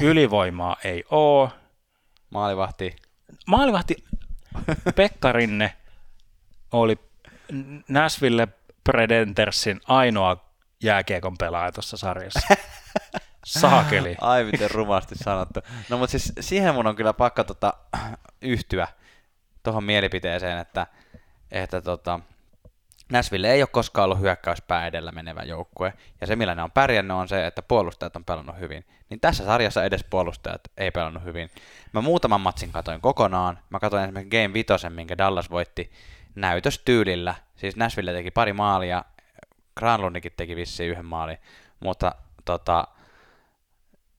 ylivoimaa 0.03 0.77
ei 0.85 1.05
ole, 1.11 1.49
Maalivahti. 2.31 2.97
maalivahti 3.47 3.97
Pekka 4.97 5.33
Rinne 5.33 5.77
oli 6.73 6.99
Nashville 7.89 8.49
Predentersin 8.85 9.81
ainoa 9.87 10.37
jääkiekon 10.83 11.37
pelaaja 11.39 11.73
tuossa 11.73 11.97
sarjassa. 11.97 12.41
Saakeli. 13.47 14.17
Ai 14.21 14.45
miten 14.45 14.71
rumasti 14.71 15.15
sanottu. 15.15 15.61
No 15.89 15.99
mutta 15.99 16.11
siis 16.11 16.33
siihen 16.41 16.75
mun 16.75 16.87
on 16.87 16.97
kyllä 16.97 17.13
pakko 17.13 17.45
tota, 17.45 17.75
yhtyä 18.43 18.89
tuohon 19.63 19.85
mielipiteeseen, 19.85 20.59
että, 20.59 20.87
että 21.51 21.81
tota, 21.81 22.21
Nashville 23.11 23.53
ei 23.53 23.63
ole 23.63 23.69
koskaan 23.73 24.05
ollut 24.05 24.21
hyökkäyspää 24.21 24.87
edellä 24.87 25.13
menevä 25.13 25.43
joukkue, 25.43 25.93
ja 26.21 26.27
se 26.27 26.37
millä 26.37 26.55
ne 26.55 26.63
on 26.63 26.71
pärjännyt 26.71 27.17
on 27.17 27.29
se, 27.29 27.47
että 27.47 27.63
puolustajat 27.63 28.17
on 28.17 28.25
pelannut 28.25 28.59
hyvin. 28.59 28.85
Niin 29.11 29.21
tässä 29.21 29.45
sarjassa 29.45 29.85
edes 29.85 30.05
puolustajat 30.11 30.61
ei 30.77 30.91
pelannut 30.91 31.25
hyvin. 31.25 31.51
Mä 31.93 32.01
muutaman 32.01 32.41
matsin 32.41 32.73
katoin 32.73 33.01
kokonaan. 33.01 33.59
Mä 33.71 33.79
katoin 33.81 34.03
esimerkiksi 34.03 34.43
Game 34.43 34.55
5, 34.55 34.91
minkä 34.91 35.19
Dallas 35.19 35.51
voitti 35.51 35.93
näytöstyylillä. 36.35 37.35
Siis 37.57 37.77
Nashville 37.77 38.13
teki 38.13 38.31
pari 38.31 38.53
maalia, 38.53 39.05
Granlundikin 39.77 40.33
teki 40.37 40.57
vissiin 40.57 40.91
yhden 40.91 41.07
maalin, 41.07 41.39
mutta 41.81 42.15
tota, 42.45 42.89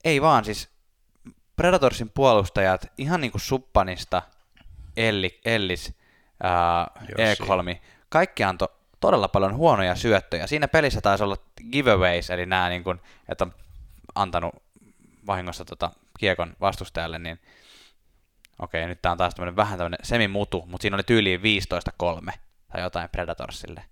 ei 0.03 0.21
vaan 0.21 0.45
siis 0.45 0.69
Predatorsin 1.55 2.09
puolustajat 2.09 2.91
ihan 2.97 3.21
niinku 3.21 3.39
Suppanista, 3.39 4.21
Elli, 4.97 5.39
Ellis, 5.45 5.93
ää. 6.43 6.87
Ekholmi, 7.17 7.81
kaikki 8.09 8.43
antoi 8.43 8.67
todella 9.01 9.27
paljon 9.27 9.55
huonoja 9.55 9.95
syöttöjä. 9.95 10.47
Siinä 10.47 10.67
pelissä 10.67 11.01
taisi 11.01 11.23
olla 11.23 11.37
giveaways, 11.71 12.29
eli 12.29 12.45
nämä, 12.45 12.69
niin 12.69 12.83
kun, 12.83 13.01
että 13.29 13.43
on 13.43 13.53
antanut 14.15 14.55
vahingossa 15.27 15.65
tota 15.65 15.91
kiekon 16.19 16.53
vastustajalle, 16.61 17.19
niin 17.19 17.39
okei, 18.59 18.87
nyt 18.87 19.01
tämä 19.01 19.11
on 19.11 19.17
taas 19.17 19.35
tämmöinen 19.35 19.55
vähän 19.55 19.77
tämmöinen 19.77 19.99
semimutu, 20.03 20.63
mutta 20.67 20.81
siinä 20.81 20.95
oli 20.95 21.03
tyyliin 21.03 21.41
15-3 22.29 22.31
tai 22.71 22.81
jotain 22.81 23.09
Predatorsille. 23.09 23.83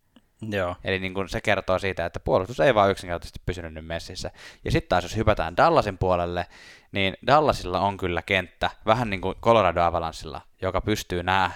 Joo. 0.41 0.75
Eli 0.83 0.99
niin 0.99 1.13
kuin 1.13 1.29
se 1.29 1.41
kertoo 1.41 1.79
siitä, 1.79 2.05
että 2.05 2.19
puolustus 2.19 2.59
ei 2.59 2.75
vaan 2.75 2.91
yksinkertaisesti 2.91 3.41
pysynyt 3.45 3.73
nyt 3.73 3.85
messissä. 3.85 4.31
Ja 4.65 4.71
sitten 4.71 4.89
taas 4.89 5.03
jos 5.03 5.15
hypätään 5.15 5.57
Dallasin 5.57 5.97
puolelle, 5.97 6.45
niin 6.91 7.17
Dallasilla 7.27 7.79
on 7.79 7.97
kyllä 7.97 8.21
kenttä, 8.21 8.69
vähän 8.85 9.09
niin 9.09 9.21
kuin 9.21 9.35
Colorado 9.41 9.81
Avalanssilla, 9.81 10.41
joka 10.61 10.81
pystyy 10.81 11.23
nämä 11.23 11.51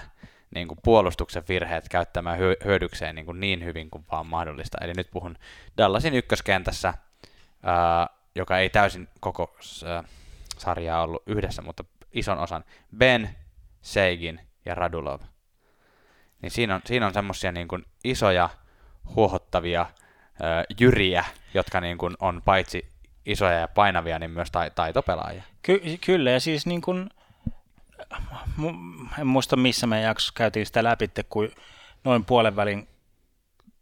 niin 0.54 0.68
kuin 0.68 0.78
puolustuksen 0.82 1.42
virheet 1.48 1.88
käyttämään 1.88 2.38
hyö- 2.38 2.64
hyödykseen 2.64 3.14
niin, 3.14 3.26
kuin 3.26 3.40
niin 3.40 3.64
hyvin 3.64 3.90
kuin 3.90 4.04
vaan 4.12 4.26
mahdollista. 4.26 4.78
Eli 4.80 4.92
nyt 4.96 5.10
puhun 5.10 5.38
Dallasin 5.78 6.14
ykköskentässä, 6.14 6.94
ää, 7.62 8.08
joka 8.34 8.58
ei 8.58 8.70
täysin 8.70 9.08
koko 9.20 9.56
ää, 9.86 10.04
sarjaa 10.58 11.02
ollut 11.02 11.22
yhdessä, 11.26 11.62
mutta 11.62 11.84
ison 12.12 12.38
osan. 12.38 12.64
Ben, 12.96 13.36
Seigin 13.82 14.40
ja 14.64 14.74
Radulov. 14.74 15.20
Niin 16.42 16.50
siinä 16.50 16.74
on, 16.74 16.80
siinä 16.84 17.06
on 17.06 17.14
semmosia 17.14 17.52
niin 17.52 17.68
kuin 17.68 17.84
isoja, 18.04 18.50
huohottavia 19.16 19.86
ää, 20.42 20.64
jyriä, 20.80 21.24
jotka 21.54 21.80
niin 21.80 21.98
kuin 21.98 22.14
on 22.20 22.42
paitsi 22.44 22.94
isoja 23.26 23.58
ja 23.58 23.68
painavia, 23.68 24.18
niin 24.18 24.30
myös 24.30 24.50
tai, 24.50 24.70
taitopelaajia. 24.74 25.42
Ky- 25.62 25.98
kyllä, 26.06 26.30
ja 26.30 26.40
siis 26.40 26.66
niin 26.66 26.80
kuin, 26.80 27.10
en 29.18 29.26
muista 29.26 29.56
missä 29.56 29.86
me 29.86 30.00
jaksossa 30.00 30.32
käytiin 30.36 30.66
sitä 30.66 30.84
läpi, 30.84 31.10
kun 31.28 31.50
noin 32.04 32.24
puolen 32.24 32.56
välin 32.56 32.88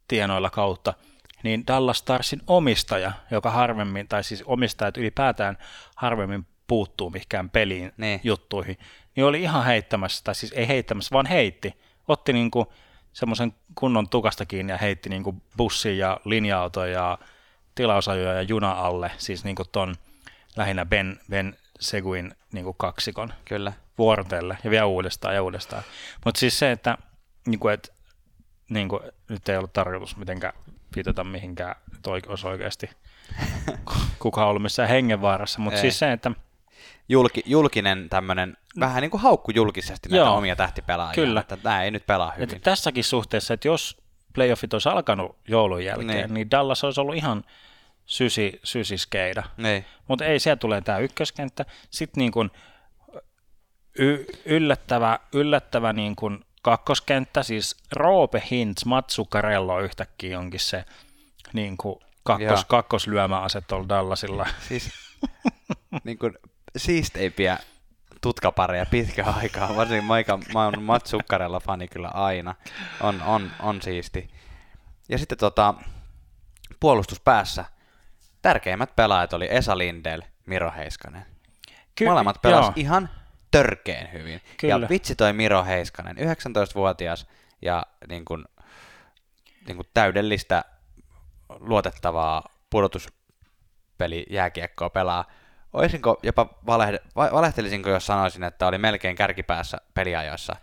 tienoilla 0.09 0.51
kautta, 0.51 0.95
niin 1.43 1.67
Dallas 1.67 1.99
Starsin 1.99 2.43
omistaja, 2.47 3.13
joka 3.31 3.51
harvemmin, 3.51 4.09
tai 4.09 4.25
siis 4.25 4.43
omistajat 4.47 4.97
ylipäätään 4.97 5.59
harvemmin 5.97 6.47
puuttuu 6.67 7.11
mihinkään 7.11 7.51
peliin 7.51 7.93
Niin. 7.97 8.21
juttuihin, 8.25 8.79
niin 9.17 9.25
oli 9.25 9.43
ihan 9.43 9.65
heittämässä, 9.65 10.25
tai 10.25 10.35
siis 10.35 10.53
ei 10.53 10.69
heittämässä, 10.69 11.13
vaan 11.13 11.27
heitti. 11.27 11.75
Otti 12.09 12.33
niin 12.33 12.51
kuin 12.51 12.67
semmoisen 13.13 13.55
kunnon 13.75 14.09
tukasta 14.09 14.47
kiinni 14.47 14.73
ja 14.73 14.79
heitti 14.79 15.09
niin 15.09 15.23
kuin 15.23 15.43
bussin 15.57 15.99
ja 15.99 16.21
linja-auton 16.25 16.91
ja 16.91 17.19
tilausajoja 17.75 18.33
ja 18.33 18.43
juna 18.43 18.73
alle, 18.73 19.11
siis 19.19 19.45
niin 19.45 19.57
kuin 19.57 19.69
ton 19.73 19.95
lähinnä 20.57 20.87
Ben, 20.87 21.21
ben 21.31 21.57
Seguin 21.81 22.35
niin 22.53 22.65
kuin 22.65 22.77
kaksikon 22.79 23.33
Kyllä. 23.45 23.73
Vuorotelle 23.99 24.59
ja 24.65 24.71
vielä 24.71 24.87
uudestaan 24.87 25.35
ja 25.35 25.43
uudestaan. 25.43 25.83
Mutta 26.25 26.39
siis 26.39 26.59
se, 26.59 26.73
että 26.73 26.99
niin 27.47 27.61
kuin, 27.61 27.75
et, 27.75 27.93
niin 28.71 28.89
kuin, 28.89 29.03
nyt 29.29 29.49
ei 29.49 29.57
ollut 29.57 29.73
tarkoitus 29.73 30.17
mitenkään 30.17 30.53
viitata 30.97 31.25
mihinkään, 31.25 31.75
että 31.97 32.11
olisi 32.11 32.47
oikeasti 32.47 32.91
kukaan 34.19 34.49
ollut 34.49 34.63
missään 34.63 34.89
hengenvaarassa, 34.89 35.61
mutta 35.61 35.81
siis 35.81 35.99
se, 35.99 36.13
että 36.13 36.31
Julki, 37.09 37.43
julkinen 37.47 38.09
tämmöinen, 38.09 38.57
vähän 38.81 39.03
niin 39.03 39.11
kuin 39.11 39.21
haukku 39.21 39.51
julkisesti 39.55 40.09
näitä 40.09 40.25
Joo. 40.25 40.37
omia 40.37 40.57
tähtipelaajia, 40.57 41.15
Kyllä. 41.15 41.41
että 41.41 41.59
nämä 41.65 41.83
ei 41.83 41.91
nyt 41.91 42.07
pelaa 42.07 42.31
hyvin. 42.31 42.43
että 42.43 42.71
tässäkin 42.71 43.05
suhteessa, 43.05 43.55
että 43.55 43.69
jos 43.69 44.03
playoffit 44.35 44.73
olisi 44.73 44.89
alkanut 44.89 45.37
joulun 45.49 45.85
jälkeen, 45.85 46.07
Niin. 46.09 46.35
niin, 46.35 46.51
Dallas 46.51 46.85
olisi 46.85 47.01
ollut 47.01 47.15
ihan 47.17 47.45
sysi, 48.07 48.61
sysiskeida. 48.65 49.43
Niin. 49.57 49.85
Mutta 50.09 50.25
ei, 50.25 50.39
siellä 50.39 50.57
tulee 50.57 50.81
tämä 50.81 50.99
ykköskenttä. 50.99 51.65
Sitten 51.91 52.21
niin 52.21 52.33
kun 52.33 52.51
y- 53.99 54.25
yllättävä, 54.45 55.19
yllättävä 55.33 55.93
niin 55.93 56.17
kun 56.17 56.45
kakkoskenttä, 56.63 57.43
siis 57.43 57.77
Roope 57.93 58.43
Hintz, 58.51 58.85
Matsu 58.85 59.27
Carello 59.27 59.81
yhtäkkiä 59.81 60.39
onkin 60.39 60.61
se 60.61 60.85
niin 61.53 61.77
kuin 61.77 61.97
Joo. 62.01 62.11
kakkos, 62.23 62.65
kakkoslyömäase 62.65 63.61
tuolla 63.61 63.89
Dallasilla. 63.89 64.47
Siis 64.69 64.91
niin 66.05 66.19
kuin 66.19 66.39
siisteimpiä 66.77 67.59
tutkapareja 68.21 68.87
pitkään 68.87 69.35
aikaa, 69.35 69.77
varsinkin 69.77 70.05
Maika, 70.05 70.39
mä 70.55 70.65
oon 70.65 70.83
Mats 70.83 71.11
Sukkarella 71.11 71.61
fani 71.61 71.89
kyllä 71.89 72.09
aina, 72.09 72.55
on, 73.01 73.23
on, 73.23 73.51
on 73.61 73.83
siisti. 73.83 74.31
Ja 75.09 75.19
sitten 75.19 75.39
tota, 75.39 75.75
puolustuspäässä 76.81 77.65
tärkeimmät 78.43 78.97
pelaajat 78.97 79.33
oli 79.33 79.49
Esa 79.51 79.79
Lindell, 79.79 80.23
Miro 80.47 80.73
Heiskanen. 80.77 81.27
Ky- 81.95 82.05
Molemmat 82.07 82.43
pelas 82.43 82.65
joo. 82.65 82.73
ihan 82.77 83.09
törkeen 83.53 84.13
hyvin. 84.13 84.41
Kyllä. 84.57 84.85
Ja 84.85 84.89
vitsi 84.89 85.17
toi 85.17 85.33
Miro 85.33 85.65
Heiskanen, 85.65 86.17
19-vuotias 86.17 87.27
ja 87.63 87.87
niin 88.09 88.25
kuin, 88.25 88.45
niin 89.67 89.77
kuin 89.77 89.89
täydellistä 89.95 90.65
luotettavaa 91.61 92.43
pudotuspeli 92.71 94.27
jääkiekkoa 94.31 94.91
pelaa. 94.91 95.25
Oisinko 95.73 96.21
jopa 96.23 96.59
valehde, 96.67 97.01
va- 97.17 97.31
valehtelisinko, 97.33 97.91
jos 97.91 98.07
sanoisin, 98.07 98.43
että 98.43 98.67
oli 98.67 98.79
melkein 98.79 99.17
kärkipäässä 99.17 99.79
peliajoissa 99.95 100.57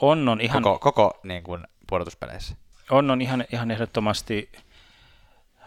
On, 0.00 0.28
on 0.28 0.40
ihan, 0.40 0.62
koko, 0.62 0.78
koko 0.78 1.20
niin 1.22 1.42
kuin, 1.42 1.64
pudotuspeleissä? 1.88 2.56
on, 2.90 3.10
on 3.10 3.20
ihan, 3.20 3.44
ihan 3.52 3.70
ehdottomasti 3.70 4.52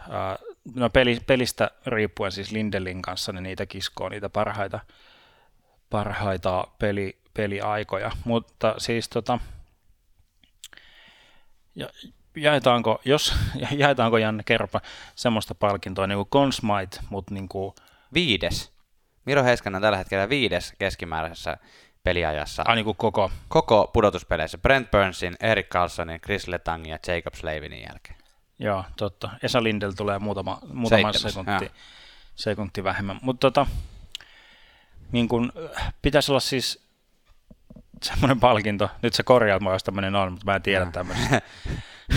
äh, 0.00 0.38
no 0.74 0.90
peli, 0.90 1.20
pelistä 1.26 1.70
riippuen 1.86 2.32
siis 2.32 2.52
Lindelin 2.52 3.02
kanssa, 3.02 3.32
niin 3.32 3.42
niitä 3.42 3.66
kiskoo 3.66 4.08
niitä 4.08 4.28
parhaita, 4.28 4.80
parhaita 5.90 6.66
peli, 6.78 7.18
peliaikoja, 7.34 8.10
mutta 8.24 8.74
siis 8.78 9.08
tota, 9.08 9.38
ja 11.74 11.88
jaetaanko, 12.36 13.00
jos 13.04 13.34
jaetaanko 13.78 14.18
Janne 14.18 14.42
Kerpa 14.42 14.80
semmoista 15.14 15.54
palkintoa 15.54 16.06
niin 16.06 16.16
kuin 16.16 16.28
Consmite, 16.28 17.00
mutta 17.10 17.34
niin 17.34 17.48
kuin, 17.48 17.74
Viides. 18.14 18.72
Miro 19.26 19.44
Heiskanen 19.44 19.76
on 19.76 19.82
tällä 19.82 19.98
hetkellä 19.98 20.28
viides 20.28 20.74
keskimääräisessä 20.78 21.56
peliajassa. 22.02 22.62
ai, 22.66 22.76
niin 22.76 22.84
kuin 22.84 22.96
koko, 22.96 23.30
Koko 23.48 23.90
pudotuspeleissä 23.92 24.58
Brent 24.58 24.90
Burnsin, 24.90 25.36
Erik 25.40 25.68
Carlsonin, 25.68 26.20
Chris 26.20 26.48
Letangin 26.48 26.90
ja 26.90 26.98
Jacob 27.06 27.34
Slavinin 27.34 27.82
jälkeen. 27.88 28.18
joo, 28.58 28.84
totta. 28.96 29.30
Esa 29.42 29.62
Lindel 29.62 29.92
tulee 29.92 30.18
muutama, 30.18 30.58
muutama 30.72 31.12
sekunti, 31.12 31.70
sekunti 32.34 32.84
vähemmän. 32.84 33.18
Mutta 33.22 33.50
tota, 33.50 33.66
niin 35.12 35.28
kuin, 35.28 35.52
äh, 35.76 35.94
pitäisi 36.02 36.32
olla 36.32 36.40
siis 36.40 36.86
semmoinen 38.02 38.40
palkinto, 38.40 38.88
nyt 39.02 39.14
se 39.14 39.22
korjaa 39.22 39.58
mua, 39.58 39.72
jos 39.72 39.84
tämmöinen 39.84 40.14
on, 40.14 40.32
mutta 40.32 40.46
mä 40.46 40.56
en 40.56 40.62
tiedä 40.62 40.86
tämmöistä. 40.86 41.42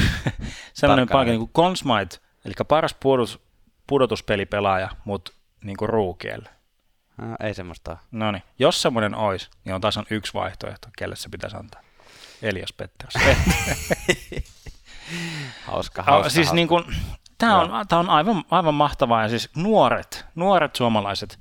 semmoinen 0.74 1.08
palkinto 1.08 1.40
kuin 1.40 1.54
Consmite, 1.54 2.18
eli 2.46 2.54
paras 2.68 2.94
pudotus, 2.94 3.40
pudotuspelipelaaja, 3.88 4.90
mutta 5.06 5.32
niin 5.64 5.78
kuin 5.78 5.90
ruukielle. 5.90 6.50
No, 7.18 7.36
ei 7.40 7.54
semmoista. 7.54 7.98
No 8.12 8.32
niin, 8.32 8.44
jos 8.60 8.82
semmoinen 8.82 9.16
olisi, 9.16 9.50
niin 9.66 9.76
on 9.76 9.82
taas 9.82 9.98
on 9.98 10.06
yksi 10.10 10.34
vaihtoehto, 10.34 10.90
kelle 10.98 11.16
se 11.16 11.30
pitäisi 11.30 11.58
antaa. 11.58 11.82
Elias 12.42 12.74
Petters. 12.74 13.14
Hauska, 15.68 16.04
Hauska, 16.04 16.30
siis 16.30 16.48
hauska. 16.48 16.56
niin 16.56 16.68
kuin, 16.68 16.84
tämä 17.38 17.62
on, 17.62 17.88
tää 17.88 18.00
on 18.00 18.10
aivan, 18.10 18.44
aivan 18.52 18.74
mahtavaa, 18.74 19.24
ja 19.24 19.30
siis 19.30 19.50
nuoret, 19.56 20.26
nuoret 20.36 20.76
suomalaiset 20.76 21.40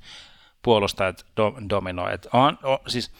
puolustajat 0.61 1.25
do, 1.37 1.53
dominoi. 1.69 2.13
Et 2.13 2.27
on, 2.33 2.59
o, 2.63 2.77
siis, 2.87 3.11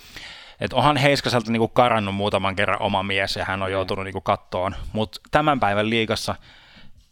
et 0.60 0.74
onhan 0.74 0.98
Heiskaselta 0.98 1.52
niinku 1.52 1.68
karannut 1.68 2.16
muutaman 2.16 2.56
kerran 2.56 2.82
oma 2.82 3.04
mies, 3.04 3.36
ja 3.36 3.46
hän 3.46 3.64
on 3.64 3.72
joutunut 3.72 4.06
niinku 4.06 4.22
kattoon, 4.22 4.76
mutta 4.94 5.20
tämän 5.32 5.60
päivän 5.60 5.90
liigassa, 5.90 6.36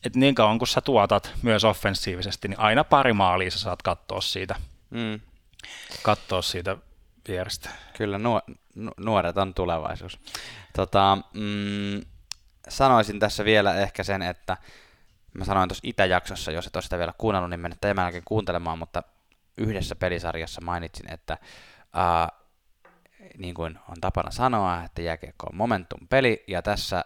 että 0.06 0.20
niin 0.20 0.36
kauan 0.36 0.60
kun 0.60 0.68
sä 0.68 0.82
tuotat 0.82 1.32
myös 1.42 1.64
offensiivisesti, 1.64 2.48
niin 2.48 2.60
aina 2.60 2.84
pari 2.84 3.14
maalia 3.14 3.52
sä 3.52 3.60
saat 3.60 3.82
katsoa 3.82 4.22
siitä, 4.22 4.56
Mm, 4.90 5.20
katsoa 6.04 6.42
siitä 6.42 6.78
vierestä. 7.28 7.70
kyllä 7.98 8.18
nuo, 8.18 8.42
nu, 8.76 8.92
nuoret 8.98 9.38
on 9.38 9.54
tulevaisuus. 9.54 10.20
Tota, 10.76 11.18
mm, 11.34 12.02
sanoisin 12.70 13.20
tässä 13.20 13.46
vielä 13.46 13.76
ehkä 13.76 14.04
sen, 14.04 14.22
että 14.22 14.58
mä 15.34 15.46
sanoin 15.46 15.70
tuossa 15.70 15.88
Itäjaksossa, 15.88 16.52
jos 16.52 16.68
et 16.68 16.76
ole 16.76 16.84
sitä 16.84 16.98
vielä 16.98 17.14
kuunnellut, 17.18 17.50
niin 17.50 17.60
mennä 17.60 17.78
tämän 17.82 18.04
jälkeen 18.04 18.24
kuuntelemaan, 18.26 18.78
mutta 18.78 19.04
yhdessä 19.58 19.96
pelisarjassa 19.96 20.62
mainitsin, 20.62 21.14
että 21.14 21.38
ää, 21.94 22.30
niin 23.38 23.54
kuin 23.54 23.80
on 23.90 23.96
tapana 24.02 24.32
sanoa, 24.32 24.84
että 24.84 25.02
jääkiekko 25.02 25.48
on 25.48 25.56
momentum-peli, 25.56 26.44
ja 26.48 26.62
tässä 26.62 27.06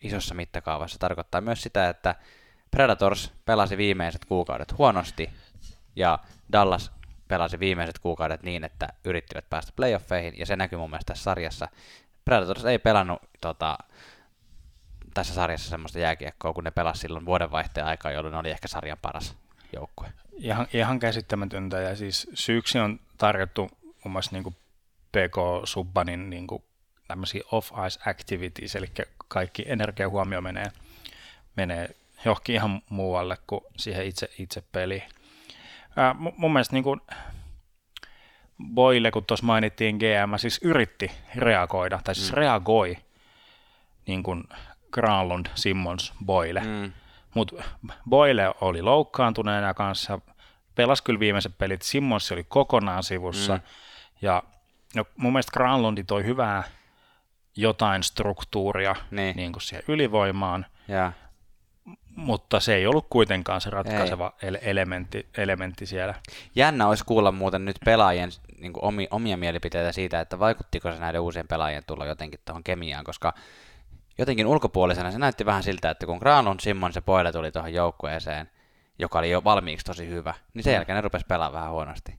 isossa 0.00 0.34
mittakaavassa 0.34 0.98
tarkoittaa 0.98 1.40
myös 1.40 1.62
sitä, 1.62 1.88
että 1.88 2.14
Predators 2.70 3.32
pelasi 3.44 3.76
viimeiset 3.76 4.24
kuukaudet 4.24 4.78
huonosti, 4.78 5.30
ja 5.96 6.18
Dallas 6.52 6.92
pelasi 7.28 7.60
viimeiset 7.60 7.98
kuukaudet 7.98 8.42
niin, 8.42 8.64
että 8.64 8.88
yrittivät 9.04 9.50
päästä 9.50 9.72
playoffeihin, 9.76 10.38
ja 10.38 10.46
se 10.46 10.56
näkyy 10.56 10.78
mun 10.78 10.90
mielestä 10.90 11.12
tässä 11.12 11.24
sarjassa. 11.24 11.68
Predators 12.24 12.64
ei 12.64 12.78
pelannut 12.78 13.22
tota, 13.40 13.78
tässä 15.14 15.34
sarjassa 15.34 15.70
semmoista 15.70 15.98
jääkiekkoa, 15.98 16.52
kun 16.52 16.64
ne 16.64 16.70
pelasi 16.70 17.00
silloin 17.00 17.26
vuodenvaihteen 17.26 17.86
aikaa, 17.86 18.12
jolloin 18.12 18.34
oli 18.34 18.50
ehkä 18.50 18.68
sarjan 18.68 18.98
paras 19.02 19.36
joukkue. 19.74 20.12
Ihan, 20.36 20.66
ihan 20.72 20.98
käsittämätöntä, 20.98 21.80
ja 21.80 21.96
siis 21.96 22.30
syyksi 22.34 22.78
on 22.78 23.00
tarjottu 23.18 23.70
muun 23.82 24.12
muassa 24.12 24.30
niin 24.32 24.56
PK 25.12 25.36
Subbanin 25.64 26.30
niin 26.30 26.46
kuin 26.46 26.64
tämmöisiä 27.08 27.42
off-ice 27.52 28.10
activities, 28.10 28.76
eli 28.76 28.86
kaikki 29.28 29.64
energiahuomio 29.66 30.40
menee, 30.40 30.72
menee 31.56 31.96
johonkin 32.24 32.54
ihan 32.54 32.82
muualle 32.90 33.36
kuin 33.46 33.60
siihen 33.76 34.06
itse, 34.06 34.28
itse 34.38 34.62
peliin. 34.72 35.02
Ää, 35.96 36.12
mu- 36.12 36.34
mun 36.36 36.52
mielestä 36.52 36.76
niin 36.76 36.84
kuin 36.84 37.00
Boyle, 38.74 39.10
kun 39.10 39.24
tuossa 39.24 39.46
mainittiin 39.46 39.96
GM, 39.96 40.36
siis 40.36 40.60
yritti 40.62 41.10
reagoida, 41.36 42.00
tai 42.04 42.14
siis 42.14 42.32
mm. 42.32 42.36
reagoi 42.36 42.96
niin 44.06 44.22
kuin 44.22 44.44
Granlund, 44.92 45.46
Simmons, 45.54 46.12
Boyle. 46.24 46.60
Mm. 46.60 46.92
Mutta 47.34 47.62
Boyle 48.08 48.54
oli 48.60 48.82
loukkaantuneena 48.82 49.74
kanssa, 49.74 50.18
pelasi 50.74 51.02
kyllä 51.02 51.20
viimeiset 51.20 51.58
pelit, 51.58 51.82
Simmons 51.82 52.32
oli 52.32 52.44
kokonaan 52.48 53.02
sivussa, 53.02 53.54
Mm. 53.54 53.60
ja 54.22 54.42
no, 54.94 55.04
mun 55.16 55.32
mielestä 55.32 55.52
Granlundi 55.52 56.04
toi 56.04 56.24
hyvää 56.24 56.62
jotain 57.56 58.02
struktuuria 58.02 58.96
Niin. 59.10 59.36
niin 59.36 59.52
kuin 59.52 59.62
siihen 59.62 59.84
ylivoimaan, 59.88 60.66
Ja, 60.88 61.12
mutta 62.16 62.60
se 62.60 62.74
ei 62.74 62.86
ollut 62.86 63.06
kuitenkaan 63.10 63.60
se 63.60 63.70
ratkaiseva 63.70 64.32
ele- 64.42 64.58
elementti, 64.62 65.26
elementti 65.38 65.86
siellä. 65.86 66.14
jännä 66.54 66.88
olisi 66.88 67.04
kuulla 67.04 67.32
muuten 67.32 67.64
nyt 67.64 67.76
pelaajien 67.84 68.30
niin 68.58 68.72
kuin 68.72 68.84
omi, 68.84 69.08
omia 69.10 69.36
mielipiteitä 69.36 69.92
siitä, 69.92 70.20
että 70.20 70.38
vaikuttiko 70.38 70.92
se 70.92 70.98
näiden 70.98 71.20
uusien 71.20 71.48
pelaajien 71.48 71.82
tulla 71.86 72.06
jotenkin 72.06 72.40
tuohon 72.44 72.64
kemiaan, 72.64 73.04
koska 73.04 73.32
jotenkin 74.18 74.46
ulkopuolisena 74.46 75.10
se 75.10 75.18
näytti 75.18 75.46
vähän 75.46 75.62
siltä, 75.62 75.90
että 75.90 76.06
kun 76.06 76.18
Granlund, 76.18 76.60
Simmons 76.60 76.96
ja 76.96 77.02
Boyle 77.02 77.32
tuli 77.32 77.52
tuohon 77.52 77.72
joukkueeseen, 77.74 78.50
joka 78.98 79.18
oli 79.18 79.30
jo 79.30 79.44
valmiiksi 79.44 79.86
tosi 79.86 80.08
hyvä, 80.08 80.34
niin 80.54 80.62
sen 80.64 80.70
Mm. 80.72 80.74
jälkeen 80.74 80.96
ne 80.96 81.00
rupesi 81.00 81.26
pelaamaan 81.26 81.60
vähän 81.60 81.72
huonosti. 81.72 82.18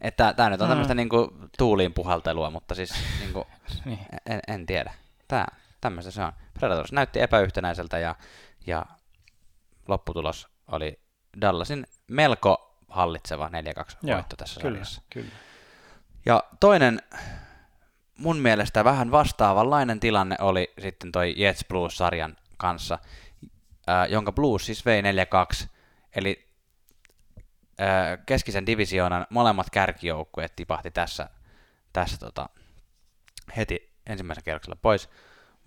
Että 0.00 0.32
tämä 0.32 0.50
nyt 0.50 0.60
on 0.60 0.66
Mm. 0.66 0.70
tämmöistä 0.70 0.94
niin 0.94 1.08
kuin, 1.08 1.28
tuuliin 1.58 1.94
puhaltelua, 1.94 2.50
mutta 2.50 2.74
siis 2.74 2.94
niin 3.20 3.32
kuin, 3.32 3.44
Niin. 3.84 3.98
en, 4.26 4.40
en 4.48 4.66
tiedä. 4.66 4.94
Tää, 5.28 5.46
tämmöistä 5.80 6.10
se 6.10 6.22
on. 6.22 6.32
Predators 6.58 6.92
näytti 6.92 7.20
epäyhtenäiseltä 7.20 7.98
ja, 7.98 8.14
ja 8.66 8.86
lopputulos 9.88 10.48
oli 10.72 11.00
Dallasin 11.40 11.86
melko 12.08 12.78
hallitseva 12.88 13.48
4-2 13.48 13.50
Joo, 14.02 14.16
voitto 14.16 14.36
tässä 14.36 14.60
Kyllä, 14.60 14.72
sarjassa. 14.74 15.02
kyllä. 15.10 15.30
Ja 16.26 16.42
toinen 16.60 17.02
mun 18.18 18.36
mielestä 18.36 18.84
vähän 18.84 19.10
vastaavanlainen 19.10 20.00
tilanne 20.00 20.36
oli 20.40 20.72
sitten 20.82 21.12
toi 21.12 21.34
Jets 21.36 21.64
Blues-sarjan 21.68 22.36
kanssa, 22.56 22.98
ää, 23.86 24.06
jonka 24.06 24.32
Blues 24.32 24.66
siis 24.66 24.86
vei 24.86 25.02
4-2, 25.02 25.66
eli 26.16 26.48
ää, 27.78 28.16
keskisen 28.16 28.66
divisioonan 28.66 29.26
molemmat 29.30 29.70
kärkijoukkueet 29.70 30.56
tipahti 30.56 30.90
tässä, 30.90 31.28
tässä 31.92 32.18
tota, 32.18 32.48
heti 33.56 33.94
ensimmäisen 34.06 34.44
kierroksella 34.44 34.78
pois. 34.82 35.10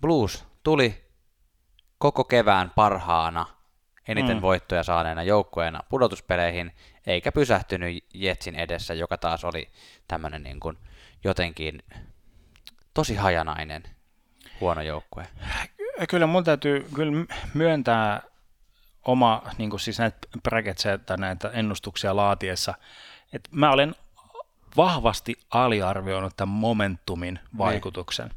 Blues 0.00 0.44
tuli 0.62 1.04
koko 1.98 2.24
kevään 2.24 2.70
parhaana 2.70 3.46
eniten 4.08 4.36
Mm. 4.36 4.38
mm. 4.38 4.42
voittoja 4.42 4.82
saaneena 4.82 5.22
joukkueena 5.22 5.80
pudotuspeleihin, 5.88 6.72
eikä 7.06 7.32
pysähtynyt 7.32 8.04
Jetsin 8.14 8.54
edessä, 8.54 8.94
joka 8.94 9.16
taas 9.16 9.44
oli 9.44 9.68
tämmöinen 10.08 10.42
niin 10.42 10.60
kuin 10.60 10.78
jotenkin 11.24 11.82
tosi 12.98 13.14
hajanainen 13.14 13.82
huono 14.60 14.82
joukkue. 14.82 15.26
Kyllä 16.08 16.26
mun 16.26 16.44
täytyy 16.44 16.86
kyllä 16.94 17.26
myöntää 17.54 18.22
oma, 19.04 19.42
niin 19.58 19.70
kuin 19.70 19.80
siis 19.80 19.98
näitä 19.98 20.18
bracketseja 20.42 20.98
tai 20.98 21.16
näitä 21.16 21.50
ennustuksia 21.52 22.16
laatiessa, 22.16 22.74
että 23.32 23.48
mä 23.52 23.70
olen 23.70 23.94
vahvasti 24.76 25.38
aliarvioinut 25.50 26.36
tämän 26.36 26.54
momentumin 26.54 27.38
vaikutuksen. 27.58 28.30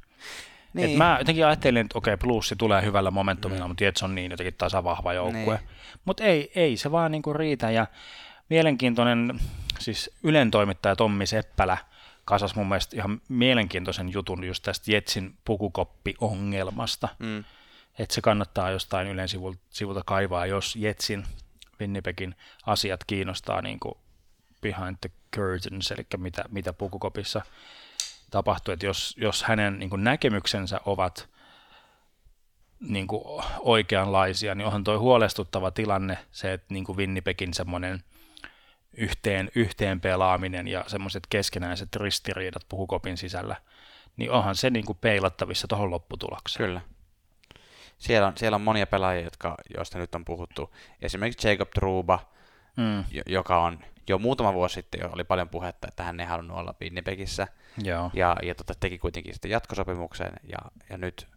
Niin. 0.74 0.90
Et 0.90 0.98
mä 0.98 1.16
jotenkin 1.20 1.46
ajattelin, 1.46 1.82
että 1.86 1.98
okei, 1.98 2.18
plussi 2.18 2.56
tulee 2.56 2.82
hyvällä 2.82 3.12
momentumilla, 3.12 3.66
mm. 3.66 3.70
mutta 3.70 3.84
Jets 3.84 4.04
on 4.04 4.16
niin 4.16 4.32
jotenkin 4.32 4.56
tasavahva 4.58 5.14
joukkue. 5.14 5.56
Niin. 5.56 5.70
Mutta 6.06 6.24
ei, 6.24 6.52
ei 6.56 6.78
se 6.78 6.92
vaan 6.92 7.12
niinku 7.12 7.34
riitä. 7.34 7.72
Ja 7.72 7.88
mielenkiintoinen, 8.50 9.40
siis 9.80 10.12
Ylen 10.24 10.52
toimittaja 10.52 10.96
Tommi 10.96 11.26
Seppälä 11.26 11.78
kasas 12.26 12.56
mun 12.56 12.68
mielestä 12.68 12.96
ihan 12.96 13.22
mielenkiintoisen 13.30 14.14
jutun 14.14 14.44
just 14.44 14.64
tästä 14.64 14.92
Jetsin 14.92 15.38
pukukoppi-ongelmasta. 15.46 17.08
Mm. 17.20 17.44
Että 18.00 18.16
se 18.16 18.22
kannattaa 18.22 18.72
jostain 18.72 19.08
Ylen 19.08 19.30
sivulta, 19.30 19.60
sivulta 19.70 20.02
kaivaa, 20.06 20.46
jos 20.46 20.76
Jetsin 20.76 21.26
Winnipegin 21.80 22.36
asiat 22.66 23.04
kiinnostaa 23.04 23.62
niin 23.62 23.80
kuin 23.80 23.96
behind 24.62 24.98
the 25.02 25.12
curtains, 25.36 25.92
eli 25.92 26.06
mitä, 26.18 26.44
mitä 26.50 26.74
pukukopissa 26.74 27.42
tapahtuu. 28.32 28.74
Että 28.74 28.86
jos, 28.86 29.16
jos 29.18 29.44
hänen 29.44 29.80
niin 29.80 29.90
kuin 29.90 30.04
näkemyksensä 30.04 30.82
ovat 30.86 31.30
niin 32.80 33.08
kuin 33.08 33.44
oikeanlaisia, 33.60 34.56
niin 34.56 34.66
onhan 34.66 34.84
toi 34.84 34.98
huolestuttava 34.98 35.72
tilanne 35.72 36.18
se, 36.32 36.54
että 36.54 36.74
niin 36.74 36.84
kuin 36.84 36.98
Winnipegin 36.98 37.54
semmoinen 37.54 38.04
yhteen, 38.98 39.52
yhteen 39.56 40.02
pelaaminen 40.02 40.68
ja 40.68 40.84
semmoiset 40.88 41.24
keskenäiset 41.30 41.96
ristiriidat 41.96 42.66
pukukopin 42.70 43.18
sisällä, 43.18 43.56
niin 44.18 44.32
onhan 44.32 44.56
se 44.56 44.70
niin 44.70 44.86
kuin 44.86 44.98
peilattavissa 45.02 45.68
tuohon 45.68 45.92
lopputulokseen. 45.92 46.68
Kyllä. 46.68 46.82
Siellä 47.98 48.28
on, 48.28 48.38
siellä 48.38 48.56
on 48.56 48.62
monia 48.62 48.88
pelaajia, 48.88 49.24
jotka, 49.24 49.56
joista 49.78 49.98
nyt 49.98 50.16
on 50.16 50.26
puhuttu. 50.26 50.76
Esimerkiksi 51.02 51.48
Jacob 51.48 51.70
Truba, 51.70 52.32
Mm, 52.78 53.04
jo- 53.12 53.24
joka 53.26 53.64
on 53.64 53.80
jo 54.10 54.18
muutama 54.18 54.54
vuosi 54.54 54.74
sitten 54.74 55.02
jo 55.02 55.10
oli 55.14 55.24
paljon 55.24 55.50
puhetta, 55.50 55.88
että 55.88 56.04
hän 56.04 56.20
ei 56.20 56.26
halunnut 56.26 56.58
olla 56.58 56.76
Winnipegissä. 56.82 57.48
joo. 57.84 58.12
Ja, 58.14 58.36
ja 58.44 58.56
tota, 58.56 58.74
teki 58.80 58.98
kuitenkin 58.98 59.34
sitten 59.34 59.52
jatkosopimuksen. 59.52 60.32
Ja, 60.44 60.58
ja 60.90 60.98
nyt 60.98 61.28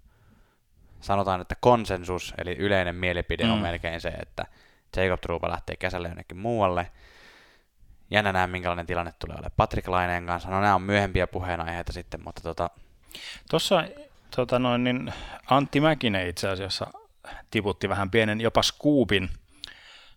sanotaan, 1.01 1.41
että 1.41 1.57
konsensus, 1.61 2.35
eli 2.39 2.57
yleinen 2.59 2.95
mielipide 2.95 3.45
mm. 3.45 3.51
on 3.53 3.59
melkein 3.59 4.01
se, 4.01 4.09
että 4.09 4.47
Jacob 4.97 5.21
Truba 5.21 5.49
lähtee 5.49 5.77
kesällä 5.77 6.09
jonnekin 6.09 6.37
muualle. 6.39 6.91
Jännä 8.15 8.33
nähdä, 8.33 8.47
minkälainen 8.47 8.87
tilanne 8.87 9.13
tulee 9.19 9.35
olemaan 9.35 9.53
Patrick 9.57 9.89
Laineen 9.89 10.27
kanssa. 10.27 10.51
No 10.51 10.61
nämä 10.61 10.75
on 10.75 10.83
myöhempiä 10.83 11.27
puheenaiheita 11.27 11.93
sitten, 11.93 12.21
mutta 12.25 12.43
tota, 12.43 12.71
Tuossa 13.51 13.85
tota 14.37 14.59
noin, 14.59 14.85
niin 14.85 15.13
Antti 15.51 15.81
Mäkinen 15.81 16.29
itse 16.29 16.49
asiassa 16.49 16.87
tiputti 17.51 17.89
vähän 17.89 18.11
pienen 18.11 18.41
jopa 18.41 18.63
scoopin, 18.63 19.31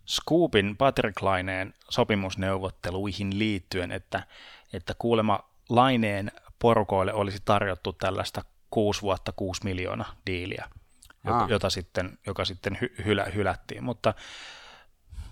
scoopin 0.08 0.76
Patrick 0.76 1.22
Laineen 1.22 1.74
sopimusneuvotteluihin 1.88 3.38
liittyen, 3.38 3.92
että, 3.92 4.22
että 4.72 4.94
kuulemma 4.98 5.50
Laineen 5.68 6.32
porukoille 6.58 7.12
olisi 7.12 7.38
tarjottu 7.44 7.92
tällaista 7.92 8.44
6 8.70 9.02
vuotta 9.02 9.32
6 9.32 9.64
miljoonaa 9.64 10.12
diiliä, 10.26 10.68
joka, 11.24 11.38
Aa. 11.38 11.46
jota 11.48 11.70
sitten, 11.70 12.18
joka 12.26 12.44
sitten 12.44 12.78
hy, 12.80 12.94
hylä, 13.04 13.24
hylättiin, 13.24 13.84
mutta, 13.84 14.14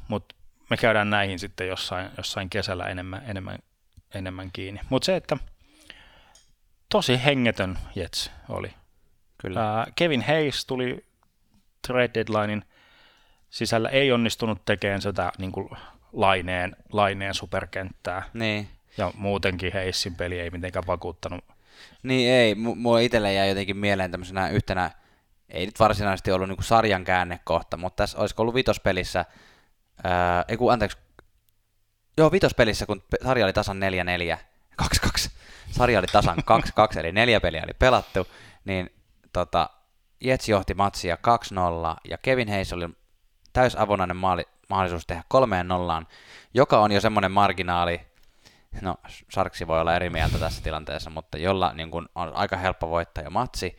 mutta 0.08 0.34
me 0.70 0.76
käydään 0.76 1.10
näihin 1.10 1.38
sitten 1.38 1.68
jossain, 1.68 2.10
jossain 2.16 2.50
kesällä 2.50 2.86
enemmän, 2.86 3.22
enemmän, 3.26 3.58
enemmän 4.14 4.50
kiinni. 4.52 4.80
Mutta 4.90 5.06
se, 5.06 5.16
että 5.16 5.36
tosi 6.88 7.24
hengetön 7.24 7.78
Jets 7.94 8.30
oli. 8.48 8.74
kyllä. 9.38 9.76
Ää, 9.78 9.86
Kevin 9.96 10.22
Hayes 10.22 10.66
tuli 10.66 11.04
trade 11.86 12.10
deadlinein 12.14 12.64
sisällä, 13.50 13.88
ei 13.88 14.12
onnistunut 14.12 14.64
tekemään 14.64 15.02
sitä 15.02 15.32
niin 15.38 15.52
kuin 15.52 15.68
laineen, 16.12 16.76
laineen 16.92 17.34
superkenttää. 17.34 18.22
Niin. 18.34 18.68
Ja 18.98 19.12
muutenkin 19.14 19.72
Hayesin 19.72 20.14
peli 20.14 20.40
ei 20.40 20.50
mitenkään 20.50 20.86
vakuuttanut. 20.86 21.44
Niin 22.02 22.30
ei, 22.30 22.54
mu- 22.54 22.74
mulla 22.74 22.98
itselle 22.98 23.32
jäi 23.32 23.48
jotenkin 23.48 23.76
mieleen 23.76 24.10
tämmöisenä 24.10 24.48
yhtenä, 24.48 24.90
ei 25.48 25.66
nyt 25.66 25.80
varsinaisesti 25.80 26.32
ollut 26.32 26.48
niinku 26.48 26.62
sarjan 26.62 27.04
käännekohta, 27.04 27.76
mutta 27.76 28.02
tässä 28.02 28.18
olisiko 28.18 28.42
ollut 28.42 28.54
vitospelissä, 28.54 29.24
ää, 30.04 30.44
ei 30.48 30.56
kun 30.56 30.72
anteeksi, 30.72 30.98
joo 32.18 32.32
vitospelissä, 32.32 32.86
kun 32.86 33.02
pe- 33.10 33.24
sarja 33.24 33.44
oli 33.46 33.52
tasan 33.52 33.80
4-4, 34.32 34.38
2-2, 34.82 35.30
sarja 35.70 35.98
oli 35.98 36.06
tasan 36.06 36.38
2-2, 36.94 36.98
eli 36.98 37.12
neljä 37.12 37.40
peliä 37.40 37.62
oli 37.64 37.74
pelattu, 37.78 38.26
niin 38.64 38.90
tota, 39.32 39.70
Jets 40.20 40.48
johti 40.48 40.74
matsia 40.74 41.18
2-0, 41.94 41.96
ja 42.08 42.18
Kevin 42.18 42.48
Hayes 42.48 42.72
oli 42.72 42.88
täysavonainen 43.52 44.16
maali, 44.16 44.44
mahdollisuus 44.68 45.06
tehdä 45.06 45.22
kolmeen 45.28 45.68
nollaan, 45.68 46.06
joka 46.54 46.78
on 46.78 46.92
jo 46.92 47.00
semmoinen 47.00 47.32
marginaali, 47.32 48.00
no 48.80 48.94
Sarksi 49.30 49.66
voi 49.66 49.80
olla 49.80 49.96
eri 49.96 50.10
mieltä 50.10 50.38
tässä 50.38 50.62
tilanteessa, 50.62 51.10
mutta 51.10 51.38
jolla 51.38 51.72
niin 51.72 51.90
kun, 51.90 52.08
on 52.14 52.36
aika 52.36 52.56
helppo 52.56 52.90
voittaa 52.90 53.24
jo 53.24 53.30
matsi, 53.30 53.78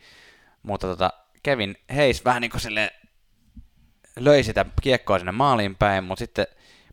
mutta 0.62 0.86
tota, 0.86 1.12
Kevin 1.42 1.76
Hayes 1.94 2.24
vähän 2.24 2.42
niin 2.42 2.50
kuin 2.50 2.60
sille 2.60 2.92
löi 4.18 4.42
sitä 4.42 4.64
kiekkoa 4.82 5.18
sinne 5.18 5.32
maaliin 5.32 5.76
päin, 5.76 6.04
mutta 6.04 6.18
sitten 6.18 6.46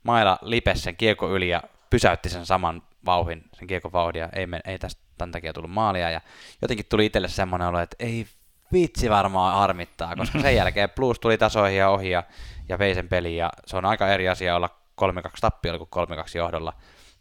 Maila 0.03 0.39
lipesi 0.41 0.81
sen 0.81 0.95
kiekko 0.95 1.35
yli 1.35 1.49
ja 1.49 1.63
pysäytti 1.89 2.29
sen 2.29 2.45
saman 2.45 2.81
vauhin, 3.05 3.43
sen 3.53 3.67
kiekon 3.67 3.91
vauhdin, 3.91 4.19
ja 4.19 4.29
ei, 4.33 4.47
me, 4.47 4.59
ei 4.65 4.79
tästä 4.79 5.01
tämän 5.17 5.31
takia 5.31 5.53
tullut 5.53 5.71
maalia, 5.71 6.09
ja 6.09 6.21
jotenkin 6.61 6.85
tuli 6.89 7.05
itselle 7.05 7.27
semmoinen 7.27 7.67
olo, 7.67 7.79
että 7.79 7.95
ei 7.99 8.27
vitsi 8.73 9.09
varmaan 9.09 9.55
harmittaa, 9.55 10.15
koska 10.15 10.39
sen 10.39 10.55
jälkeen 10.55 10.89
Blues 10.89 11.19
tuli 11.19 11.37
tasoihin 11.37 11.77
ja 11.77 11.89
ohi 11.89 12.09
ja, 12.09 12.23
ja 12.69 12.79
vei 12.79 12.95
sen 12.95 13.09
peliin, 13.09 13.37
ja 13.37 13.49
se 13.65 13.77
on 13.77 13.85
aika 13.85 14.07
eri 14.07 14.29
asia 14.29 14.55
olla 14.55 14.69
3-2 15.01 15.07
tappiolla 15.41 15.85
kuin 15.85 16.07
3-2 16.07 16.37
johdolla, 16.37 16.73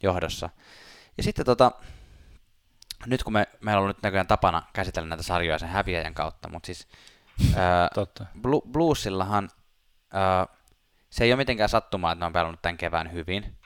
johdossa. 0.03 0.51
Ja 1.17 1.23
sitten 1.23 1.47
tota, 1.47 1.73
nyt 3.07 3.23
kun 3.23 3.33
me, 3.33 3.47
meillä 3.61 3.81
on 3.81 3.89
nyt 3.89 4.03
näköjään 4.03 4.27
tapana 4.27 4.63
käsitellä 4.73 5.09
näitä 5.09 5.23
sarjoja 5.23 5.59
sen 5.59 5.69
häviäjän 5.69 6.15
kautta, 6.15 6.49
mutta 6.49 6.67
siis 6.67 6.89
ää, 7.57 7.89
Totta. 7.95 8.27
Blu- 8.37 8.71
Bluesillahan 8.73 9.49
se 11.11 11.25
ei 11.25 11.33
ole 11.33 11.37
mitenkään 11.37 11.69
sattumaa, 11.69 12.13
että 12.13 12.21
ne 12.21 12.27
on 12.27 12.33
pelannut 12.33 12.63
tämän 12.63 12.77
kevään 12.77 13.13
hyvin. 13.13 13.57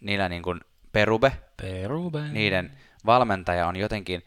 Niillä 0.00 0.28
niin 0.28 0.42
kuin 0.42 0.60
Perube, 0.92 1.32
Perube. 1.56 2.28
niiden 2.32 2.78
valmentaja 3.06 3.66
on 3.66 3.76
jotenkin, 3.76 4.22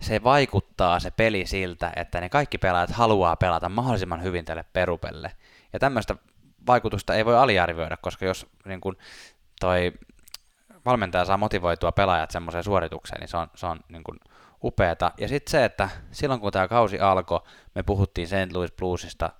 se 0.00 0.22
vaikuttaa 0.24 1.00
se 1.00 1.10
peli 1.10 1.46
siltä, 1.46 1.92
että 1.96 2.20
ne 2.20 2.28
kaikki 2.28 2.58
pelaajat 2.58 2.90
haluaa 2.90 3.36
pelata 3.36 3.68
mahdollisimman 3.68 4.22
hyvin 4.22 4.44
tälle 4.44 4.64
Perupelle. 4.72 5.32
Ja 5.72 5.78
tämmöistä 5.78 6.16
vaikutusta 6.66 7.14
ei 7.14 7.24
voi 7.24 7.36
aliarvioida, 7.36 7.96
koska 7.96 8.24
jos 8.24 8.46
niin 8.64 8.80
kuin 8.80 8.96
toi 9.60 9.92
valmentaja 10.84 11.24
saa 11.24 11.36
motivoitua 11.36 11.92
pelaajat 11.92 12.30
semmoiseen 12.30 12.64
suoritukseen, 12.64 13.20
niin 13.20 13.28
se 13.28 13.36
on, 13.36 13.50
se 13.54 13.66
on 13.66 13.80
niin 13.88 14.04
kuin 14.04 14.20
upeata. 14.64 15.12
Ja 15.18 15.28
sitten 15.28 15.50
se, 15.50 15.64
että 15.64 15.88
silloin 16.12 16.40
kun 16.40 16.52
tämä 16.52 16.68
kausi 16.68 17.00
alkoi, 17.00 17.40
me 17.74 17.82
puhuttiin 17.82 18.28
St. 18.28 18.52
Louis 18.52 18.72
Bluesista 18.72 19.30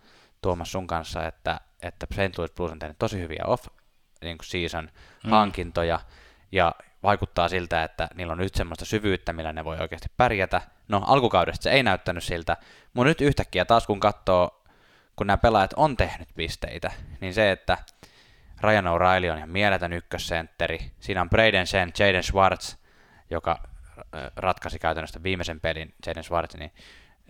Tuomas 0.44 0.72
sun 0.72 0.86
kanssa, 0.86 1.26
että, 1.26 1.60
että 1.82 2.06
St. 2.12 2.38
Louis 2.38 2.52
Blues 2.52 2.72
on 2.72 2.78
tehnyt 2.78 2.98
tosi 2.98 3.20
hyviä 3.20 3.44
off 3.46 3.66
niin 4.22 4.38
Mm. 5.24 5.30
hankintoja, 5.30 6.00
ja 6.52 6.74
vaikuttaa 7.02 7.48
siltä, 7.48 7.84
että 7.84 8.08
niillä 8.14 8.32
on 8.32 8.38
nyt 8.38 8.54
semmoista 8.54 8.84
syvyyttä, 8.84 9.32
millä 9.32 9.52
ne 9.52 9.64
voi 9.64 9.76
oikeasti 9.80 10.08
pärjätä. 10.16 10.62
No, 10.88 11.02
alkukaudesta 11.06 11.62
se 11.62 11.70
ei 11.70 11.82
näyttänyt 11.82 12.24
siltä, 12.24 12.56
mutta 12.94 13.08
nyt 13.08 13.20
yhtäkkiä 13.20 13.64
taas 13.64 13.86
kun 13.86 14.00
katsoo, 14.00 14.64
kun 15.16 15.26
nämä 15.26 15.36
pelaajat 15.36 15.72
on 15.76 15.96
tehnyt 15.96 16.28
pisteitä, 16.34 16.92
niin 17.20 17.34
se, 17.34 17.50
että 17.50 17.78
Ryan 18.60 18.84
O'Reilly 18.84 19.30
on 19.30 19.38
ihan 19.38 19.50
mieletön 19.50 19.92
ykkössentteri. 19.92 20.92
Siinä 21.00 21.20
on 21.20 21.30
Braden 21.30 21.66
Sen, 21.66 21.92
Jaden 21.98 22.22
Schwartz, 22.22 22.76
joka 23.30 23.58
äh, 23.98 24.30
ratkaisi 24.36 24.78
käytännössä 24.78 25.22
viimeisen 25.22 25.60
pelin, 25.60 25.94
Jaden 26.06 26.24
Schwartz, 26.24 26.54
niin, 26.54 26.72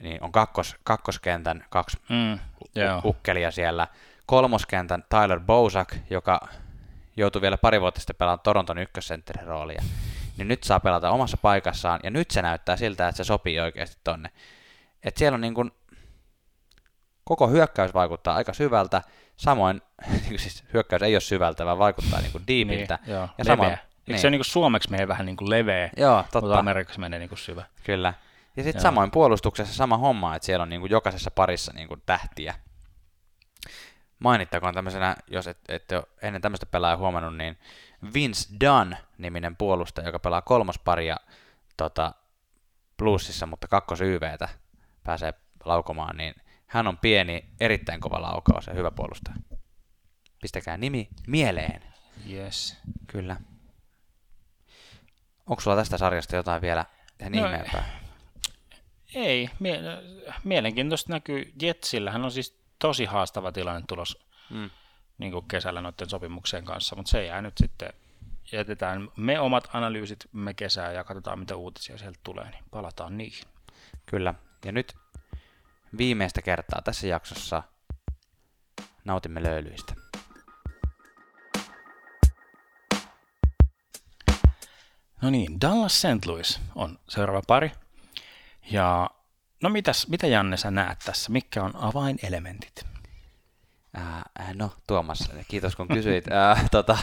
niin 0.02 0.22
on 0.22 0.32
kakkos, 0.32 0.76
kakkoskentän 0.84 1.64
kaksi 1.70 1.96
Mm, 2.08 2.34
u- 2.34 3.08
ukkelia 3.08 3.50
siellä. 3.50 3.86
Kolmoskentän 4.26 5.04
Tyler 5.08 5.40
Bozak, 5.40 5.94
joka 6.10 6.40
joutui 7.16 7.42
vielä 7.42 7.56
pari 7.56 7.80
vuotta 7.80 8.00
sitten 8.00 8.16
pelaamaan 8.16 8.40
Toronton 8.42 8.78
ykkössentterin 8.78 9.46
roolia, 9.46 9.82
niin 10.36 10.48
nyt 10.48 10.64
saa 10.64 10.80
pelata 10.80 11.10
omassa 11.10 11.36
paikassaan, 11.36 12.00
ja 12.02 12.10
nyt 12.10 12.30
se 12.30 12.42
näyttää 12.42 12.76
siltä, 12.76 13.08
että 13.08 13.16
se 13.16 13.24
sopii 13.24 13.60
oikeasti 13.60 13.96
tonne. 14.04 14.30
Et 15.02 15.16
siellä 15.16 15.34
on 15.34 15.40
niin 15.40 15.54
kuin, 15.54 15.70
koko 17.24 17.48
hyökkäys 17.48 17.94
vaikuttaa 17.94 18.34
aika 18.34 18.52
syvältä, 18.52 19.02
samoin, 19.36 19.82
niin 20.28 20.38
siis 20.38 20.64
hyökkäys 20.72 21.02
ei 21.02 21.14
ole 21.14 21.20
syvältä, 21.20 21.64
vaan 21.64 21.78
vaikuttaa 21.78 22.20
niin 22.20 22.32
kuin 22.32 22.44
diipiltä. 22.46 22.98
Niin, 23.06 23.14
joo. 23.14 23.28
ja 23.38 23.44
samoin. 23.44 23.78
Eikö 24.08 24.20
se 24.20 24.30
niin 24.30 24.38
kuin 24.38 24.44
suomeksi 24.44 24.90
menee 24.90 25.08
vähän 25.08 25.26
niin 25.26 25.36
kuin 25.36 25.50
leveä, 25.50 25.90
Joo, 25.96 26.16
mutta 26.16 26.40
totta. 26.40 26.58
Amerikassa 26.58 27.00
menee 27.00 27.18
niin 27.18 27.28
kuin 27.28 27.38
syvä. 27.38 27.64
Kyllä. 27.84 28.14
Ja 28.56 28.62
sitten 28.62 28.82
samoin 28.82 29.10
puolustuksessa 29.10 29.74
sama 29.74 29.96
homma, 29.98 30.36
että 30.36 30.46
siellä 30.46 30.62
on 30.62 30.68
niinku 30.68 30.86
jokaisessa 30.86 31.30
parissa 31.30 31.72
niinku 31.72 31.96
tähtiä. 31.96 32.54
Mainittakoon 34.18 34.74
tämmöisenä, 34.74 35.16
jos 35.26 35.46
et, 35.46 35.58
ette 35.68 35.96
ole 35.96 36.06
ennen 36.22 36.42
tämmöistä 36.42 36.66
pelaajaa 36.66 36.96
huomannut, 36.96 37.36
niin 37.36 37.58
Vince 38.14 38.48
Dunn-niminen 38.60 39.56
puolustaja, 39.56 40.08
joka 40.08 40.18
pelaa 40.18 40.42
kolmosparia 40.42 41.16
tota, 41.76 42.12
Bluesissa, 42.96 43.46
mutta 43.46 43.68
kakkos 43.68 44.00
YVtä 44.00 44.48
pääsee 45.04 45.34
laukomaan, 45.64 46.16
niin 46.16 46.34
hän 46.66 46.86
on 46.86 46.98
pieni, 46.98 47.44
erittäin 47.60 48.00
kova 48.00 48.22
laukaus 48.22 48.66
ja 48.66 48.74
hyvä 48.74 48.90
puolustaja. 48.90 49.36
Pistäkää 50.42 50.76
nimi 50.76 51.08
mieleen. 51.26 51.82
Yes. 52.30 52.76
Kyllä. 53.06 53.36
Onko 55.46 55.60
sulla 55.60 55.76
tästä 55.76 55.98
sarjasta 55.98 56.36
jotain 56.36 56.62
vielä 56.62 56.84
sen 57.22 57.32
No, 57.32 57.46
ihmeempää? 57.46 58.03
Ei, 59.14 59.50
mie- 59.60 59.80
mielenkiintoista 60.44 61.12
näkyy. 61.12 61.52
Jetsillähän 61.62 62.24
on 62.24 62.30
siis 62.30 62.58
tosi 62.78 63.04
haastava 63.04 63.52
tilanne 63.52 63.82
tulos 63.88 64.24
Mm. 64.50 64.70
niin 65.18 65.32
kuin 65.32 65.48
kesällä 65.48 65.80
noiden 65.80 66.08
sopimuksien 66.10 66.64
kanssa, 66.64 66.96
mutta 66.96 67.10
se 67.10 67.24
jää 67.26 67.42
nyt 67.42 67.58
sitten, 67.58 67.92
jätetään 68.52 69.08
me 69.16 69.40
omat 69.40 69.68
analyysit 69.72 70.18
me 70.32 70.54
kesää 70.54 70.92
ja 70.92 71.04
katsotaan 71.04 71.38
mitä 71.38 71.56
uutisia 71.56 71.98
sieltä 71.98 72.18
tulee, 72.22 72.50
niin 72.50 72.64
palataan 72.70 73.18
niihin. 73.18 73.44
Kyllä. 74.06 74.34
Ja 74.64 74.72
nyt 74.72 74.94
viimeistä 75.98 76.42
kertaa 76.42 76.82
tässä 76.82 77.06
jaksossa 77.06 77.62
nautimme 79.04 79.42
löylyistä. 79.42 79.94
No 85.22 85.30
niin, 85.30 85.60
Dallas 85.60 86.00
St. 86.00 86.26
Louis 86.26 86.60
on 86.74 86.98
seuraava 87.08 87.42
pari. 87.46 87.70
Ja 88.70 89.10
no 89.62 89.68
mitäs, 89.68 90.08
mitä 90.08 90.26
Janne 90.26 90.56
sä 90.56 90.70
näet 90.70 90.98
tässä? 90.98 91.32
Mitkä 91.32 91.62
on 91.62 91.76
avainelementit? 91.76 92.86
Ää, 93.94 94.22
äh, 94.40 94.54
no, 94.54 94.70
Tuomas, 94.86 95.30
kiitos 95.48 95.76
kun 95.76 95.88
kysyit. 95.88 96.28
Ää, 96.32 96.68
tota, 96.70 96.98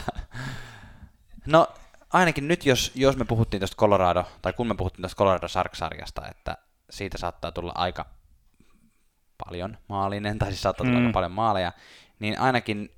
no, 1.46 1.68
ainakin 2.12 2.48
nyt, 2.48 2.66
jos, 2.66 2.92
jos 2.94 3.16
me 3.16 3.24
puhuttiin 3.24 3.60
tuosta 3.60 3.76
Colorado, 3.76 4.24
tai 4.42 4.52
kun 4.52 4.66
me 4.68 4.74
puhuttiin 4.74 5.02
tuosta 5.02 5.18
Colorado 5.18 5.48
Shark-sarjasta, 5.48 6.28
että 6.28 6.56
siitä 6.90 7.18
saattaa 7.18 7.52
tulla 7.52 7.72
aika 7.74 8.06
paljon 9.46 9.78
maalinen, 9.88 10.38
tai 10.38 10.48
siis 10.48 10.62
saattaa 10.62 10.84
tulla 10.86 10.98
Mm. 10.98 11.06
aika 11.06 11.12
paljon 11.14 11.32
maaleja, 11.32 11.72
niin 12.18 12.40
ainakin 12.40 12.94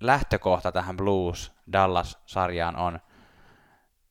lähtökohta 0.00 0.72
tähän 0.72 0.96
Blues 0.96 1.52
Dallas-sarjaan 1.72 2.76
on 2.76 3.00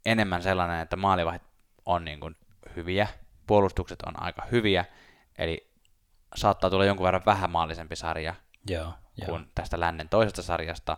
enemmän 0.05 0.43
sellainen, 0.43 0.79
että 0.81 0.95
maalivahit 0.95 1.41
on 1.85 2.05
niin 2.05 2.19
kuin 2.19 2.35
hyviä, 2.75 3.07
puolustukset 3.47 4.01
on 4.01 4.23
aika 4.23 4.47
hyviä, 4.51 4.85
eli 5.37 5.71
saattaa 6.35 6.69
tulla 6.69 6.85
jonkun 6.85 7.05
verran 7.05 7.25
vähämaallisempi 7.25 7.95
sarja 7.95 8.35
Joo, 8.69 8.93
joo. 9.17 9.25
kuin 9.29 9.51
tästä 9.55 9.79
lännen 9.79 10.09
toisesta 10.09 10.41
sarjasta. 10.41 10.97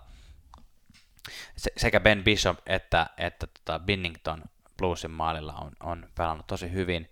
Se, 1.58 1.72
sekä 1.78 2.00
Ben 2.00 2.24
Bishop 2.24 2.58
että, 2.66 3.10
että 3.18 3.48
tota 3.48 3.80
Binnington 3.80 4.44
Bluesin 4.78 5.12
maalilla 5.12 5.54
on, 5.54 5.72
on 5.80 6.10
pelannut 6.18 6.48
tosi 6.48 6.72
hyvin. 6.72 7.12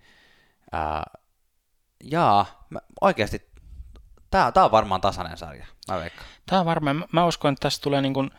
Ää, 0.72 1.04
jaa, 2.04 2.66
mä, 2.70 2.80
oikeasti 3.02 3.52
tämä, 4.32 4.52
tämä 4.52 4.66
on 4.66 4.72
varmaan 4.72 5.02
tasainen 5.02 5.38
sarja, 5.38 5.66
mä 5.92 6.00
veikkaan. 6.00 6.28
Tämä 6.46 6.60
on 6.60 6.66
varmaan, 6.66 7.06
mä- 7.12 7.26
uskon, 7.26 7.54
että 7.54 7.62
tästä 7.62 7.84
tulee 7.84 8.02
niin 8.02 8.14
kuin 8.14 8.32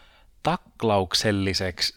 taklaukselliseksi 0.43 1.95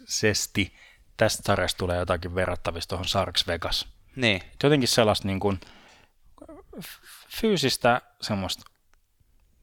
tästä 1.17 1.43
sarjasta 1.45 1.77
tulee 1.77 1.97
jotakin 1.97 2.35
verrattavista 2.35 2.89
tuohon 2.89 3.07
Sarks 3.07 3.47
Vegas. 3.47 3.87
Niin, 4.15 4.41
Jotenkin 4.63 4.87
sellaista 4.87 5.27
niin 5.27 5.39
kuin 5.39 5.59
fyysistä 7.29 8.01
semmoista 8.21 8.63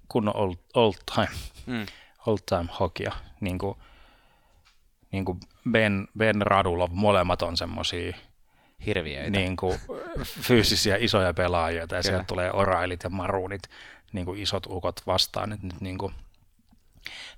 kunnon 0.09 0.37
old, 0.37 0.55
old 0.75 0.95
time, 1.15 1.29
mm, 1.67 1.87
old 2.27 2.39
time 2.49 2.67
hokia, 2.81 3.13
niin 3.41 3.59
kuin, 3.59 3.79
niin 5.13 5.25
kuin 5.25 5.41
Ben, 5.71 6.09
ben 6.19 6.43
Radulov, 6.43 6.91
molemmat 6.93 7.43
on 7.43 7.57
semmoisia 7.57 8.17
hirviöitä. 8.87 9.31
niin 9.31 9.57
kuin, 9.57 9.81
fyysisiä 10.25 10.97
isoja 11.01 11.35
pelaajia, 11.35 11.81
ja 11.81 11.87
Kyllä. 11.87 12.03
sieltä 12.03 12.25
tulee 12.25 12.53
orailit 12.53 13.03
ja 13.03 13.11
maruunit, 13.11 13.63
niin 14.13 14.27
kuin 14.27 14.41
isot 14.41 14.67
ukot 14.67 15.07
vastaan. 15.07 15.53
Et 15.53 15.63
nyt 15.63 15.81
niin 15.81 15.99
kuin, 15.99 16.15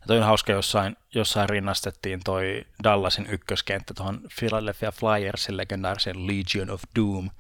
toi 0.07 0.19
on 0.19 0.25
hauska, 0.25 0.53
jossain, 0.53 0.97
jossain 1.15 1.49
rinnastettiin 1.49 2.21
toi 2.25 2.67
Dallasin 2.85 3.27
ykköskenttä 3.27 3.95
tuohon 3.95 4.21
Philadelphia 4.39 4.93
Flyersin 4.93 5.57
legendaarisen 5.57 6.27
Legion 6.27 6.71
of 6.71 6.83
Doom 6.97 7.31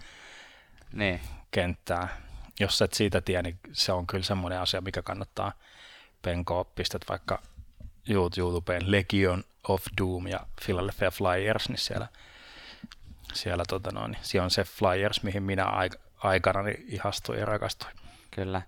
Niin, 0.92 1.20
kenttää. 1.50 2.08
Jos 2.60 2.82
et 2.82 2.92
siitä 2.92 3.20
tiedä, 3.20 3.42
niin 3.42 3.58
se 3.72 3.92
on 3.92 4.06
kyllä 4.06 4.24
semmoinen 4.24 4.60
asia, 4.60 4.80
mikä 4.80 5.02
kannattaa 5.02 5.52
penkoa. 6.22 6.64
Pistät 6.64 7.02
vaikka 7.08 7.42
YouTubeen 8.08 8.90
Legion 8.90 9.44
of 9.68 9.84
Doom 10.00 10.26
ja 10.26 10.40
Philadelphia 10.64 11.10
Flyers, 11.10 11.68
niin 11.68 11.78
siellä, 11.78 12.08
siellä, 13.32 13.64
tota 13.68 13.92
noin, 13.92 14.16
siellä 14.22 14.44
on 14.44 14.50
se 14.50 14.64
Flyers, 14.64 15.22
mihin 15.22 15.42
minä 15.42 15.64
aik- 15.64 15.98
aikanani 16.18 16.74
ihastuin 16.86 17.38
ja 17.38 17.44
rakastuin. 17.44 17.92
kyllä. 18.30 18.62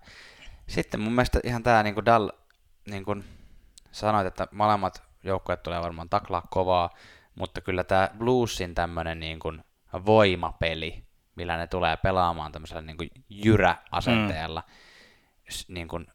Sitten 0.66 1.00
mun 1.00 1.12
mielestä 1.12 1.40
ihan 1.44 1.62
tämä 1.62 1.82
niin 1.82 2.04
Dall, 2.06 2.30
niin 2.86 3.04
kuin 3.04 3.24
sanoit, 3.92 4.26
että 4.26 4.46
molemmat 4.52 5.02
joukkueet 5.24 5.62
tulee 5.62 5.80
varmaan 5.80 6.08
taklaa 6.08 6.46
kovaa, 6.50 6.90
mutta 7.34 7.60
kyllä 7.60 7.84
tämä 7.84 8.10
Bluesin 8.18 8.74
tämmöinen 8.74 9.20
niin 9.20 9.38
kuin 9.38 9.64
voimapeli, 10.06 11.04
millä 11.36 11.56
ne 11.56 11.66
tulee 11.66 11.96
pelaamaan 11.96 12.52
tämmöisellä 12.52 12.82
niin 12.82 12.96
kuin 12.96 13.10
jyrä-asenteella, 13.28 14.62
mm. 14.66 15.74
niin 15.74 15.88
kuin 15.88 16.06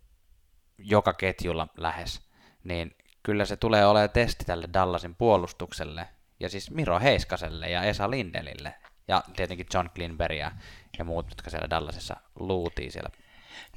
joka 0.78 1.14
ketjulla 1.14 1.68
lähes, 1.78 2.30
niin 2.64 2.96
kyllä 3.24 3.46
se 3.46 3.58
tulee 3.58 3.86
olemaan 3.86 4.10
testi 4.10 4.46
tälle 4.46 4.68
Dallasin 4.74 5.16
puolustukselle, 5.16 6.10
ja 6.40 6.50
siis 6.50 6.72
Miro 6.72 7.00
Heiskaselle 7.00 7.70
ja 7.70 7.84
Esa 7.84 8.10
Lindelille, 8.10 8.76
ja 9.08 9.24
tietenkin 9.36 9.68
John 9.74 9.90
Klinberg 9.96 10.38
ja, 10.38 10.52
ja 10.98 11.04
muut, 11.04 11.30
jotka 11.30 11.50
siellä 11.50 11.70
Dallasissa 11.70 12.16
luutii 12.40 12.92
siellä. 12.92 13.10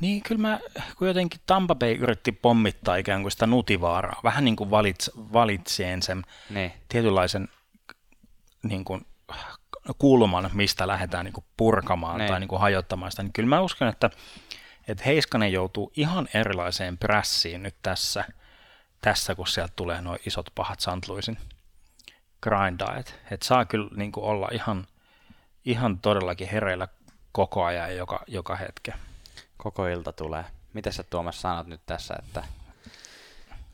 Niin, 0.00 0.22
kyllä 0.22 0.40
mä, 0.40 0.60
kun 0.98 1.08
jotenkin 1.08 1.40
Tampa 1.46 1.74
Bay 1.74 1.92
yritti 1.92 2.32
pommittaa 2.32 2.96
ikään 2.96 3.22
kuin 3.22 3.32
sitä 3.32 3.46
nutivaaraa, 3.46 4.20
vähän 4.24 4.44
niin 4.44 4.56
kuin 4.56 4.70
valits, 4.70 5.10
valitseen 5.16 6.02
sen 6.02 6.24
Niin, 6.50 6.72
tietynlaisen 6.88 7.48
niin 8.62 8.84
kuin, 8.84 9.06
kulman, 9.98 10.50
mistä 10.54 10.86
lähdetään 10.86 11.24
niin 11.24 11.32
kuin 11.32 11.44
purkamaan 11.56 12.18
Niin. 12.18 12.28
tai 12.28 12.40
niin 12.40 12.48
kuin 12.48 12.60
hajottamaan 12.60 13.10
sitä, 13.12 13.22
niin 13.22 13.32
kyllä 13.32 13.48
mä 13.48 13.60
uskon, 13.60 13.88
että, 13.88 14.10
että 14.88 15.04
Heiskanen 15.04 15.52
joutuu 15.52 15.92
ihan 15.96 16.28
erilaiseen 16.34 16.98
prässiin 16.98 17.62
nyt 17.62 17.76
tässä, 17.82 18.24
tässä 19.00 19.34
kun 19.34 19.46
sieltä 19.46 19.72
tulee 19.76 20.00
nuo 20.00 20.16
isot 20.26 20.46
pahat 20.54 20.80
St. 20.80 21.08
Louisin 21.08 21.38
grindajat. 22.42 23.14
Että 23.30 23.46
saa 23.46 23.64
kyllä 23.64 23.90
niin 23.96 24.12
kuin 24.12 24.24
olla 24.24 24.48
ihan, 24.52 24.86
ihan 25.64 25.98
todellakin 25.98 26.48
hereillä 26.48 26.88
koko 27.32 27.64
ajan 27.64 27.88
ja 27.90 27.96
joka, 27.96 28.24
joka 28.26 28.56
hetke. 28.56 28.92
Koko 29.58 29.86
ilta 29.86 30.12
tulee. 30.12 30.44
Mitä 30.72 30.92
sä 30.92 31.02
Tuomas 31.02 31.40
sanot 31.40 31.66
nyt 31.66 31.80
tässä, 31.86 32.14
että 32.18 32.44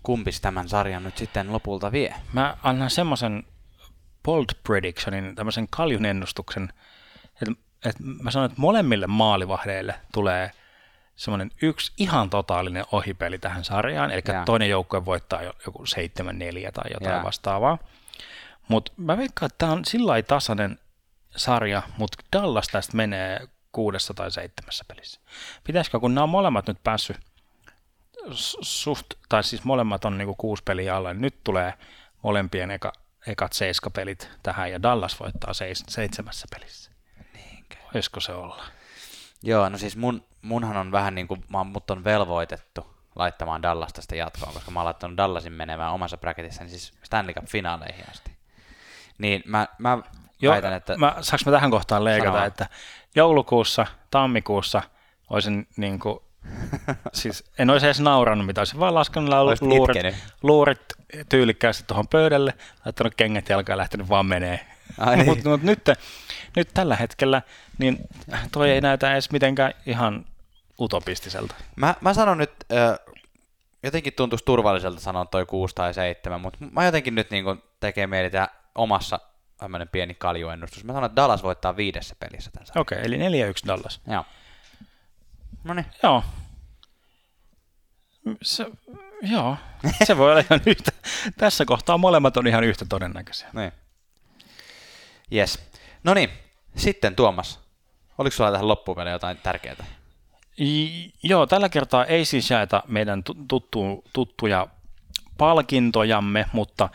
kumpis 0.03 0.41
tämän 0.41 0.69
sarjan 0.69 1.05
nyt 1.05 1.19
sitten 1.19 1.53
lopulta 1.53 1.93
vie? 1.93 2.15
Mä 2.33 2.57
annan 2.63 2.91
semmoisen 2.91 3.45
bold 4.23 4.47
predictionin, 4.63 5.35
tämmöisen 5.35 5.67
kaljun 5.71 6.07
ennustuksen, 6.07 6.73
että, 7.25 7.63
että 7.85 8.03
mä 8.23 8.31
sanon, 8.31 8.47
että 8.47 8.61
molemmille 8.61 9.07
maalivahdeille 9.07 9.95
tulee 10.13 10.51
semmoinen 11.17 11.51
yksi 11.63 11.93
ihan 11.99 12.31
totaalinen 12.31 12.85
ohipeli 12.93 13.39
tähän 13.39 13.65
sarjaan, 13.65 14.11
eli 14.11 14.23
Jaa. 14.29 14.45
toinen 14.45 14.71
joukkue 14.71 15.05
voittaa 15.05 15.43
jo- 15.43 15.55
joku 15.67 15.85
7-4 15.85 16.73
tai 16.73 16.91
jotain 16.93 17.15
Jaa. 17.15 17.25
vastaavaa. 17.25 17.79
Mutta 18.69 18.93
mä 18.97 19.17
veikkaan, 19.17 19.47
että 19.47 19.59
tämä 19.59 19.73
on 19.73 19.85
sillä 19.85 20.23
tasainen 20.23 20.79
sarja, 21.37 21.83
mutta 21.99 22.19
Dallas 22.33 22.69
tästä 22.69 22.97
menee 22.97 23.49
kuudessa 23.75 24.15
tai 24.15 24.31
seitsemässä 24.31 24.85
pelissä. 24.89 25.21
Pitäisikö, 25.65 26.01
kun 26.01 26.15
nämä 26.15 26.23
on 26.23 26.29
molemmat 26.29 26.67
nyt 26.67 26.79
päässyt 26.85 27.17
suht, 28.61 29.07
tai 29.29 29.45
siis 29.45 29.65
molemmat 29.65 30.05
on 30.05 30.19
niinku 30.19 30.35
kuusi 30.35 30.63
peliä 30.63 30.97
alla, 30.97 31.13
niin 31.13 31.21
nyt 31.23 31.45
tulee 31.45 31.75
molempien 32.23 32.71
eka, 32.71 32.93
ekat 33.27 33.53
seiskapelit 33.53 34.31
tähän, 34.43 34.71
ja 34.71 34.83
Dallas 34.83 35.21
voittaa 35.21 35.55
seis, 35.55 35.85
seitsemässä 35.89 36.47
pelissä. 36.51 36.91
Niinkö? 37.35 37.77
Voisiko 37.95 38.21
se 38.21 38.33
olla? 38.33 38.65
Joo, 39.43 39.69
no 39.69 39.79
siis 39.79 39.97
mun, 39.97 40.25
munhan 40.43 40.77
on 40.77 40.93
vähän 40.93 41.15
niin 41.15 41.29
kuin, 41.29 41.45
mä, 41.49 41.65
mut 41.65 41.91
on 41.91 42.05
velvoitettu 42.05 42.95
laittamaan 43.17 43.63
Dallasta 43.63 44.03
sitä 44.03 44.17
jatkoon, 44.17 44.55
koska 44.55 44.71
mä 44.71 44.81
oon 44.81 44.85
laittanut 44.85 45.17
Dallasin 45.17 45.53
menemään 45.53 45.93
omassa 45.93 46.17
bracketissani 46.17 46.71
siis 46.71 46.93
Stanley 47.03 47.35
Cup-finaaleihin 47.35 48.11
asti. 48.11 48.31
Niin 49.19 49.43
mä, 49.47 49.69
mä 49.79 49.99
Joo, 50.41 50.53
väitän, 50.53 50.73
että... 50.73 50.97
mä, 50.97 51.17
saanko 51.21 51.51
mä 51.51 51.53
tähän 51.53 51.71
kohtaan 51.71 52.05
leikata, 52.05 52.33
vaan. 52.33 52.47
että 52.47 52.67
joulukuussa, 53.15 53.87
tammikuussa 54.11 54.83
olisin 55.31 55.69
niin 55.77 55.99
kuin, 55.99 56.19
siis 57.13 57.45
en 57.59 57.71
olisi 57.71 57.87
edes 57.87 58.01
naurannut, 58.01 58.47
mitä 58.47 58.61
olisin 58.61 58.81
vaan 58.81 58.95
laskenut 58.95 59.35
Olisit 59.35 59.69
luurit, 59.69 59.97
itkenyt. 59.97 60.17
luurit 60.43 60.81
tyylikkäästi 61.29 61.85
tuohon 61.87 62.09
pöydälle, 62.09 62.55
laittanut 62.85 63.15
kengät 63.15 63.49
jalkaan 63.49 63.75
ja 63.75 63.79
lähtenyt 63.79 64.09
vaan 64.09 64.27
menee. 64.27 64.67
Niin. 65.17 65.27
Mutta 65.27 65.49
mut 65.49 65.63
nyt, 65.63 65.81
nyt 66.57 66.69
tällä 66.75 66.97
hetkellä, 66.97 67.43
niin 67.79 67.99
toi 68.53 68.71
ei 68.71 68.81
näytä 68.81 69.13
edes 69.13 69.31
mitenkään 69.31 69.73
ihan 69.87 70.25
utopistiselta. 70.81 71.55
Mä, 71.77 71.95
mä 72.01 72.15
sanon 72.15 72.39
nyt, 72.39 72.53
ö, 72.73 72.99
jotenkin 73.83 74.13
tuntuisi 74.13 74.45
turvalliselta 74.45 75.01
sanoa 75.01 75.25
toi 75.25 75.47
6 75.47 75.75
tai 75.75 75.95
7, 75.95 76.41
mutta 76.41 76.59
mä 76.71 76.85
jotenkin 76.85 77.15
nyt 77.15 77.31
niin 77.31 77.45
tekee 77.81 78.07
mieli 78.07 78.31
tehdä 78.31 78.49
omassa 78.75 79.21
tämmöinen 79.57 79.89
pieni 79.89 80.15
kaljuennustus. 80.15 80.85
Mä 80.85 80.93
sanon, 80.93 81.07
että 81.07 81.17
Dallas 81.17 81.43
voittaa 81.43 81.77
viidessä 81.77 82.17
pelissä 82.19 82.51
tämän 82.51 82.67
sarjan. 82.67 82.81
Okei, 82.81 82.99
eli 83.03 83.19
4-1 83.19 83.21
Dallas. 83.67 84.01
Joo. 84.07 84.25
No 85.65 85.75
niin. 85.75 85.87
Joo. 86.03 86.25
Se, 88.43 88.67
joo, 89.23 89.57
se 90.05 90.17
voi 90.17 90.31
olla 90.31 90.41
ihan 90.41 90.61
yhtä. 90.67 90.93
Tässä 91.39 91.65
kohtaa 91.65 91.99
molemmat 91.99 92.37
on 92.37 92.47
ihan 92.47 92.65
yhtä 92.65 92.85
todennäköisiä. 92.89 93.49
Niin. 93.53 93.73
Yes. 95.33 95.59
No 96.05 96.15
niin, 96.15 96.31
sitten 96.77 97.17
Tuomas. 97.17 97.61
Oliko 98.19 98.37
sulla 98.37 98.51
tähän 98.51 98.69
loppuun 98.69 98.97
vielä 98.97 99.11
jotain 99.11 99.37
tärkeää? 99.37 99.87
I, 100.61 101.13
joo, 101.23 101.47
tällä 101.47 101.69
kertaa 101.69 102.05
ei 102.05 102.25
siis 102.25 102.51
jaeta 102.51 102.83
meidän 102.89 103.25
tu- 103.25 103.37
tuttu, 103.49 104.05
tuttuja 104.13 104.67
palkintojamme, 105.39 106.47
mutta 106.53 106.89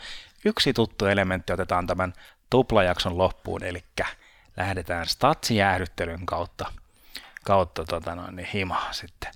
yksi 0.44 0.72
tuttu 0.72 1.06
elementti 1.06 1.52
otetaan 1.52 1.86
tämän 1.86 2.12
tuplajakson 2.50 3.18
loppuun, 3.18 3.64
eli 3.64 3.84
lähdetään 4.56 5.06
statsijäähdyttelyn 5.06 6.26
kautta, 6.26 6.72
kautta 7.44 7.84
tota 7.84 8.14
noin, 8.14 8.36
niin 8.36 8.48
himaa 8.54 8.92
sitten. 8.92 9.32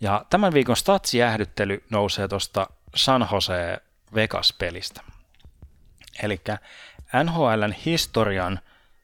Ja 0.00 0.24
tämän 0.30 0.54
viikon 0.54 0.76
statsijäähdyttely 0.76 1.84
nousee 1.90 2.28
tuosta 2.28 2.66
San 2.94 3.28
Jose 3.32 3.78
Vegas-pelistä. 4.14 5.00
Eli 6.22 6.40
NHLn 7.24 7.74
historian 7.86 8.60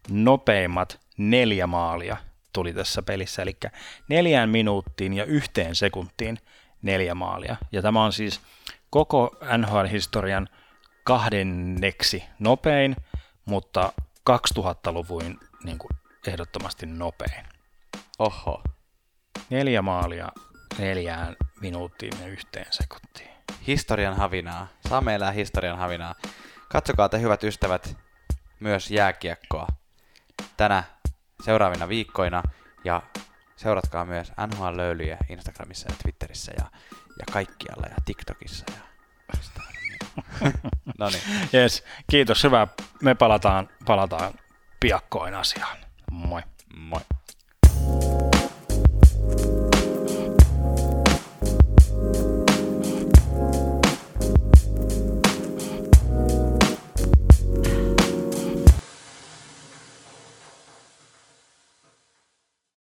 nopeimmat 0.08 1.00
neljä 1.16 1.66
maalia 1.66 2.16
tuli 2.52 2.72
tässä 2.72 3.02
pelissä, 3.02 3.42
eli 3.42 3.56
neljään 4.08 4.48
minuuttiin 4.48 5.14
ja 5.14 5.24
yhteen 5.24 5.74
sekuntiin 5.74 6.38
neljä 6.82 7.14
maalia. 7.14 7.56
Ja 7.72 7.82
tämä 7.82 8.04
on 8.04 8.12
siis 8.12 8.40
koko 8.90 9.36
NHL-historian 9.58 10.48
kahdenneksi 11.04 12.24
nopein, 12.38 12.96
mutta 13.44 13.92
2000-luvuin 14.30 15.38
niin 15.64 15.78
kuin 15.78 15.90
ehdottomasti 16.26 16.86
nopein. 16.86 17.46
Oho. 18.18 18.62
Neljä 19.50 19.82
maalia 19.82 20.28
neljään 20.78 21.36
minuuttiin 21.60 22.12
ja 22.20 22.26
yhteen 22.26 22.66
sekuntiin. 22.70 23.30
Historian 23.66 24.16
havinaa. 24.16 24.68
Saamme 24.88 25.14
elää 25.14 25.30
historian 25.30 25.78
havinaa. 25.78 26.14
Katsokaa 26.68 27.08
te 27.08 27.20
hyvät 27.20 27.44
ystävät 27.44 27.96
myös 28.60 28.90
jääkiekkoa 28.90 29.66
tänä 30.56 30.84
seuraavina 31.44 31.88
viikkoina 31.88 32.42
ja 32.84 33.02
Seuratkaa 33.56 34.04
myös 34.04 34.32
NHL 34.46 34.76
löylyjä 34.76 35.18
Instagramissa 35.28 35.88
ja 35.90 35.96
Twitterissä 36.02 36.52
ja, 36.58 36.64
ja 37.18 37.24
kaikkialla 37.32 37.86
ja 37.86 37.96
TikTokissa. 38.04 38.64
Ja... 38.72 38.84
no 40.98 41.08
niin. 41.08 41.22
Yes, 41.54 41.84
kiitos, 42.10 42.44
hyvä. 42.44 42.66
Me 43.02 43.14
palataan, 43.14 43.68
palataan 43.86 44.32
piakkoin 44.80 45.34
asiaan. 45.34 45.76
Moi. 46.10 46.42
Moi. 46.76 47.00